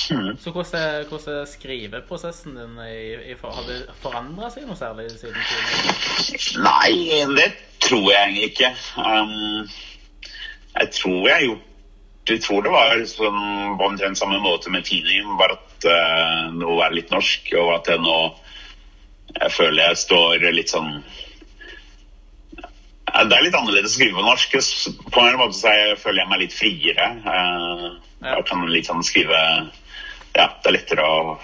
Så 0.08 0.52
hvordan 0.54 1.04
hvordan 1.10 1.46
skriveprosessen 1.46 2.54
din? 2.56 2.78
I, 2.80 3.32
i, 3.32 3.34
for- 3.36 3.52
har 3.52 3.66
det 3.68 3.80
forandra 4.00 4.48
seg 4.50 4.64
noe 4.68 4.76
særlig 4.78 5.10
siden 5.12 5.36
tiden? 5.36 6.62
Nei, 6.64 7.26
det 7.36 7.48
tror 7.84 8.06
jeg 8.08 8.22
egentlig 8.22 8.46
ikke. 8.52 8.70
Um, 8.96 9.68
jeg 10.78 10.90
tror 10.96 11.28
jeg 11.28 11.34
har 11.34 11.46
gjort 11.48 11.64
Jeg 12.28 12.42
tror 12.44 12.60
det 12.64 12.72
var 12.72 13.02
sånn 13.08 13.38
på 13.80 13.86
omtrent 13.88 14.18
samme 14.20 14.36
måte 14.44 14.68
med 14.72 14.84
tidligere, 14.84 15.36
bare 15.40 15.54
at 15.56 15.86
uh, 15.88 16.50
nå 16.52 16.74
er 16.84 16.92
litt 16.96 17.12
norsk, 17.12 17.46
og 17.56 17.70
at 17.78 17.88
jeg 17.88 18.02
nå 18.04 18.18
Jeg 19.38 19.52
føler 19.54 19.82
jeg 19.90 20.00
står 20.02 20.44
litt 20.52 20.72
sånn 20.72 20.90
Det 22.58 23.36
er 23.36 23.44
litt 23.44 23.56
annerledes 23.56 23.92
å 23.92 23.96
skrive 23.96 24.20
på 24.20 24.24
norsk. 24.26 24.56
På 25.12 25.24
en 25.24 25.38
måte 25.40 25.56
så 25.56 25.72
jeg, 25.72 25.96
føler 26.00 26.20
jeg 26.22 26.30
meg 26.32 26.42
litt 26.44 26.56
friere. 26.56 27.06
Uh, 27.24 27.86
jeg 28.24 28.44
kan 28.48 28.66
litt 28.68 28.88
sånn 28.88 29.04
skrive 29.06 29.40
Ja, 30.38 30.46
det 30.62 30.70
er 30.70 30.76
lettere 30.78 31.04
å 31.04 31.36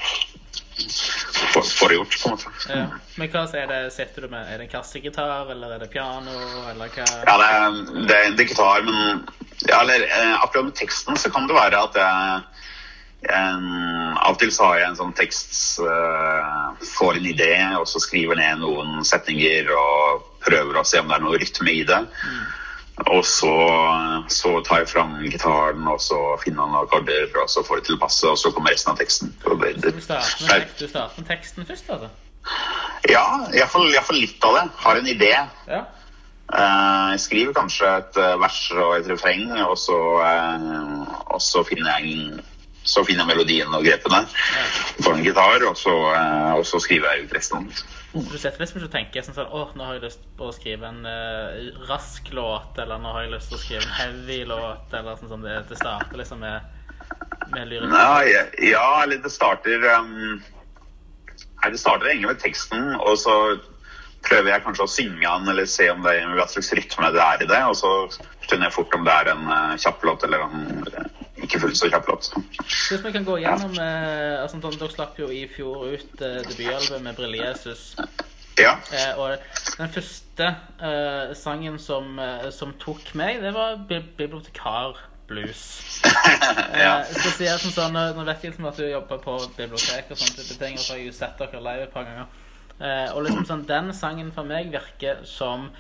få, 1.53 1.63
få 1.63 1.89
det 1.91 1.99
gjort, 1.99 2.17
på 2.23 2.29
en 2.29 2.35
måte. 2.37 2.53
Ja. 2.71 2.85
Men 3.19 3.31
hva 3.33 3.45
er 3.59 3.69
det, 3.71 3.81
sitter 3.95 4.27
du 4.27 4.33
med? 4.33 4.47
Er 4.51 4.59
det 4.61 4.69
en 4.69 4.73
kassegitar, 4.73 5.51
eller 5.53 5.77
er 5.77 5.85
det 5.85 5.91
piano, 5.93 6.35
eller 6.71 6.91
hva? 6.95 7.07
Ja, 7.27 7.37
det 7.41 7.49
er, 7.49 7.79
det, 8.09 8.19
er- 8.19 8.37
det 8.39 8.47
er 8.47 8.51
gitar, 8.53 8.87
men 8.87 9.25
ja, 9.69 9.81
eller, 9.81 10.07
eh, 10.07 10.35
akkurat 10.43 10.71
med 10.71 10.77
teksten 10.79 11.17
så 11.21 11.31
kan 11.33 11.47
det 11.51 11.57
være 11.57 11.83
at 11.89 11.99
jeg 12.01 12.43
en, 13.33 13.63
Av 14.21 14.35
og 14.35 14.39
til 14.43 14.51
så 14.53 14.67
har 14.69 14.79
jeg 14.83 14.89
en 14.91 14.99
sånn 14.99 15.15
tekst 15.17 15.79
uh, 15.81 16.75
Får 16.99 17.17
en 17.17 17.29
idé, 17.31 17.55
og 17.79 17.87
så 17.89 18.03
skriver 18.03 18.37
ned 18.37 18.61
noen 18.61 19.01
setninger 19.07 19.71
og 19.73 20.27
prøver 20.45 20.77
å 20.77 20.85
se 20.85 21.01
om 21.01 21.09
det 21.09 21.17
er 21.17 21.25
noe 21.25 21.39
rytme 21.41 21.73
i 21.73 21.87
det. 21.89 22.03
Og 22.97 23.25
så, 23.27 23.51
så 24.31 24.61
tar 24.67 24.85
jeg 24.85 24.89
fram 24.93 25.17
gitaren 25.25 25.83
og 25.91 25.99
så 26.01 26.19
finner 26.45 26.69
han 26.69 26.77
akkorder, 26.85 27.27
og 27.43 27.51
så 27.51 27.65
får 27.67 27.81
det 27.81 27.89
til 27.89 27.97
å 27.97 28.03
passe, 28.05 28.29
og 28.31 28.39
så 28.39 28.53
kommer 28.55 28.71
resten 28.71 28.93
av 28.93 29.01
teksten. 29.01 29.33
Det, 29.43 29.73
det, 29.83 29.97
Du 29.97 30.05
starter 30.05 30.47
med, 30.47 30.69
du 30.79 30.87
starter 30.87 31.19
med 31.19 31.29
teksten 31.33 31.67
først, 31.67 31.91
altså? 31.91 32.13
ja, 33.11 33.25
iallfall 33.57 34.21
litt 34.21 34.47
av 34.47 34.59
det. 34.61 34.65
Har 34.85 35.01
en 35.01 35.11
idé. 35.11 35.33
Ja. 35.67 35.83
Eh, 36.53 37.11
Jeg 37.15 37.21
skriver 37.25 37.57
kanskje 37.57 37.91
et 37.99 38.19
eh, 38.21 38.35
vers 38.41 38.61
og 38.77 38.97
et 38.99 39.11
refreng, 39.11 39.47
og 39.65 39.79
så, 39.81 39.99
eh, 40.23 41.15
og 41.35 41.41
så 41.43 41.65
finner 41.67 41.99
jeg 41.99 42.45
så 42.85 43.05
finner 43.05 43.25
jeg 43.25 43.33
melodien 43.33 43.73
og 43.75 43.85
grepene 43.87 44.21
på 45.01 45.13
en 45.15 45.25
gitar, 45.25 45.65
og 45.65 45.77
så, 45.81 45.95
eh, 46.13 46.53
og 46.59 46.65
så 46.69 46.81
skriver 46.85 47.15
jeg 47.15 47.27
ut 47.27 47.35
resten. 47.37 47.69
Så 47.73 48.23
du 48.29 48.37
setter 48.39 48.61
liksom 48.61 48.79
ikke 48.79 48.91
og 48.91 48.95
tenker 48.95 49.27
sånn 49.27 49.37
sånn 49.39 49.55
Åh, 49.59 49.73
nå 49.75 49.89
har 49.89 49.97
jeg 49.97 50.05
lyst 50.05 50.27
på 50.39 50.49
å 50.51 50.55
skrive 50.55 50.91
en 50.91 51.01
uh, 51.09 51.81
rask 51.89 52.29
låt, 52.37 52.79
eller 52.79 53.01
nå 53.01 53.15
har 53.17 53.25
jeg 53.25 53.35
lyst 53.35 53.51
til 53.51 53.59
å 53.59 53.63
skrive 53.63 53.83
en 53.83 53.97
heavy 53.99 54.41
låt, 54.49 54.93
eller 54.93 55.19
sånn 55.19 55.33
sånn. 55.33 55.47
Det, 55.49 55.57
det 55.71 55.81
starter 55.81 56.21
liksom 56.21 56.45
med, 56.45 56.69
med 57.57 57.73
lyrikk. 57.73 57.97
Ja, 57.97 58.19
ja, 58.29 58.45
ja, 58.69 58.89
eller 59.03 59.25
det 59.25 59.33
starter 59.33 59.89
um, 59.97 60.43
Nei, 61.65 61.71
det 61.73 61.81
starter 61.81 62.11
egentlig 62.11 62.35
med 62.35 62.43
teksten, 62.45 62.91
og 63.01 63.17
så 63.17 63.35
prøver 64.25 64.53
jeg 64.53 64.65
kanskje 64.67 64.85
å 64.85 64.91
synge 64.93 65.25
den, 65.25 65.49
eller 65.49 65.69
se 65.69 65.89
om 65.93 66.05
det 66.05 66.19
er 66.19 66.35
hva 66.37 66.45
slags 66.53 66.73
rytme 66.77 67.11
det 67.17 67.23
er 67.25 67.45
i 67.45 67.49
det, 67.49 67.61
og 67.65 67.77
så 67.81 67.93
skjønner 68.45 68.69
jeg 68.69 68.77
fort 68.77 68.97
om 68.97 69.07
det 69.09 69.15
er 69.23 69.33
en 69.33 69.47
uh, 69.49 69.77
kjapp 69.81 70.05
låt 70.05 70.27
eller 70.29 70.45
en 70.45 71.24
ikke 71.47 71.61
fullt 71.63 71.79
så 71.79 71.91
kjapp 71.93 72.11
hvis 72.15 73.03
vi 73.05 73.13
kan 73.15 73.25
gå 73.27 73.39
gjennom 73.43 73.75
eh, 73.81 74.43
altså, 74.43 74.61
Dere 74.65 74.91
slapp 74.93 75.19
jo 75.19 75.31
i 75.33 75.45
fjor 75.51 75.87
ut 75.95 76.23
eh, 76.23 76.41
debutalbumet 76.45 77.05
med 77.05 77.17
Brille 77.19 77.41
Jesus. 77.41 77.95
Ja. 78.61 78.77
Eh, 78.93 79.19
og 79.19 79.39
den 79.79 79.91
første 79.95 80.51
eh, 80.79 81.33
sangen 81.39 81.79
som, 81.83 82.19
eh, 82.19 82.51
som 82.55 82.75
tok 82.81 83.15
meg, 83.19 83.43
det 83.43 83.55
var 83.57 83.81
Bi 83.89 83.99
Bibliotekar 84.19 85.01
Blues. 85.27 85.65
ja. 86.85 87.01
Eh, 87.01 87.13
spesielt 87.17 87.65
som 87.65 87.73
sånn, 87.75 87.97
nå, 87.97 88.05
nå 88.19 88.27
vet 88.29 88.45
jeg 88.45 88.53
liksom 88.53 88.69
at 88.71 88.79
du 88.79 88.87
jobber 88.87 89.23
på 89.25 89.39
bibliotek 89.57 90.13
og 90.13 90.21
sånne 90.21 90.37
type 90.39 90.59
ting, 90.61 90.79
og 90.79 90.85
så 90.85 90.95
har 90.95 91.01
jeg 91.01 91.09
jo 91.09 91.17
sett 91.17 91.41
dere 91.41 91.65
live 91.65 91.89
et 91.89 91.95
par 91.95 92.07
ganger. 92.09 92.29
Eh, 92.75 93.09
og 93.15 93.25
liksom 93.25 93.49
sånn, 93.49 93.67
den 93.71 93.93
sangen 93.97 94.31
for 94.35 94.47
meg 94.49 94.71
virker 94.75 95.25
som 95.29 95.71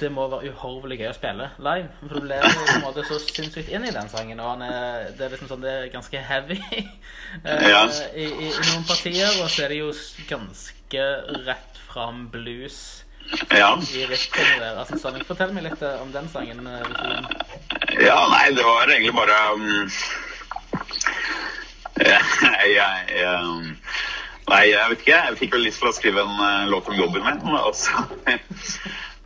det 0.00 0.08
må 0.12 0.24
være 0.32 0.50
uhorvelig 0.54 0.96
gøy 1.00 1.08
å 1.10 1.16
spille 1.16 1.46
live. 1.62 1.88
For 2.00 2.14
du 2.20 2.26
lever 2.30 2.54
på 2.56 2.64
en 2.76 2.84
måte 2.86 3.04
så 3.08 3.18
sinnssykt 3.22 3.68
inn 3.72 3.84
i 3.88 3.92
den 3.94 4.08
sangen, 4.12 4.40
og 4.40 4.54
han 4.54 4.64
er, 4.66 5.10
det 5.18 5.26
er 5.26 5.34
liksom 5.34 5.50
sånn, 5.52 5.64
det 5.64 5.74
er 5.76 5.90
ganske 5.92 6.22
heavy 6.30 6.58
eh, 7.44 7.68
Ja. 7.68 7.84
i, 8.14 8.24
i, 8.26 8.48
i 8.48 8.64
noen 8.70 8.86
partier. 8.88 9.30
Og 9.42 9.50
så 9.52 9.66
er 9.66 9.74
det 9.74 9.80
jo 9.82 9.92
ganske 10.30 11.06
rett 11.46 11.80
fram 11.90 12.26
blues 12.32 12.80
Ja. 13.54 13.76
i 13.94 14.06
rytmen 14.10 14.56
der. 14.62 14.80
Altså, 14.80 14.98
sånn, 14.98 15.20
fortell 15.28 15.52
meg 15.54 15.68
litt 15.68 15.82
eh, 15.86 16.00
om 16.02 16.10
den 16.14 16.26
sangen. 16.32 16.64
eh. 16.66 16.80
Ja, 18.02 18.16
nei, 18.32 18.46
det 18.56 18.64
var 18.66 18.90
egentlig 18.90 19.14
bare 19.14 19.36
um, 19.54 19.90
jeg, 22.00 22.22
jeg, 22.74 23.04
jeg, 23.20 23.76
Nei, 24.50 24.64
jeg 24.66 24.88
vet 24.90 25.02
ikke. 25.04 25.18
Jeg 25.28 25.36
fikk 25.38 25.52
vel 25.54 25.62
lyst 25.68 25.78
til 25.78 25.90
å 25.90 25.94
skrive 25.94 26.22
en 26.24 26.40
uh, 26.42 26.64
låt 26.72 26.88
om 26.90 26.96
jobben 26.98 27.22
min. 27.22 27.38
Og 27.54 27.70
så, 27.78 27.92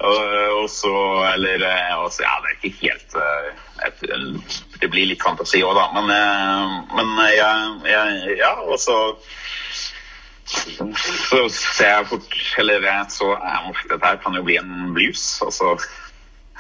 og, 0.05 0.35
og 0.61 0.69
så 0.71 0.95
Eller 1.33 1.65
også, 1.99 2.25
Ja, 2.25 2.35
det 2.45 2.53
er 2.53 2.59
ikke 2.61 2.77
helt 2.83 3.17
uh, 3.17 3.49
et, 3.87 4.05
Det 4.81 4.91
blir 4.93 5.11
litt 5.11 5.25
fantasi 5.25 5.63
òg, 5.65 5.75
da. 5.79 5.89
Men, 5.97 6.13
men 6.95 7.17
jeg, 7.35 7.73
jeg 7.91 8.39
Ja, 8.43 8.55
og 8.65 8.79
så 8.81 8.99
så 10.45 11.49
ser 11.49 11.89
jeg 11.89 12.07
fort 12.11 12.35
Eller 12.61 12.85
jeg 12.85 13.13
så 13.13 13.31
ja, 13.33 13.61
Dette 13.91 14.07
her 14.07 14.19
kan 14.23 14.37
jo 14.37 14.43
bli 14.45 14.59
en 14.61 14.93
blues. 14.95 15.25
Og 15.43 15.53
så 15.53 15.75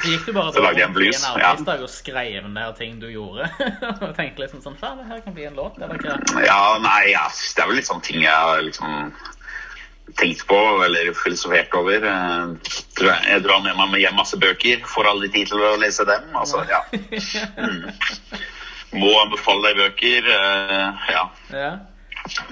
Så 0.01 0.11
gikk 0.11 0.24
du 0.26 0.32
bare 0.34 0.51
til 0.51 0.64
å 0.64 0.70
bli 0.72 0.82
en 0.82 0.90
artist 0.90 0.97
blues, 0.97 1.26
en 1.30 1.68
ja. 1.68 1.74
og 1.84 1.90
skrev 1.92 2.49
ned 2.51 2.78
ting 2.80 2.97
du 2.99 3.07
gjorde? 3.12 3.47
og 4.03 4.16
tenkte 4.16 4.42
liksom 4.42 4.64
sånn 4.64 4.78
Faen, 4.80 4.99
det 4.99 5.07
her 5.07 5.20
kan 5.22 5.36
bli 5.36 5.47
en 5.47 5.55
låt, 5.55 5.78
eller 5.78 6.01
hva? 6.03 6.16
Ja, 6.42 6.59
nei, 6.82 7.12
ja, 7.12 7.28
det 7.30 7.62
er 7.62 7.70
vel 7.70 7.78
litt 7.78 7.86
sånne 7.86 8.09
ting 8.09 8.24
jeg 8.24 8.64
liksom 8.72 9.12
tenkt 10.21 10.47
på 10.47 10.59
eller 10.85 11.13
filosofert 11.17 11.75
over. 11.75 12.05
Eh, 12.05 12.73
Jeg 13.29 13.43
drar 13.45 13.63
med 13.65 13.77
meg 13.79 14.01
hjem 14.05 14.19
masse 14.19 14.39
bøker, 14.39 14.85
får 14.87 15.09
aldri 15.11 15.31
tid 15.35 15.49
til 15.51 15.63
å 15.65 15.75
lese 15.81 16.05
dem. 16.09 16.29
Altså, 16.37 16.65
ja. 16.71 16.83
Mm. 18.95 19.01
Må 19.01 19.11
anbefale 19.25 19.71
deg 19.73 19.81
bøker. 19.81 20.29
eh, 20.31 21.09
Ja. 21.11 21.25
ja. 21.51 21.73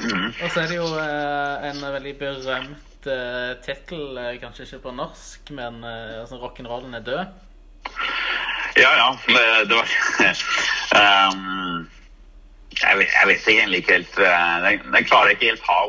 Mm. 0.02 0.32
Og 0.42 0.48
så 0.52 0.60
er 0.64 0.66
det 0.72 0.76
jo 0.76 0.88
eh, 1.00 1.68
en 1.70 1.84
veldig 1.94 2.16
berømt 2.18 2.88
tittel, 3.02 4.18
kanskje 4.38 4.62
ikke 4.66 4.82
på 4.84 4.92
norsk, 4.94 5.48
men 5.56 5.80
altså, 5.82 6.36
rock'n'rollen 6.38 6.94
er 6.94 7.02
død. 7.02 7.32
Ja, 8.78 8.92
ja. 8.94 9.08
Det, 9.26 9.42
det 9.68 9.74
var 9.74 9.88
um, 11.32 11.88
jeg, 12.78 12.98
vet, 13.00 13.08
jeg 13.16 13.26
vet 13.32 13.48
egentlig 13.50 13.80
ikke 13.82 13.96
helt 13.96 14.20
den, 14.22 15.08
klarer 15.10 15.32
jeg 15.32 15.38
ikke 15.40 15.50
helt 15.50 15.66
ha 15.66 15.80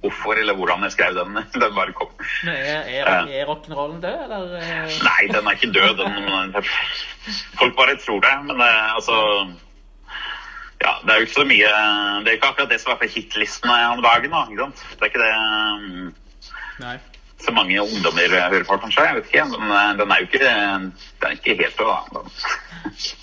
hvorfor 0.00 0.32
eller 0.40 0.54
hvordan 0.56 0.82
jeg 0.86 0.92
skrev 0.92 1.14
den. 1.18 1.34
Den 1.62 1.74
bare 1.76 1.92
kom. 1.92 2.12
Men 2.44 2.54
er, 2.56 2.80
er, 2.88 3.26
er 3.40 3.48
rock'n'rollen 3.50 4.00
død, 4.02 4.22
eller? 4.24 4.54
eh? 4.60 4.94
Nei, 5.04 5.22
den 5.32 5.46
er 5.46 5.58
ikke 5.58 5.72
død. 5.76 5.98
Den, 6.00 6.54
folk 7.60 7.76
bare 7.76 7.96
tror 8.04 8.20
det. 8.24 8.36
Men 8.48 8.56
det, 8.62 8.70
altså 8.96 9.16
Ja, 10.80 10.92
det 11.04 11.12
er 11.12 11.18
jo 11.20 11.26
ikke 11.26 11.34
så 11.36 11.44
mye 11.44 11.70
Det 12.24 12.30
er 12.30 12.36
ikke 12.38 12.48
akkurat 12.54 12.70
det 12.72 12.80
som 12.80 12.92
er 12.94 13.00
på 13.02 13.08
hitlistene 13.12 13.76
om 13.92 14.00
dagen. 14.02 14.32
da, 14.32 14.44
ikke 14.48 14.62
sant? 14.64 14.84
Det 14.96 15.02
er 15.02 15.10
ikke 15.12 15.24
det 15.26 15.34
mm, 15.84 16.14
Nei. 16.80 16.96
Så 17.44 17.52
mange 17.56 17.80
ungdommer 17.82 18.28
hører 18.34 18.64
på, 18.68 18.76
kanskje. 18.82 19.04
Jeg 19.06 19.16
vet 19.18 19.30
ikke. 19.30 19.44
Men 19.54 19.72
eh, 19.76 19.92
den 20.00 20.12
er 20.14 20.20
jo 20.22 20.28
ikke, 20.28 20.50
er 21.28 21.36
ikke 21.36 21.56
helt 21.62 21.78
død, 21.78 22.12
da. 22.16 22.22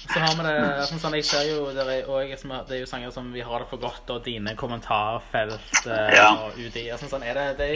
Så 0.07 0.20
har 0.22 0.36
vi 0.38 0.43
det 0.45 0.57
sånn, 0.88 0.99
sånn, 1.01 1.15
Jeg 1.18 1.26
ser 1.26 1.47
jo 1.49 1.63
det 1.74 1.84
er, 1.84 2.05
også, 2.07 2.59
det 2.70 2.76
er 2.78 2.82
jo 2.84 2.89
sanger 2.89 3.11
som 3.11 3.32
Vi 3.34 3.41
har 3.43 3.63
det 3.63 3.70
for 3.72 3.82
godt, 3.82 4.11
og 4.13 4.22
dine 4.26 4.53
kommentarfelt 4.59 5.82
eh, 5.86 6.13
Ja. 6.15 6.28
og 6.45 6.57
UDI. 6.59 6.86
og 6.93 7.01
sånn, 7.01 7.26
er, 7.26 7.39
det, 7.57 7.70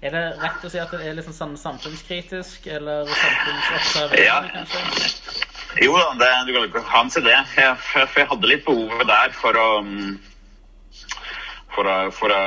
er, 0.00 0.12
det 0.14 0.22
rett 0.42 0.64
å 0.64 0.70
si 0.70 0.78
at 0.82 0.94
det 0.94 1.02
er 1.08 1.18
liksom 1.18 1.34
sånn 1.36 1.56
samfunnskritisk, 1.60 2.68
eller 2.76 3.10
samfunnsobserverende, 3.10 4.22
Ja. 4.24 4.38
kanskje? 4.54 5.42
Jo 5.82 5.96
da, 5.98 6.12
det, 6.20 6.30
du 6.46 6.52
kan 6.54 6.68
ikke 6.68 6.84
ha 6.86 7.00
en 7.02 7.10
CD. 7.10 7.26
det. 7.26 7.40
Jeg, 7.58 7.76
for 7.82 8.20
jeg 8.22 8.30
hadde 8.30 8.50
litt 8.52 8.64
behovet 8.66 9.08
der 9.10 9.34
for 9.34 9.58
å 9.58 9.68
mm, 9.82 10.14
For 11.74 11.88
å, 11.90 11.94
for 12.14 12.30
å 12.30 12.42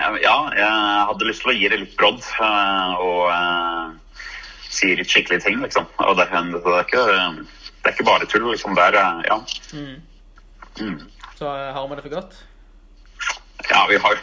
Ja, 0.00 0.36
jeg 0.56 1.06
hadde 1.10 1.26
lyst 1.28 1.44
til 1.44 1.52
å 1.52 1.56
gi 1.56 1.68
det 1.68 1.80
litt 1.82 1.96
brodd 2.00 2.20
eh, 2.24 2.92
og 3.04 3.24
eh, 3.34 4.22
si 4.70 4.94
litt 4.96 5.10
skikkelige 5.10 5.44
ting, 5.46 5.58
liksom. 5.64 5.88
Og 6.06 6.16
det, 6.18 6.28
det, 6.32 6.60
er 6.62 6.86
ikke, 6.86 7.04
det 7.04 7.90
er 7.90 7.96
ikke 7.96 8.08
bare 8.08 8.28
tull, 8.30 8.46
liksom. 8.50 8.76
Det 8.78 8.86
er 8.90 9.00
eh, 9.00 9.20
Ja. 9.28 9.40
Mm. 9.74 9.98
Mm. 10.80 11.00
Så 11.36 11.50
har 11.50 11.88
vi 11.88 11.96
det 11.98 12.04
for 12.06 12.14
godt? 12.14 12.38
Ja, 13.70 13.84
vi 13.90 13.96
har 14.00 14.16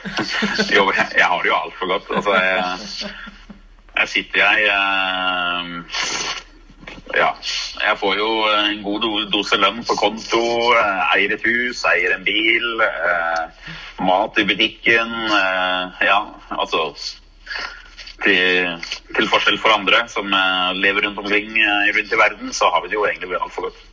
Jo, 0.73 0.88
jeg, 1.17 1.25
har 1.25 1.41
det 1.43 1.51
jo 1.51 1.57
altfor 1.57 1.91
godt. 1.93 2.09
Altså, 2.17 2.34
jeg, 2.41 3.11
jeg 3.97 4.09
sitter 4.15 4.39
jeg 4.41 4.57
Ja. 7.16 7.30
Jeg 7.82 7.97
får 8.01 8.18
jo 8.20 8.30
en 8.51 8.82
god 8.84 9.05
dose 9.32 9.60
lønn 9.60 9.84
på 9.88 9.95
konto, 9.99 10.43
eh, 10.76 11.03
eier 11.16 11.36
et 11.36 11.45
hus, 11.45 11.84
eier 11.88 12.16
en 12.16 12.26
bil, 12.28 12.82
eh, 12.84 13.72
mat 14.03 14.38
i 14.38 14.45
butikken. 14.49 15.14
eh, 15.38 16.05
ja, 16.10 16.20
altså 16.49 16.91
til, 18.24 18.82
til 19.16 19.30
forskjell 19.30 19.60
for 19.62 19.76
andre 19.78 20.03
som 20.12 20.34
eh, 20.34 20.72
lever 20.76 21.08
rundt 21.08 21.22
omkring 21.24 21.53
eh, 21.58 21.93
rundt 21.95 22.14
i 22.14 22.22
verden, 22.24 22.53
så 22.53 22.72
har 22.74 22.84
vi 22.84 22.91
det 22.91 22.99
jo 22.99 23.05
egentlig 23.05 23.39
altfor 23.41 23.70
godt. 23.70 23.84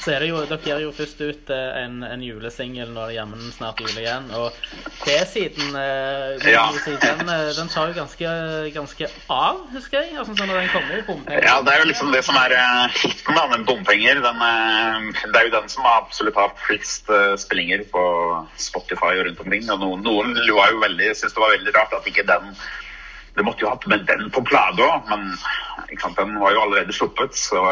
Så 0.00 0.10
er 0.14 0.22
det 0.24 0.28
jo, 0.30 0.38
Dere 0.48 0.58
gir 0.64 0.80
jo 0.86 0.90
først 0.96 1.20
ut 1.20 1.50
eh, 1.52 1.76
en, 1.82 2.00
en 2.06 2.22
julesingel 2.24 2.88
når 2.94 3.10
det 3.12 3.16
jammen 3.18 3.52
snart 3.54 3.80
jul 3.84 3.92
igjen. 4.00 4.24
Og 4.34 4.56
B-siden 5.04 5.76
eh, 5.78 6.48
Ja. 6.50 6.64
den, 6.88 7.22
eh, 7.28 7.50
den 7.58 7.68
tar 7.70 7.92
jo 7.92 7.96
ganske, 8.00 8.32
ganske 8.74 9.08
av, 9.30 9.60
husker 9.74 10.00
jeg. 10.00 10.16
Altså, 10.16 10.34
sånn 10.38 10.50
når 10.50 10.62
den 10.62 10.72
kommer 10.72 10.96
i 10.98 11.04
bompenger. 11.06 11.46
Ja, 11.46 11.58
det 11.62 11.74
er 11.74 11.84
jo 11.84 11.90
liksom 11.92 12.10
det 12.14 12.24
som 12.26 12.38
er 12.40 12.56
hiten 12.96 13.38
da, 13.38 13.46
med 13.52 13.66
bompenger. 13.68 14.22
Den, 14.24 14.42
det 15.22 15.38
er 15.42 15.48
jo 15.50 15.54
den 15.58 15.70
som 15.70 15.86
absolutt 15.92 16.40
har 16.40 16.54
flest 16.66 17.12
spillinger 17.44 17.84
på 17.92 18.04
Spotify 18.58 19.12
og 19.20 19.26
rundt 19.28 19.44
omkring. 19.44 19.68
Og 19.76 19.82
noen, 19.84 20.06
noen 20.08 20.34
var 20.56 20.72
jo 20.72 20.82
veldig, 20.82 21.12
syntes 21.14 21.36
det 21.36 21.44
var 21.44 21.54
veldig 21.58 21.76
rart 21.78 21.98
at 22.00 22.08
ikke 22.08 22.26
den 22.32 22.54
Det 23.32 23.44
måtte 23.46 23.64
jo 23.64 23.70
hatt 23.70 23.86
med 23.88 24.02
den 24.04 24.26
på 24.28 24.42
plata 24.44 24.84
òg, 24.84 25.06
men 25.08 25.30
sant, 25.96 26.18
den 26.18 26.34
var 26.40 26.52
jo 26.52 26.64
allerede 26.66 26.92
sluppet. 26.92 27.32
Så 27.38 27.62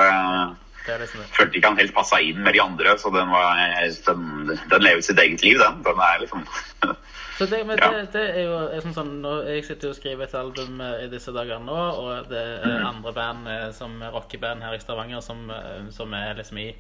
liksom 0.87 1.21
det. 1.21 1.29
følte 1.37 1.57
ikke 1.59 1.69
han 1.69 1.79
helt 1.79 1.95
passa 1.95 2.21
inn 2.21 2.41
med 2.43 2.55
de 2.55 2.61
andre. 2.63 2.97
Så 2.99 3.11
den, 3.15 3.29
var, 3.31 3.57
den, 4.07 4.59
den 4.71 4.83
lever 4.83 5.01
sitt 5.03 5.19
eget 5.19 5.43
liv, 5.45 5.59
den. 5.59 5.83
Den 5.87 6.01
er 6.01 6.21
liksom 6.21 6.47
Så 7.41 7.47
det, 7.49 7.63
men 7.67 7.79
Ja. 7.81 7.89
det, 7.91 8.13
det 8.13 8.23
er 8.37 8.43
jo 8.45 8.57
er 8.69 8.81
sånn, 8.85 8.93
sånn 8.93 9.13
Jeg 9.49 9.65
sitter 9.65 9.89
jo 9.89 9.93
og 9.95 9.97
skriver 9.97 10.25
et 10.27 10.35
album 10.37 10.81
eh, 10.85 11.05
i 11.07 11.09
disse 11.09 11.33
dager 11.33 11.59
nå, 11.65 11.77
og 11.97 12.29
det 12.29 12.37
er 12.43 12.67
Mm. 12.81 12.87
andre 12.87 13.13
band 13.17 13.49
eh, 13.49 13.71
som 13.73 13.95
rockeband 14.13 14.63
her 14.63 14.75
i 14.77 14.81
Stavanger 14.83 15.21
som, 15.25 15.47
eh, 15.51 15.87
som 15.91 16.13
er 16.15 16.35
liksom 16.37 16.59
i 16.61 16.75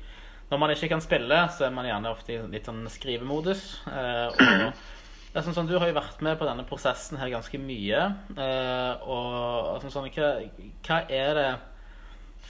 Når 0.51 0.59
man 0.59 0.71
ikke 0.75 0.89
kan 0.89 1.01
spille, 1.01 1.39
så 1.57 1.65
er 1.65 1.71
man 1.71 1.87
gjerne 1.87 2.11
ofte 2.11 2.33
i 2.35 2.39
litt 2.51 2.67
sånn 2.67 2.83
skrivemodus. 2.91 3.63
Eh, 3.87 4.27
og 4.27 4.73
det 5.33 5.45
sånn, 5.47 5.55
sånn, 5.55 5.69
Du 5.71 5.79
har 5.79 5.87
jo 5.87 5.95
vært 5.95 6.21
med 6.27 6.39
på 6.41 6.45
denne 6.49 6.65
prosessen 6.67 7.17
her 7.23 7.31
ganske 7.31 7.57
mye. 7.63 8.01
Eh, 8.37 8.95
og 9.07 9.81
sånn, 9.87 10.11
hva, 10.11 10.31
hva 10.89 10.99
er 11.09 11.35
det 11.39 11.51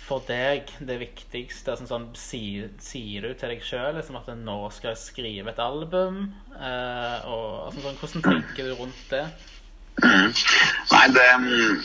for 0.06 0.24
deg 0.26 0.70
det 0.86 0.98
viktigste? 1.02 1.76
Sånn, 1.78 1.90
sånn, 1.90 2.08
sier, 2.18 2.70
sier 2.82 3.26
du 3.26 3.34
til 3.38 3.54
deg 3.54 3.62
sjøl 3.64 3.94
liksom, 3.98 4.18
at 4.20 4.32
nå 4.38 4.58
skal 4.74 4.94
jeg 4.94 5.02
skrive 5.04 5.52
et 5.52 5.62
album? 5.62 6.22
Eh, 6.56 7.28
og 7.30 7.68
altså, 7.68 7.84
sånn, 7.84 8.00
Hvordan 8.00 8.26
tenker 8.26 8.70
du 8.70 8.74
rundt 8.80 9.06
det? 9.12 9.24
Mm. 10.00 10.32
Nei, 10.90 11.06
det 11.12 11.28
mm, 11.42 11.80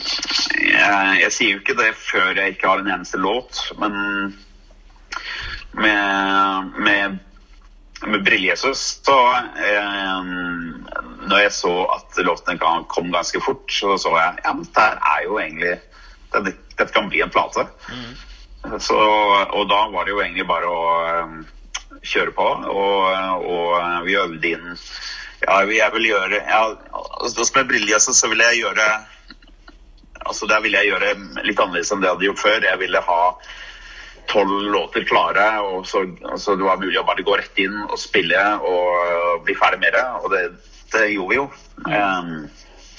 jeg, 0.62 1.16
jeg 1.20 1.32
sier 1.34 1.52
jo 1.52 1.60
ikke 1.60 1.76
det 1.76 1.90
før 1.98 2.38
jeg 2.38 2.54
ikke 2.54 2.70
har 2.70 2.82
en 2.82 2.92
eneste 2.94 3.20
låt, 3.20 3.60
men 3.80 3.96
med, 5.76 6.70
med, 6.86 7.18
med 8.06 8.24
Brillejesus 8.24 8.84
så 9.04 9.18
eh, 9.36 10.22
Når 11.26 11.42
jeg 11.42 11.52
så 11.52 11.74
at 11.96 12.20
låtene 12.24 12.56
kom 12.88 13.12
ganske 13.12 13.42
fort, 13.44 13.66
så 13.72 13.98
så 14.00 14.14
jeg 14.16 14.40
ja, 14.44 14.54
men 14.54 14.64
dette 14.64 14.86
er 15.12 15.26
jo 15.26 15.38
egentlig 15.42 15.74
Dette, 16.32 16.56
dette 16.76 16.92
kan 16.94 17.10
bli 17.10 17.22
en 17.24 17.32
plate. 17.32 17.66
Så, 18.82 18.96
og 18.98 19.68
da 19.70 19.82
var 19.92 20.06
det 20.06 20.14
jo 20.14 20.22
egentlig 20.22 20.46
bare 20.48 20.70
å 20.70 20.86
eh, 21.06 21.36
kjøre 22.02 22.34
på, 22.34 22.46
og, 22.72 23.44
og 23.46 24.06
vi 24.06 24.18
øvde 24.18 24.50
inn 24.56 24.72
ja, 25.44 25.60
jeg 25.68 25.92
vil 25.92 26.08
gjøre 26.08 26.40
ja, 26.40 26.62
altså, 27.20 27.44
jeg 27.44 27.68
Brillejesus 27.68 28.18
så 28.18 28.30
vil 28.32 28.40
jeg 28.40 28.62
gjøre 28.62 28.86
Altså 30.26 30.48
Der 30.50 30.62
ville 30.64 30.80
jeg 30.80 30.90
gjøre 30.90 31.12
litt 31.46 31.60
annerledes 31.60 31.92
enn 31.92 32.00
det 32.02 32.08
jeg 32.08 32.16
hadde 32.16 32.26
gjort 32.26 32.40
før. 32.42 32.64
Jeg 32.66 32.78
ville 32.80 33.02
ha 33.06 33.18
tolv 34.26 34.64
låter 34.72 35.04
klare, 35.06 35.44
og 35.62 35.84
så, 35.86 36.02
altså, 36.26 36.56
det 36.58 36.66
var 36.66 36.80
mulig 36.82 36.98
å 36.98 37.04
bare 37.06 37.22
gå 37.22 37.36
rett 37.38 37.60
inn 37.62 37.76
og 37.84 37.94
spille 38.02 38.40
og 38.58 39.44
bli 39.46 39.54
ferdig 39.54 39.78
med 39.84 39.94
det. 39.94 40.02
Og 40.18 40.26
det, 40.32 40.40
det 40.96 41.04
gjorde 41.12 41.30
vi 41.30 41.38
jo. 41.38 41.44
Um, 41.86 42.32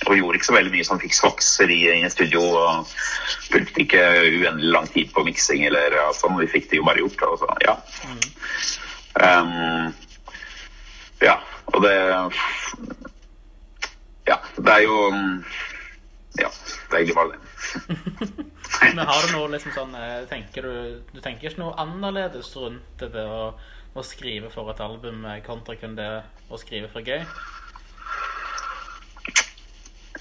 og 0.05 0.13
vi 0.13 0.19
gjorde 0.19 0.37
ikke 0.37 0.49
så 0.49 0.55
veldig 0.55 0.73
mye 0.75 0.85
sånn 0.85 1.01
fiks-faks 1.01 1.47
i, 1.65 1.79
i 1.97 2.09
studio. 2.13 2.43
Og 2.53 2.91
brukte 3.51 3.83
ikke 3.83 4.03
uendelig 4.23 4.73
lang 4.75 4.89
tid 4.93 5.09
på 5.15 5.23
miksing 5.25 5.65
eller 5.67 5.95
ja, 5.97 6.09
sånn. 6.15 6.37
Vi 6.41 6.49
fikk 6.51 6.69
det 6.71 6.81
jo 6.81 6.85
bare 6.87 7.01
gjort. 7.01 7.23
Og 7.31 7.41
så, 7.41 7.49
ja. 7.65 7.77
Um, 9.17 9.95
ja, 11.25 11.39
og 11.73 11.81
det 11.81 11.95
Ja, 14.27 14.37
det 14.57 14.73
er 14.73 14.83
jo 14.85 14.97
Ja, 16.37 16.49
det 16.51 16.93
er 16.93 16.99
egentlig 16.99 17.15
bare 17.17 17.33
det. 17.33 17.39
Men 18.95 19.07
har 19.09 19.25
du 19.25 19.33
noe 19.33 19.49
liksom 19.55 19.73
sånn 19.73 19.95
eh, 19.97 20.27
tenker 20.29 20.67
du, 20.67 20.73
du 21.09 21.21
tenker 21.23 21.49
ikke 21.49 21.63
noe 21.63 21.73
annerledes 21.81 22.51
rundt 22.59 23.01
det 23.01 23.23
å, 23.25 23.55
å 23.97 24.03
skrive 24.05 24.51
for 24.53 24.69
et 24.69 24.83
album 24.85 25.25
eh, 25.25 25.39
kontra 25.45 25.73
kun 25.81 25.97
det 25.97 26.11
å 26.53 26.59
skrive 26.61 26.91
for 26.93 27.01
gøy? 27.01 27.25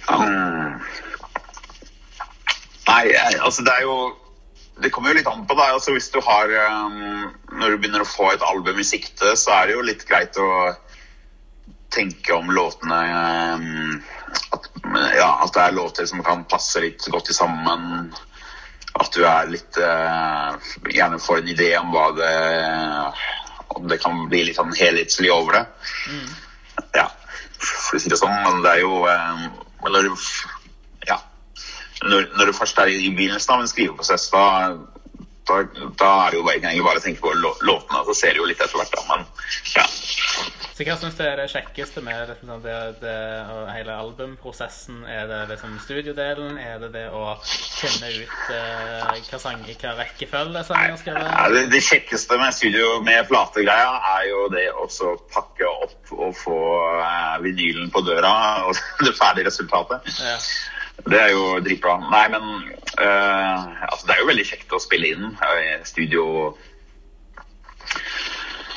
Um, 0.06 0.78
nei, 2.86 3.04
altså 3.42 3.64
det 3.66 3.72
er 3.74 3.82
jo 3.82 3.96
Det 4.78 4.92
kommer 4.94 5.10
jo 5.10 5.16
litt 5.18 5.30
an 5.30 5.46
på 5.48 5.56
deg. 5.58 5.72
Altså 5.74 5.94
hvis 5.96 6.10
du 6.14 6.20
har 6.22 6.52
um, 6.70 7.32
Når 7.58 7.72
du 7.72 7.78
begynner 7.80 8.04
å 8.04 8.08
få 8.08 8.30
et 8.34 8.44
album 8.46 8.78
i 8.78 8.86
sikte, 8.86 9.34
så 9.40 9.56
er 9.56 9.66
det 9.66 9.78
jo 9.78 9.86
litt 9.86 10.04
greit 10.08 10.38
å 10.38 10.50
tenke 11.96 12.34
om 12.34 12.50
låtene 12.52 12.96
um, 13.56 14.00
at, 14.52 14.66
ja, 15.16 15.28
at 15.46 15.54
det 15.54 15.62
er 15.62 15.76
låter 15.76 16.08
som 16.10 16.20
kan 16.26 16.44
passe 16.50 16.82
litt 16.82 17.06
godt 17.10 17.30
sammen. 17.34 18.10
At 18.96 19.12
du 19.16 19.24
er 19.28 19.48
litt 19.50 19.78
uh, 19.80 20.56
Gjerne 20.92 21.20
får 21.22 21.40
en 21.40 21.52
idé 21.52 21.70
om 21.80 21.90
hva 21.94 22.10
det 22.16 22.34
Om 23.76 23.88
det 23.90 24.00
kan 24.02 24.26
bli 24.30 24.44
litt 24.48 24.58
sånn 24.60 24.76
helhetslig 24.76 25.32
over 25.32 25.58
det. 25.58 25.64
Ja, 26.96 27.08
for 27.58 27.96
å 27.96 28.00
si 28.00 28.12
det 28.12 28.20
sånn. 28.20 28.36
Men 28.44 28.62
det 28.64 28.76
er 28.76 28.84
jo 28.84 29.02
um, 29.04 29.48
når, 29.84 30.08
ja, 31.08 31.18
når, 32.04 32.30
når 32.36 32.50
du 32.50 32.52
først 32.56 32.78
er 32.78 32.92
i 32.92 33.10
begynnelsen 33.10 33.54
av 33.54 33.64
en 33.64 33.70
skriveprosess, 33.70 34.30
da, 34.32 34.44
da, 35.46 35.62
da 36.00 36.12
er 36.26 36.34
det 36.34 36.40
jo 36.40 36.46
egentlig 36.50 36.84
bare 36.86 37.00
å 37.00 37.04
tenke 37.04 37.22
på 37.22 37.32
låtene. 37.38 38.04
Så 38.08 38.14
ser 38.18 38.34
det 38.34 38.42
jo 38.42 38.48
litt 38.50 38.62
etter 38.62 38.80
hvert, 38.80 38.94
da. 38.94 39.04
Men 39.12 39.26
ja. 39.76 39.86
Så 40.76 40.84
hva 40.84 40.92
syns 41.00 41.14
du 41.16 41.22
er 41.24 41.38
det 41.40 41.46
kjekkeste 41.48 42.02
med 42.04 42.28
det, 42.28 42.34
det, 42.66 42.72
det, 43.00 43.12
hele 43.72 43.94
albumprosessen? 43.96 44.98
Er 45.08 45.24
det 45.30 45.38
liksom 45.54 45.78
studiodelen? 45.80 46.58
Er 46.60 46.82
det 46.82 46.90
det 46.92 47.06
å 47.16 47.38
finne 47.46 48.10
ut 48.12 48.50
eh, 48.52 49.14
hva, 49.30 49.40
sang, 49.40 49.64
hva 49.64 49.94
rekkefølge 50.02 50.64
sangen 50.68 51.00
skal 51.00 51.16
Ja, 51.16 51.30
være? 51.30 51.54
det, 51.54 51.64
det 51.72 51.80
kjekkeste 51.86 52.36
med 52.42 52.52
studio 52.58 52.90
med 53.06 53.24
plategreia 53.30 53.96
er 54.18 54.28
jo 54.28 54.44
det 54.52 54.66
å 54.76 55.14
pakke 55.32 55.70
opp 55.86 56.12
og 56.12 56.36
få 56.42 56.60
eh, 57.00 57.36
vinylen 57.46 57.88
på 57.94 58.04
døra 58.04 58.34
og 58.68 58.76
det 59.06 59.16
ferdige 59.16 59.48
resultatet. 59.48 60.12
Ja. 60.20 60.36
Det 61.06 61.18
er 61.22 61.32
jo 61.32 61.56
dritbra. 61.64 61.98
Nei, 62.10 62.26
men 62.32 62.44
altså, 63.02 64.06
det 64.06 64.14
er 64.14 64.20
jo 64.22 64.30
veldig 64.30 64.46
kjekt 64.48 64.72
å 64.72 64.80
spille 64.80 65.12
inn 65.14 65.26
eh, 65.42 65.82
studio 65.84 66.56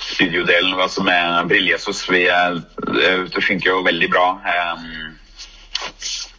Studiodelen 0.10 0.74
altså 0.82 1.04
med 1.06 1.48
Brillejesus. 1.48 2.02
Vi 2.10 2.26
er- 2.28 2.58
eh, 2.60 3.24
Det 3.30 3.44
funker 3.44 3.70
jo 3.70 3.84
veldig 3.86 4.10
bra. 4.12 4.42
Eh, 4.46 4.76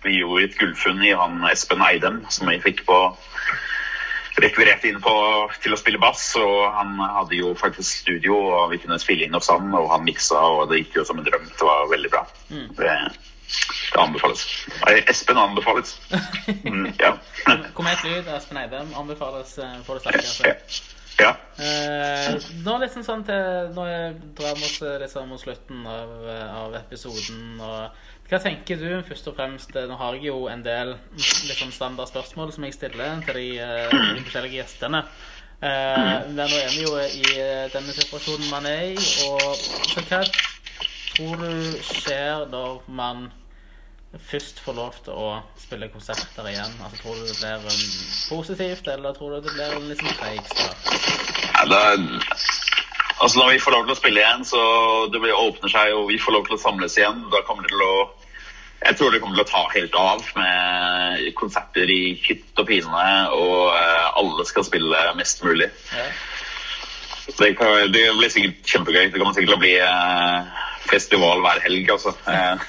vi 0.05 0.19
gjorde 0.19 0.45
et 0.45 0.59
gullfunn 0.59 1.03
i 1.05 1.15
han 1.17 1.41
Espen 1.51 1.81
Eidem, 1.81 2.27
som 2.31 2.49
vi 2.49 2.59
fikk 2.61 2.85
på 2.85 2.99
rekvirert 4.41 4.85
inn 4.85 5.01
på 5.01 5.13
til 5.63 5.73
å 5.75 5.79
spille 5.79 5.99
bass, 6.01 6.35
og 6.37 6.73
han 6.75 6.95
hadde 6.99 7.37
jo 7.37 7.55
faktisk 7.55 8.03
studio, 8.05 8.37
og 8.37 8.71
vi 8.71 8.79
kunne 8.79 8.99
spille 8.99 9.25
inn 9.27 9.35
hos 9.37 9.49
han, 9.53 9.75
og 9.75 9.91
han 9.91 10.05
miksa, 10.05 10.41
og 10.41 10.71
det 10.71 10.79
gikk 10.85 10.97
jo 11.01 11.05
som 11.05 11.19
en 11.19 11.25
drøm. 11.27 11.45
Det 11.51 11.67
var 11.67 11.89
veldig 11.91 12.11
bra. 12.11 12.27
Det, 12.77 12.95
det 13.93 14.01
anbefales. 14.03 14.45
Nei, 14.87 15.01
Espen 15.11 15.39
anbefales. 15.41 15.97
Mm, 16.65 16.93
ja. 17.01 17.15
Komet 17.77 18.03
Lyd 18.07 18.29
Espen 18.37 18.59
Eidem 18.63 18.95
anbefales 18.99 19.55
for 19.59 19.83
på 19.87 19.99
det 19.99 20.03
sterkeste. 20.07 20.55
Altså. 20.55 20.97
Ja. 21.21 21.35
Eh, 21.61 22.37
nå 22.65 22.79
liksom 22.81 23.03
sånn 23.05 23.25
til 23.29 23.75
Nå 23.77 23.83
er- 23.85 24.15
drar 24.39 24.57
oss 24.57 24.79
eh, 24.81 24.95
liksom 25.03 25.27
mot 25.29 25.41
slutten 25.43 25.83
av, 25.91 26.15
eh, 26.33 26.55
av 26.63 26.77
episoden. 26.79 27.59
Og 27.61 28.31
hva 28.31 28.39
tenker 28.41 28.79
du 28.81 29.03
først 29.09 29.29
og 29.29 29.37
fremst? 29.37 29.75
eh, 29.77 29.85
Nå 29.91 29.99
har 30.01 30.15
jeg 30.17 30.31
jo 30.31 30.47
en 30.49 30.63
del 30.65 30.95
liksom 31.21 31.73
standard 31.77 32.09
spørsmål 32.09 32.55
som 32.57 32.65
jeg 32.65 32.79
stiller 32.79 33.21
til 33.27 33.35
de, 33.37 33.49
eh, 33.59 33.91
de 34.17 34.25
forskjellige 34.25 34.63
gjestene. 34.63 35.03
Eh, 35.61 36.31
men 36.31 36.39
nå 36.41 36.47
er 36.57 36.73
vi 36.73 36.87
jo 36.87 36.95
i 36.97 37.35
eh, 37.37 37.67
denne 37.75 37.93
situasjonen 37.93 38.49
man 38.55 38.71
er 38.71 38.95
i. 38.95 38.97
Og 39.29 39.61
så 39.93 40.01
hva 40.09 40.23
tror 40.25 41.37
du 41.37 41.83
skjer 41.85 42.47
når 42.49 42.81
man 42.89 43.27
først 44.19 44.61
får 44.65 44.75
lov 44.75 44.97
til 45.05 45.15
å 45.15 45.27
spille 45.61 45.91
konserter 45.93 46.49
igjen? 46.51 46.73
Altså, 46.83 47.03
tror 47.03 47.19
du 47.19 47.29
det 47.29 47.37
blir 47.39 47.67
um, 47.71 47.85
positivt, 48.31 48.89
eller 48.91 49.15
tror 49.15 49.37
du 49.37 49.47
det 49.47 49.55
blir 49.55 49.77
en 49.77 49.93
sånn 50.01 50.17
treig 50.19 50.41
start? 50.51 50.89
Ja, 51.55 51.67
da, 51.71 51.83
altså 53.21 53.39
når 53.39 53.53
vi 53.53 53.61
får 53.63 53.77
lov 53.77 53.85
til 53.87 53.95
å 53.95 54.01
spille 54.01 54.25
igjen, 54.25 54.47
så 54.49 54.63
det 55.13 55.23
blir, 55.23 55.37
åpner 55.37 55.71
seg, 55.71 55.95
og 55.95 56.11
vi 56.11 56.19
får 56.19 56.37
lov 56.39 56.49
til 56.49 56.59
å 56.59 56.63
samles 56.65 56.99
igjen, 56.99 57.23
da 57.31 57.45
kommer 57.47 57.67
det 57.69 57.75
til 57.77 57.87
å 57.87 57.95
jeg 58.81 58.97
tror 58.97 59.13
det 59.13 59.19
kommer 59.21 59.37
til 59.37 59.45
å 59.45 59.51
ta 59.51 59.63
helt 59.75 59.97
av 60.01 60.29
med 60.41 61.27
konserter 61.37 61.91
i 61.93 62.15
hytt 62.25 62.63
og 62.63 62.65
pine, 62.71 63.09
og 63.37 63.75
eh, 63.77 64.07
alle 64.17 64.47
skal 64.49 64.65
spille 64.65 65.03
mest 65.19 65.45
mulig. 65.45 65.69
Ja. 65.93 66.07
Det, 67.29 67.51
kan, 67.59 67.93
det 67.93 68.07
blir 68.17 68.33
sikkert 68.33 68.65
kjempegøy. 68.73 69.11
Det 69.13 69.21
kommer 69.21 69.37
sikkert 69.37 69.53
til 69.53 69.59
å 69.59 69.61
bli 69.61 69.75
eh, 69.85 70.65
festival 70.91 71.43
hver 71.45 71.63
helg, 71.67 71.93
altså. 71.97 72.15
Eh, 72.31 72.67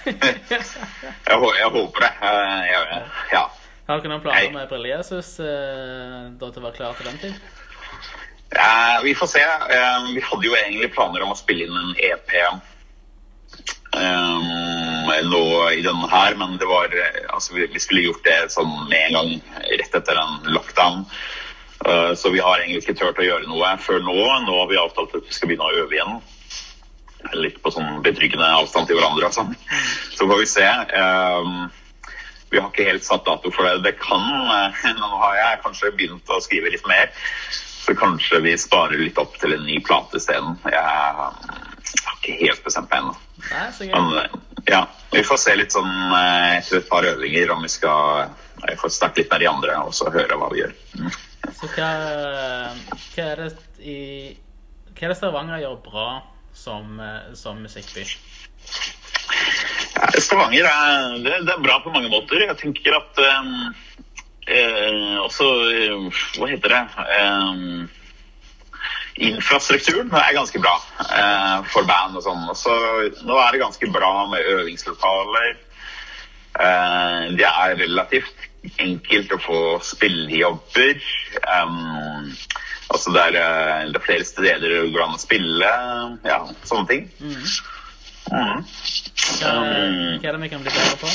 jeg, 1.27 1.39
jeg 1.57 1.73
håper 1.73 2.05
det. 2.05 2.11
Eh, 2.27 2.61
jeg, 2.69 3.01
ja. 3.33 3.47
Har 3.87 3.99
dere 3.99 4.13
noen 4.13 4.23
planer 4.23 4.53
med 4.55 4.69
Brille-Jesus 4.71 5.33
da 5.41 6.47
til 6.47 6.61
å 6.61 6.65
være 6.69 6.77
klar 6.77 6.95
til 6.99 7.09
den 7.09 7.19
tid? 7.25 7.41
Ja, 8.55 8.99
vi 9.03 9.15
får 9.15 9.27
se. 9.27 9.41
Eh, 9.41 10.11
vi 10.15 10.21
hadde 10.21 10.47
jo 10.47 10.55
egentlig 10.55 10.91
planer 10.95 11.23
om 11.23 11.31
å 11.31 11.39
spille 11.39 11.67
inn 11.67 11.77
en 11.77 11.93
EP 12.03 12.33
eh, 12.35 12.57
nå 15.27 15.43
i 15.71 15.83
denne 15.85 16.09
her, 16.11 16.35
men 16.39 16.57
det 16.59 16.67
var 16.67 16.91
eh, 16.91 17.21
Altså, 17.31 17.55
vi, 17.55 17.79
skulle 17.79 18.03
gjort 18.09 18.25
det 18.27 18.39
sånn 18.51 18.73
med 18.89 18.99
en 19.07 19.17
gang 19.17 19.31
rett 19.79 19.95
etter 20.01 20.19
en 20.19 20.51
lockdown. 20.51 21.05
Eh, 21.87 22.11
så 22.19 22.33
vi 22.33 22.43
har 22.43 22.59
egentlig 22.59 22.83
ikke 22.83 22.99
turt 22.99 23.23
å 23.23 23.29
gjøre 23.29 23.47
noe 23.47 23.71
før 23.79 24.03
nå. 24.03 24.17
Nå 24.45 24.59
har 24.59 24.69
vi 24.71 24.81
avtalt 24.81 25.15
at 25.15 25.27
vi 25.27 25.37
skal 25.37 25.51
begynne 25.51 25.69
å 25.69 25.83
øve 25.85 25.95
igjen. 25.97 26.19
Litt 27.37 27.61
på 27.63 27.71
sånn 27.73 28.01
betryggende 28.05 28.47
avstand 28.61 28.89
til 28.89 28.99
hverandre 28.99 29.31
sånn. 29.35 29.53
Så 30.15 30.27
får 30.27 30.41
vi 30.41 30.49
se. 30.49 30.67
Eh, 30.67 31.53
vi 32.51 32.59
har 32.59 32.67
ikke 32.67 32.87
helt 32.89 33.05
satt 33.07 33.25
dato 33.25 33.51
for 33.55 33.63
det. 33.67 33.79
Det 33.85 33.97
kan 34.01 34.23
eh, 34.27 34.87
Nå 34.99 35.09
har 35.23 35.37
jeg 35.39 35.61
kanskje 35.65 35.93
begynt 35.95 36.31
å 36.31 36.41
skrive 36.43 36.73
litt 36.73 36.87
mer. 36.89 37.11
Så 37.81 37.95
kanskje 37.97 38.41
vi 38.43 38.57
sparer 38.59 38.99
litt 38.99 39.19
opp 39.21 39.37
til 39.41 39.55
en 39.55 39.63
ny 39.65 39.79
plate 39.83 40.19
isteden. 40.19 40.57
Jeg 40.69 40.83
har 40.83 42.17
ikke 42.19 42.37
helt 42.43 42.63
bestemt 42.67 42.91
meg 42.91 43.01
ennå. 43.01 43.15
Men 43.95 44.19
eh, 44.19 44.37
ja, 44.69 44.83
vi 45.15 45.23
får 45.25 45.41
se 45.41 45.55
litt 45.57 45.73
sånn 45.73 45.89
eh, 45.89 46.59
etter 46.59 46.81
et 46.81 46.91
par 46.91 47.07
øvinger 47.07 47.55
om 47.55 47.63
vi 47.65 47.71
skal 47.71 48.35
får 48.77 48.93
snakke 48.93 49.23
litt 49.23 49.31
med 49.31 49.41
de 49.41 49.47
andre 49.49 49.77
og 49.87 49.95
så 49.97 50.11
høre 50.13 50.37
hva 50.37 50.51
vi 50.51 50.61
gjør. 50.61 50.75
Mm. 50.99 51.15
Så 51.57 51.69
hva, 51.73 51.89
hva 53.15 53.23
er 53.31 53.41
det 53.41 53.51
i 53.81 53.97
Hva 54.91 55.07
er 55.07 55.13
det 55.13 55.17
Stavanger 55.17 55.63
gjør 55.63 55.79
bra 55.81 56.05
som, 56.53 56.99
eh, 56.99 57.33
som 57.37 57.61
musikkby? 57.61 58.05
Stavanger 60.21 60.67
er, 60.67 61.17
det, 61.23 61.39
det 61.47 61.55
er 61.55 61.63
bra 61.63 61.79
på 61.83 61.93
mange 61.93 62.11
måter. 62.11 62.43
Jeg 62.43 62.57
tenker 62.59 62.97
at 62.97 63.21
um, 63.39 63.73
eh, 64.47 65.17
også 65.21 65.49
eh, 65.71 66.21
Hva 66.37 66.51
heter 66.51 66.75
det? 66.75 66.83
Um, 67.21 67.89
infrastrukturen 69.21 70.11
er 70.15 70.35
ganske 70.35 70.59
bra 70.61 70.77
eh, 71.03 71.57
for 71.71 71.87
band 71.87 72.17
og 72.19 72.25
sånn. 72.25 72.47
Så 72.57 72.75
nå 73.27 73.37
er 73.41 73.51
det 73.53 73.63
ganske 73.63 73.91
bra 73.93 74.13
med 74.31 74.47
øvingslokaler. 74.55 75.51
Eh, 76.59 77.19
det 77.37 77.47
er 77.47 77.77
relativt 77.83 78.47
enkelt 78.81 79.35
å 79.35 79.41
få 79.41 79.61
spillejobber. 79.85 81.01
Um, 81.41 82.31
altså 82.91 83.13
det 83.15 83.21
er, 83.21 83.37
eh, 83.39 83.87
det 83.91 83.99
er 83.99 84.05
flere 84.05 84.27
steder 84.27 84.65
det 84.67 84.81
går 84.93 85.05
an 85.05 85.17
å 85.17 85.21
spille. 85.21 85.71
Ja, 86.27 86.39
sånne 86.67 86.87
ting. 86.89 87.07
Mm. 87.21 87.43
Mm. 88.31 88.63
Hva, 89.41 89.51
hva 89.51 90.29
er 90.29 90.35
det 90.35 90.41
vi 90.43 90.51
kan 90.51 90.63
bli 90.63 90.73
bedre 90.73 90.97
på? 91.01 91.11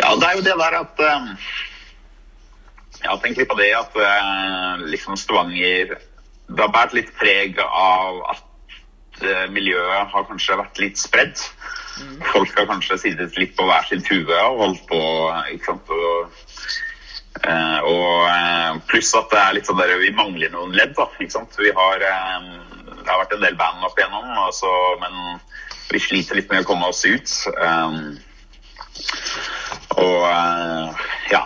Ja, 0.00 0.14
det 0.16 0.28
er 0.28 0.36
jo 0.36 0.44
det 0.44 0.56
der 0.60 0.76
at 0.80 1.02
um, 1.06 1.28
tenk 3.00 3.08
har 3.08 3.42
litt 3.42 3.50
på 3.50 3.58
det 3.60 3.70
at 3.76 3.96
uh, 3.96 4.82
liksom 4.90 5.16
Stavanger 5.16 5.94
Det 5.94 6.60
har 6.60 6.72
båret 6.74 6.96
litt 6.96 7.12
preg 7.20 7.60
av 7.64 8.22
at 8.34 8.46
miljøet 9.52 10.08
har 10.10 10.24
kanskje 10.26 10.56
vært 10.56 10.78
litt 10.80 10.98
spredd. 10.98 11.36
Folk 12.32 12.54
har 12.56 12.68
kanskje 12.70 12.96
sittet 13.02 13.36
litt 13.36 13.52
på 13.58 13.66
hver 13.68 13.84
sin 13.88 14.00
tue 14.06 14.38
og 14.46 14.62
holdt 14.62 14.86
på, 14.88 15.00
ikke 15.52 15.68
sant. 15.68 15.92
Og, 15.92 16.38
uh, 17.38 17.80
og 17.86 18.16
uh, 18.26 18.80
pluss 18.90 19.12
at 19.18 19.30
det 19.32 19.40
er 19.40 19.56
litt 19.58 19.68
sånn 19.68 19.80
der 19.80 19.94
vi 20.02 20.10
mangler 20.16 20.52
noen 20.54 20.74
ledd, 20.76 20.96
da. 20.98 21.08
Ikke 21.18 21.36
sant. 21.38 21.58
Vi 21.60 21.72
har 21.76 22.06
um, 22.40 22.50
Det 23.00 23.06
har 23.08 23.22
vært 23.22 23.36
en 23.36 23.46
del 23.46 23.56
band 23.60 23.86
opp 23.86 23.98
igjennom, 23.98 24.26
altså, 24.46 24.72
men 25.00 25.40
vi 25.90 26.00
sliter 26.02 26.38
litt 26.38 26.50
med 26.52 26.62
å 26.62 26.68
komme 26.68 26.90
oss 26.90 27.02
ut. 27.08 27.32
Um, 27.58 28.18
og 29.98 30.22
eh, 30.28 31.00
ja. 31.32 31.40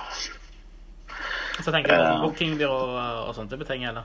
Så 1.63 1.73
tenker 1.73 1.97
du 1.97 2.27
bookingbyrå 2.27 2.79
og 3.29 3.33
sånt 3.37 3.55
det 3.55 3.65
ting, 3.69 3.87
eller? 3.89 4.05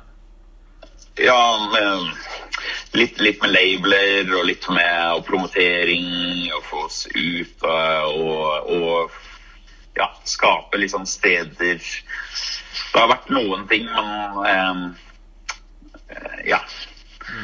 Ja, 1.20 1.42
men, 1.74 2.06
litt, 2.96 3.20
litt 3.20 3.42
med 3.44 3.52
labeler 3.52 4.30
og 4.38 4.46
litt 4.48 4.68
med 4.72 5.18
og 5.18 5.26
promotering 5.28 6.48
og 6.56 6.64
få 6.70 6.86
oss 6.86 7.02
ut 7.12 7.66
og, 7.68 8.70
og 8.78 9.18
ja, 10.00 10.10
skape 10.28 10.80
litt 10.80 10.94
sånn 10.94 11.08
steder 11.10 11.80
Det 11.80 12.98
har 12.98 13.12
vært 13.12 13.30
noen 13.34 13.68
ting, 13.70 13.86
men 13.92 14.46
eh, 14.50 14.86
ja. 16.50 16.62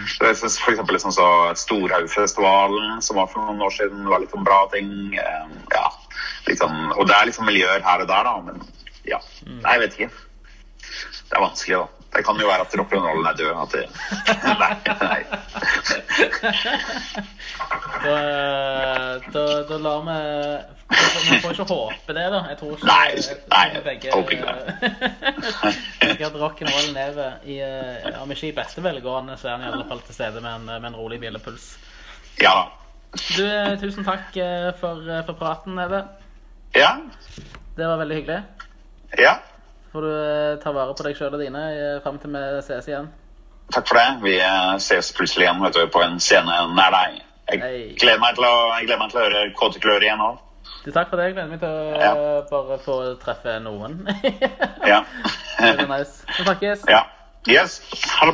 Så 0.09 0.31
for 0.33 0.71
eksempel 0.71 0.95
liksom 0.97 1.13
så 1.13 1.27
Storhaugfestivalen, 1.59 3.03
som 3.05 3.19
var 3.19 3.29
for 3.29 3.45
noen 3.45 3.61
år 3.61 3.73
siden, 3.75 4.07
var 4.09 4.23
litt 4.23 4.33
sånn 4.33 4.47
bra 4.47 4.63
ting. 4.73 4.89
Eh, 5.13 5.51
ja, 5.75 5.85
sånn, 6.57 6.79
og 6.95 7.05
det 7.09 7.17
er 7.17 7.29
liksom 7.29 7.49
miljøer 7.49 7.85
her 7.85 8.01
og 8.01 8.09
der, 8.09 8.29
da, 8.29 8.39
men 8.47 8.63
ja. 9.05 9.19
Nei, 9.45 9.75
jeg 9.75 9.83
vet 9.83 9.99
ikke. 9.99 10.09
Det 11.29 11.37
er 11.37 11.43
vanskelig, 11.43 11.83
da. 11.83 12.04
Det 12.15 12.23
kan 12.25 12.37
jo 12.39 12.47
være 12.47 12.63
at 12.63 12.75
rock'n'rollen 12.79 13.27
er 13.27 13.35
død. 13.39 13.53
Det, 13.73 13.83
nei, 14.61 14.73
nei. 15.01 15.21
Da, 18.05 18.15
da, 19.33 19.43
da 19.69 19.79
lar 19.83 20.05
vi 20.05 20.17
Vi 21.25 21.39
får 21.43 21.51
ikke 21.55 21.67
håpe 21.73 22.15
det, 22.15 22.25
da. 22.31 22.41
Jeg 22.51 22.59
tror 22.61 22.75
ikke 22.75 22.87
Nei, 22.87 23.07
jeg 23.15 23.39
nei, 23.51 23.65
vi 23.73 23.81
begge 23.89 24.13
håper 24.13 24.37
ikke 24.37 24.55
tenker 26.05 26.27
at 26.29 26.39
rock'n'roll 26.39 26.93
lever 26.95 27.49
i 27.51 27.59
eh, 27.65 28.21
Om 28.21 28.31
ikke 28.35 28.51
i 28.51 28.55
beste 28.55 28.83
velgående, 28.85 29.37
så 29.41 29.49
er 29.49 29.57
han 29.57 29.65
i 29.65 29.71
alle 29.73 29.87
fall 29.89 30.03
til 30.05 30.17
stede 30.17 30.43
med 30.45 30.51
en, 30.61 30.69
med 30.71 30.89
en 30.91 30.99
rolig 30.99 31.19
hvilepuls. 31.23 31.67
Ja 32.41 32.53
da. 32.61 32.65
Du, 33.15 33.43
eh, 33.47 33.73
tusen 33.79 34.07
takk 34.07 34.35
eh, 34.39 34.69
for, 34.79 35.03
for 35.27 35.39
praten, 35.39 35.75
Neve. 35.79 36.03
Ja. 36.75 36.95
Det 37.75 37.87
var 37.87 37.99
veldig 38.03 38.21
hyggelig. 38.21 38.41
Ja. 39.19 39.37
Får 39.95 40.03
du 40.03 40.11
eh, 40.11 40.55
ta 40.59 40.73
vare 40.75 40.91
på 40.97 41.05
deg 41.07 41.15
sjøl 41.15 41.37
og 41.37 41.39
dine 41.39 41.61
eh, 41.71 41.99
fram 42.03 42.17
til 42.19 42.33
vi 42.35 42.41
ses 42.67 42.89
igjen. 42.91 43.05
Takk 43.71 43.87
for 43.87 43.95
det. 43.97 44.07
Vi 44.25 44.33
eh, 44.43 44.73
ses 44.83 45.13
plutselig 45.15 45.47
igjen 45.47 45.61
vet 45.63 45.77
du, 45.77 45.85
på 45.93 46.01
en 46.03 46.19
scene 46.19 46.57
nær 46.75 46.91
deg. 46.97 47.21
Jeg 47.53 47.61
Hei. 47.61 47.77
gleder 48.01 48.19
meg 48.19 48.35
til 48.35 48.47
å, 48.49 48.55
gleder 48.81 48.99
meg 48.99 49.11
til 49.13 49.21
å 49.21 49.23
høre 49.27 49.43
Kåte 49.55 49.79
klør 49.83 50.03
igjen 50.03 50.23
òg. 50.25 50.41
Takk 50.85 51.09
for 51.11 51.17
det. 51.21 51.27
Jeg 51.29 51.35
gleder 51.37 51.49
meg 51.53 51.61
til 51.61 51.69
å 51.69 51.99
Ja. 52.01 52.13
bare 52.51 52.77
få 52.83 52.95
treffe 53.23 53.55
noen. 53.63 53.99
Ja. 54.91 54.99
Veldig 55.61 55.87
nice. 55.89 56.25
Så 56.35 56.43
snakkes. 56.43 56.83
ja. 56.91 57.03
Yes. 57.45 57.75
Ha 58.17 58.25
det 58.25 58.33